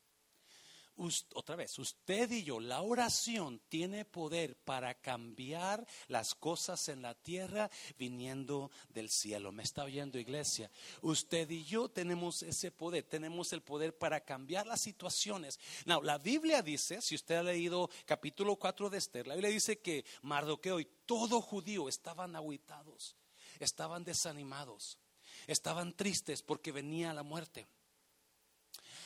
otra 1.35 1.57
vez, 1.57 1.79
usted 1.79 2.31
y 2.31 2.45
yo, 2.45 2.61
la 2.61 2.83
oración 2.83 3.61
tiene 3.69 4.05
poder 4.05 4.57
para 4.57 4.95
cambiar 4.95 5.87
las 6.09 6.35
cosas 6.35 6.89
en 6.89 7.03
la 7.03 7.15
tierra 7.15 7.71
viniendo 7.99 8.71
del 8.91 9.11
cielo. 9.11 9.53
¿Me 9.53 9.63
está 9.63 9.85
oyendo 9.85 10.19
iglesia? 10.19 10.71
Usted 11.01 11.49
y 11.51 11.65
yo 11.65 11.89
tenemos 11.89 12.43
ese 12.43 12.71
poder, 12.71 13.05
tenemos 13.05 13.53
el 13.53 13.63
poder 13.63 13.97
para 13.97 14.21
cambiar 14.21 14.67
las 14.67 14.81
situaciones. 14.81 15.59
Now, 15.87 16.03
la 16.03 16.19
Biblia 16.19 16.63
dice, 16.63 17.01
si 17.01 17.15
usted 17.15 17.37
ha 17.37 17.43
leído 17.43 17.91
capítulo 18.05 18.57
4 18.57 18.91
de 18.91 18.99
Esther, 18.99 19.27
la 19.27 19.35
Biblia 19.35 19.51
dice 19.51 19.81
que 19.81 20.05
Mardoqueo 20.23 20.81
y 20.81 20.89
todo 21.07 21.41
judío 21.41 21.89
estaban 21.89 22.37
aguitados, 22.37 23.17
estaban 23.59 24.05
desanimados, 24.05 24.99
estaban 25.47 25.95
tristes 25.95 26.43
porque 26.43 26.73
venía 26.73 27.13
la 27.13 27.23
muerte. 27.23 27.67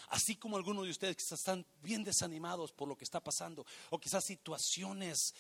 Así 0.09 0.37
como 0.37 0.57
algunos 0.57 0.85
de 0.85 0.91
ustedes 0.91 1.17
quizás 1.17 1.41
están 1.41 1.67
bien 1.83 2.05
desanimados 2.05 2.73
por 2.73 2.89
lo 2.89 2.97
que 2.97 3.05
está 3.05 3.21
pasando 3.21 3.67
o 3.91 3.99
quizás 3.99 4.25
situaciones 4.25 5.35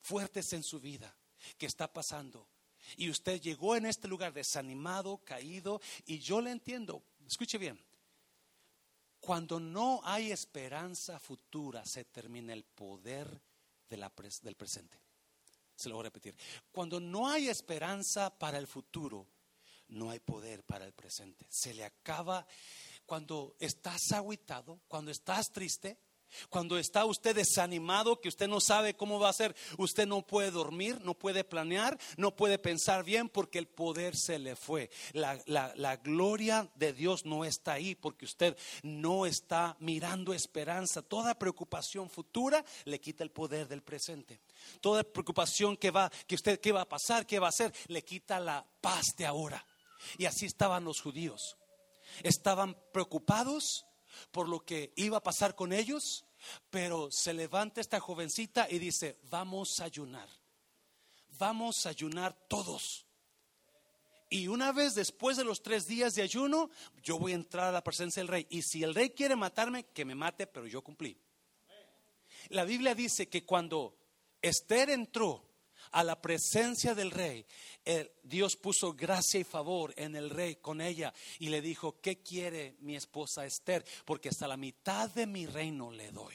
fuertes 0.00 0.52
en 0.52 0.62
su 0.62 0.80
vida 0.80 1.14
que 1.56 1.66
está 1.66 1.92
pasando. 1.92 2.48
Y 2.96 3.10
usted 3.10 3.40
llegó 3.40 3.76
en 3.76 3.86
este 3.86 4.08
lugar 4.08 4.32
desanimado, 4.32 5.18
caído, 5.18 5.80
y 6.06 6.18
yo 6.18 6.40
le 6.40 6.50
entiendo. 6.50 7.02
Escuche 7.26 7.58
bien. 7.58 7.80
Cuando 9.20 9.60
no 9.60 10.00
hay 10.02 10.32
esperanza 10.32 11.18
futura, 11.20 11.84
se 11.84 12.04
termina 12.04 12.52
el 12.52 12.64
poder 12.64 13.40
del 13.88 14.56
presente. 14.56 14.98
Se 15.76 15.88
lo 15.88 15.96
voy 15.96 16.02
a 16.02 16.04
repetir. 16.04 16.34
Cuando 16.72 16.98
no 17.00 17.28
hay 17.28 17.48
esperanza 17.48 18.30
para 18.30 18.58
el 18.58 18.66
futuro, 18.66 19.26
no 19.88 20.10
hay 20.10 20.20
poder 20.20 20.62
para 20.64 20.84
el 20.84 20.92
presente. 20.92 21.46
Se 21.48 21.74
le 21.74 21.84
acaba 21.84 22.46
cuando 23.10 23.56
estás 23.58 24.12
aguitado, 24.12 24.78
cuando 24.86 25.10
estás 25.10 25.50
triste, 25.50 25.98
cuando 26.48 26.78
está 26.78 27.04
usted 27.06 27.34
desanimado, 27.34 28.20
que 28.20 28.28
usted 28.28 28.46
no 28.46 28.60
sabe 28.60 28.94
cómo 28.94 29.18
va 29.18 29.30
a 29.30 29.32
ser, 29.32 29.56
usted 29.78 30.06
no 30.06 30.24
puede 30.24 30.52
dormir, 30.52 31.00
no 31.02 31.14
puede 31.14 31.42
planear, 31.42 31.98
no 32.16 32.36
puede 32.36 32.56
pensar 32.56 33.02
bien 33.02 33.28
porque 33.28 33.58
el 33.58 33.66
poder 33.66 34.14
se 34.16 34.38
le 34.38 34.54
fue. 34.54 34.90
La, 35.12 35.42
la, 35.46 35.96
gloria 35.96 36.70
de 36.76 36.92
Dios 36.92 37.26
no 37.26 37.44
está 37.44 37.72
ahí 37.72 37.96
porque 37.96 38.26
usted 38.26 38.56
no 38.84 39.26
está 39.26 39.76
mirando 39.80 40.32
esperanza. 40.32 41.02
Toda 41.02 41.36
preocupación 41.36 42.08
futura 42.10 42.64
le 42.84 43.00
quita 43.00 43.24
el 43.24 43.32
poder 43.32 43.66
del 43.66 43.82
presente. 43.82 44.40
Toda 44.80 45.02
preocupación 45.02 45.76
que 45.76 45.90
va, 45.90 46.12
que 46.28 46.36
usted, 46.36 46.60
qué 46.60 46.70
va 46.70 46.82
a 46.82 46.88
pasar, 46.88 47.26
qué 47.26 47.40
va 47.40 47.46
a 47.46 47.48
hacer, 47.48 47.74
le 47.88 48.04
quita 48.04 48.38
la 48.38 48.64
paz 48.80 49.06
de 49.16 49.26
ahora. 49.26 49.66
Y 50.16 50.26
así 50.26 50.46
estaban 50.46 50.84
los 50.84 51.00
judíos 51.00 51.56
estaban 52.22 52.76
preocupados 52.92 53.86
por 54.30 54.48
lo 54.48 54.64
que 54.64 54.92
iba 54.96 55.18
a 55.18 55.22
pasar 55.22 55.54
con 55.54 55.72
ellos, 55.72 56.24
pero 56.70 57.10
se 57.10 57.34
levanta 57.34 57.80
esta 57.80 58.00
jovencita 58.00 58.68
y 58.70 58.78
dice, 58.78 59.18
vamos 59.30 59.80
a 59.80 59.84
ayunar, 59.84 60.28
vamos 61.38 61.86
a 61.86 61.90
ayunar 61.90 62.34
todos. 62.48 63.06
Y 64.32 64.46
una 64.46 64.70
vez 64.70 64.94
después 64.94 65.36
de 65.36 65.44
los 65.44 65.60
tres 65.60 65.88
días 65.88 66.14
de 66.14 66.22
ayuno, 66.22 66.70
yo 67.02 67.18
voy 67.18 67.32
a 67.32 67.34
entrar 67.34 67.66
a 67.66 67.72
la 67.72 67.82
presencia 67.82 68.20
del 68.20 68.28
rey. 68.28 68.46
Y 68.48 68.62
si 68.62 68.84
el 68.84 68.94
rey 68.94 69.10
quiere 69.10 69.34
matarme, 69.34 69.86
que 69.86 70.04
me 70.04 70.14
mate, 70.14 70.46
pero 70.46 70.68
yo 70.68 70.82
cumplí. 70.82 71.20
La 72.50 72.64
Biblia 72.64 72.94
dice 72.94 73.28
que 73.28 73.44
cuando 73.44 73.98
Esther 74.40 74.90
entró 74.90 75.49
a 75.92 76.04
la 76.04 76.20
presencia 76.20 76.94
del 76.94 77.10
rey, 77.10 77.46
Dios 78.22 78.56
puso 78.56 78.92
gracia 78.92 79.40
y 79.40 79.44
favor 79.44 79.92
en 79.96 80.14
el 80.14 80.30
rey 80.30 80.56
con 80.56 80.80
ella 80.80 81.12
y 81.38 81.48
le 81.48 81.60
dijo, 81.60 82.00
¿qué 82.00 82.22
quiere 82.22 82.76
mi 82.80 82.96
esposa 82.96 83.46
Esther? 83.46 83.84
Porque 84.04 84.28
hasta 84.28 84.46
la 84.46 84.56
mitad 84.56 85.10
de 85.10 85.26
mi 85.26 85.46
reino 85.46 85.90
le 85.90 86.12
doy. 86.12 86.34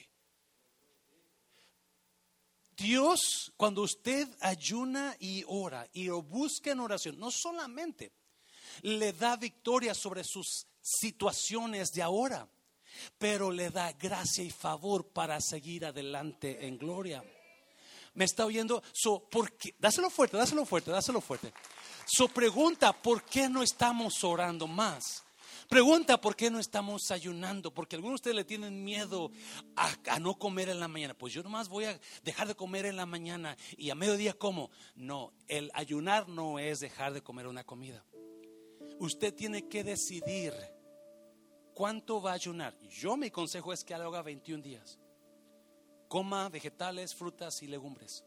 Dios, 2.76 3.54
cuando 3.56 3.84
usted 3.84 4.28
ayuna 4.42 5.16
y 5.20 5.46
ora 5.48 5.88
y 5.94 6.06
lo 6.06 6.22
busca 6.22 6.72
en 6.72 6.82
oración, 6.82 7.18
no 7.18 7.32
solamente 7.32 8.12
le 8.82 9.14
da 9.14 9.38
victoria 9.38 9.94
sobre 9.94 10.24
sus 10.26 10.68
situaciones 10.82 11.92
de 11.92 12.02
ahora, 12.02 12.50
pero 13.18 13.50
le 13.50 13.70
da 13.70 13.94
gracia 13.94 14.44
y 14.44 14.52
favor 14.52 15.08
para 15.14 15.40
seguir 15.40 15.86
adelante 15.86 16.68
en 16.68 16.78
gloria. 16.78 17.24
¿Me 18.16 18.26
está 18.26 18.46
oyendo? 18.46 18.82
So, 18.94 19.20
¿por 19.30 19.52
qué? 19.58 19.76
Dáselo 19.78 20.10
fuerte, 20.10 20.38
dáselo 20.38 20.66
fuerte, 20.66 20.90
dáselo 20.90 21.22
fuerte. 21.22 21.54
So 22.08 22.28
pregunta, 22.28 22.94
¿por 22.94 23.24
qué 23.24 23.50
no 23.50 23.62
estamos 23.62 24.24
orando 24.24 24.68
más? 24.68 25.24
Pregunta 25.68 26.22
por 26.22 26.36
qué 26.36 26.52
no 26.52 26.60
estamos 26.60 27.10
ayunando, 27.10 27.74
porque 27.74 27.96
algunos 27.96 28.14
de 28.14 28.16
ustedes 28.22 28.36
le 28.36 28.44
tienen 28.44 28.84
miedo 28.84 29.32
a, 29.76 30.20
no 30.20 30.36
comer 30.36 30.70
en 30.70 30.80
la 30.80 30.88
mañana. 30.88 31.16
Pues 31.16 31.34
yo 31.34 31.42
nomás 31.42 31.68
voy 31.68 31.86
a 31.86 32.00
dejar 32.24 32.48
de 32.48 32.56
comer 32.56 32.86
en 32.86 32.96
la 32.96 33.06
mañana 33.06 33.58
y 33.76 33.90
a 33.90 33.96
mediodía 33.96 34.34
como. 34.34 34.70
No, 34.96 35.34
el 35.48 35.72
ayunar 35.74 36.30
no 36.30 36.60
es 36.60 36.80
dejar 36.80 37.14
de 37.14 37.24
comer 37.24 37.48
una 37.48 37.64
comida. 37.64 38.06
Usted 39.00 39.34
tiene 39.34 39.68
que 39.68 39.84
decidir 39.84 40.54
cuánto 41.74 42.22
va 42.22 42.32
a 42.32 42.36
ayunar. 42.36 42.78
Yo 42.82 43.18
mi 43.18 43.32
consejo 43.32 43.74
es 43.74 43.84
que 43.84 43.94
haga 43.94 44.22
21 44.22 44.62
días 44.62 45.00
coma 46.08 46.50
vegetales, 46.50 47.16
frutas 47.16 47.62
y 47.62 47.68
legumbres. 47.68 48.24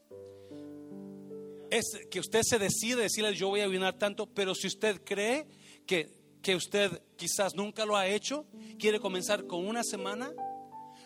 Es 1.70 1.84
que 2.10 2.20
usted 2.20 2.40
se 2.42 2.58
decide 2.58 3.02
decirle 3.02 3.34
yo 3.34 3.48
voy 3.48 3.60
a 3.60 3.64
ayunar 3.64 3.98
tanto, 3.98 4.26
pero 4.26 4.54
si 4.54 4.66
usted 4.66 5.02
cree 5.04 5.46
que, 5.86 6.10
que 6.42 6.56
usted 6.56 7.02
quizás 7.16 7.54
nunca 7.54 7.84
lo 7.84 7.96
ha 7.96 8.06
hecho, 8.06 8.46
quiere 8.78 9.00
comenzar 9.00 9.46
con 9.46 9.66
una 9.66 9.84
semana, 9.84 10.32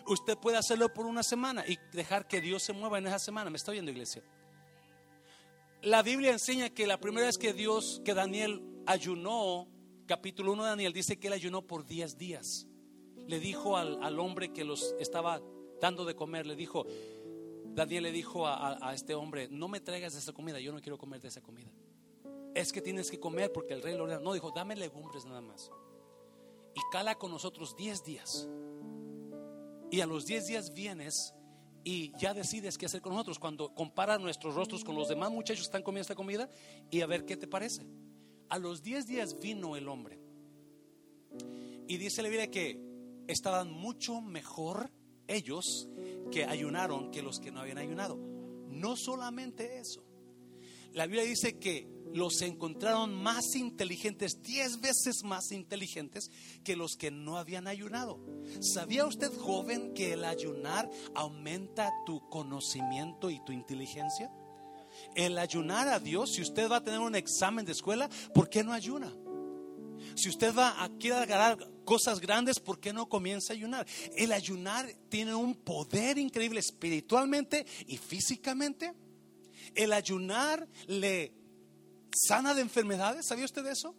usted 0.07 0.37
puede 0.37 0.57
hacerlo 0.57 0.93
por 0.93 1.05
una 1.05 1.23
semana 1.23 1.65
y 1.67 1.77
dejar 1.91 2.27
que 2.27 2.41
Dios 2.41 2.63
se 2.63 2.73
mueva 2.73 2.97
en 2.97 3.07
esa 3.07 3.19
semana. 3.19 3.49
¿Me 3.49 3.57
está 3.57 3.71
oyendo, 3.71 3.91
iglesia? 3.91 4.23
La 5.81 6.01
Biblia 6.01 6.31
enseña 6.31 6.69
que 6.69 6.87
la 6.87 6.99
primera 6.99 7.27
vez 7.27 7.37
que 7.37 7.51
Dios, 7.51 8.01
que 8.05 8.13
Daniel 8.13 8.63
ayunó, 8.85 9.67
capítulo 10.05 10.53
1 10.53 10.63
de 10.63 10.69
Daniel 10.69 10.93
dice 10.93 11.19
que 11.19 11.27
él 11.27 11.33
ayunó 11.33 11.61
por 11.61 11.85
10 11.85 12.17
días. 12.17 12.67
Le 13.27 13.39
dijo 13.39 13.75
al, 13.75 14.01
al 14.01 14.19
hombre 14.19 14.53
que 14.53 14.63
los 14.63 14.95
estaba 14.99 15.41
dando 15.83 16.05
de 16.05 16.15
comer, 16.15 16.47
le 16.47 16.55
dijo, 16.55 16.85
Daniel 17.75 18.03
le 18.03 18.13
dijo 18.13 18.47
a, 18.47 18.93
este 18.93 19.15
hombre, 19.15 19.49
no 19.49 19.67
me 19.67 19.81
traigas 19.81 20.15
esa 20.15 20.31
comida, 20.31 20.57
yo 20.61 20.71
no 20.71 20.79
quiero 20.79 20.97
comer 20.97 21.19
de 21.19 21.27
esa 21.27 21.41
comida. 21.41 21.69
Es 22.55 22.71
que 22.71 22.81
tienes 22.81 23.11
que 23.11 23.19
comer 23.19 23.51
porque 23.51 23.73
el 23.73 23.81
rey 23.81 23.97
lo 23.97 24.05
ordena. 24.05 24.21
No, 24.21 24.31
dijo, 24.31 24.51
dame 24.51 24.77
legumbres 24.77 25.25
nada 25.25 25.41
más. 25.41 25.69
Y 26.73 26.79
cala 26.89 27.15
con 27.15 27.31
nosotros 27.31 27.75
10 27.75 28.05
días. 28.05 28.47
Y 29.91 29.99
a 29.99 30.05
los 30.05 30.25
10 30.25 30.47
días 30.47 30.73
vienes 30.73 31.33
y 31.83 32.13
ya 32.17 32.33
decides 32.33 32.77
qué 32.77 32.85
hacer 32.85 33.01
con 33.01 33.11
nosotros. 33.11 33.37
Cuando 33.37 33.75
comparas 33.75 34.21
nuestros 34.21 34.55
rostros 34.55 34.85
con 34.85 34.95
los 34.95 35.09
demás 35.09 35.31
muchachos 35.31 35.63
que 35.63 35.67
están 35.67 35.83
comiendo 35.83 36.03
esta 36.03 36.15
comida 36.15 36.49
y 36.89 37.01
a 37.01 37.07
ver 37.07 37.25
qué 37.25 37.35
te 37.35 37.47
parece. 37.47 37.85
A 38.47 38.57
los 38.57 38.83
10 38.83 39.05
días 39.05 39.37
vino 39.37 39.75
el 39.75 39.89
hombre. 39.89 40.17
Y 41.89 41.97
dice 41.97 42.21
la 42.21 42.29
Biblia 42.29 42.49
que 42.49 42.79
estaban 43.27 43.69
mucho 43.69 44.21
mejor 44.21 44.89
ellos 45.27 45.87
que 46.31 46.45
ayunaron 46.45 47.11
que 47.11 47.21
los 47.21 47.39
que 47.39 47.51
no 47.51 47.59
habían 47.59 47.77
ayunado. 47.77 48.17
No 48.69 48.95
solamente 48.95 49.79
eso. 49.79 50.03
La 50.93 51.07
Biblia 51.07 51.23
dice 51.23 51.57
que 51.57 51.87
los 52.13 52.41
encontraron 52.41 53.13
más 53.15 53.55
inteligentes, 53.55 54.41
diez 54.43 54.79
veces 54.79 55.23
más 55.23 55.51
inteligentes 55.51 56.29
que 56.63 56.75
los 56.75 56.95
que 56.95 57.09
no 57.09 57.37
habían 57.37 57.67
ayunado. 57.67 58.19
¿Sabía 58.61 59.05
usted, 59.05 59.31
joven, 59.39 59.93
que 59.95 60.13
el 60.13 60.23
ayunar 60.23 60.89
aumenta 61.15 61.91
tu 62.05 62.27
conocimiento 62.29 63.31
y 63.31 63.43
tu 63.43 63.51
inteligencia? 63.51 64.31
El 65.15 65.39
ayunar 65.39 65.87
a 65.87 65.99
Dios, 65.99 66.33
si 66.33 66.43
usted 66.43 66.69
va 66.69 66.77
a 66.77 66.83
tener 66.83 66.99
un 66.99 67.15
examen 67.15 67.65
de 67.65 67.71
escuela, 67.71 68.07
¿por 68.33 68.47
qué 68.47 68.63
no 68.63 68.73
ayuna? 68.73 69.11
Si 70.15 70.29
usted 70.29 70.55
va 70.55 70.83
a 70.83 70.89
quiere 70.89 71.25
cosas 71.83 72.19
grandes, 72.19 72.59
¿por 72.59 72.79
qué 72.79 72.93
no 72.93 73.07
comienza 73.07 73.53
a 73.53 73.55
ayunar? 73.55 73.87
El 74.15 74.31
ayunar 74.31 74.91
tiene 75.09 75.35
un 75.35 75.55
poder 75.55 76.17
increíble 76.17 76.59
espiritualmente 76.59 77.65
y 77.87 77.97
físicamente. 77.97 78.93
El 79.75 79.93
ayunar 79.93 80.67
le 80.87 81.33
sana 82.27 82.53
de 82.53 82.61
enfermedades. 82.61 83.25
¿Sabía 83.27 83.45
usted 83.45 83.65
eso? 83.67 83.95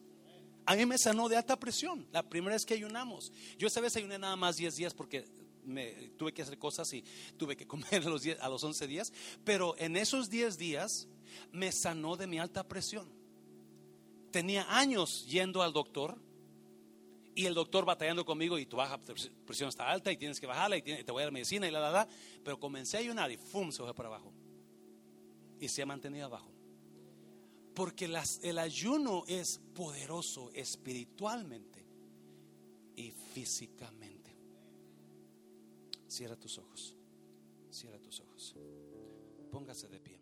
A 0.67 0.77
mí 0.77 0.87
me 0.87 0.99
sanó 0.99 1.29
de 1.29 1.37
alta 1.37 1.59
presión 1.59 2.07
la 2.13 2.23
primera 2.23 2.55
vez 2.55 2.65
que 2.65 2.75
ayunamos. 2.75 3.33
Yo 3.59 3.67
esa 3.67 3.81
vez 3.81 3.97
ayuné 3.97 4.19
nada 4.19 4.37
más 4.37 4.57
10 4.57 4.77
días 4.77 4.95
porque 4.95 5.25
me, 5.65 6.11
tuve 6.17 6.33
que 6.33 6.43
hacer 6.43 6.59
cosas 6.59 6.93
y 6.93 7.05
tuve 7.37 7.57
que 7.57 7.67
comer 7.67 8.03
a 8.07 8.09
los, 8.09 8.23
10, 8.23 8.41
a 8.41 8.49
los 8.49 8.63
11 8.65 8.87
días. 8.87 9.13
Pero 9.45 9.75
en 9.79 9.97
esos 9.97 10.31
10 10.31 10.57
días 10.57 11.09
me 11.53 11.71
sanó 11.73 12.17
de 12.17 12.27
mi 12.27 12.39
alta 12.39 12.67
presión 12.67 13.25
tenía 14.35 14.67
años 14.69 15.25
yendo 15.29 15.63
al 15.63 15.73
doctor 15.73 16.19
y 17.35 17.47
el 17.47 17.55
doctor 17.55 17.85
batallando 17.85 18.25
conmigo 18.25 18.59
y 18.59 18.67
tu 18.67 18.77
baja 18.77 18.99
presión 19.47 19.69
está 19.69 19.91
alta 19.91 20.13
y 20.13 20.17
tienes 20.17 20.41
que 20.41 20.47
bajarla 20.47 20.77
y 20.77 20.83
te 20.83 21.11
voy 21.11 21.23
a 21.23 21.27
dar 21.27 21.33
medicina 21.33 21.67
y 21.67 21.71
la, 21.71 21.81
la, 21.81 21.91
la. 21.91 22.09
Pero 22.45 22.59
comencé 22.59 22.97
a 22.97 23.01
ayunar 23.01 23.31
y 23.31 23.37
¡fum! 23.37 23.73
se 23.73 23.83
fue 23.83 23.95
para 23.95 24.09
abajo. 24.09 24.33
Y 25.59 25.69
se 25.69 25.83
ha 25.83 25.87
mantenido 25.87 26.27
abajo. 26.27 26.51
Porque 27.75 28.07
las, 28.07 28.39
el 28.45 28.59
ayuno 28.59 29.25
es 29.27 29.61
poderoso 29.75 30.51
espiritualmente 30.53 31.85
y 32.95 33.11
físicamente. 33.11 34.37
Cierra 36.07 36.37
tus 36.37 36.59
ojos. 36.59 36.95
Cierra 37.71 37.99
tus 37.99 38.21
ojos. 38.21 38.55
Póngase 39.51 39.89
de 39.89 39.99
pie. 39.99 40.14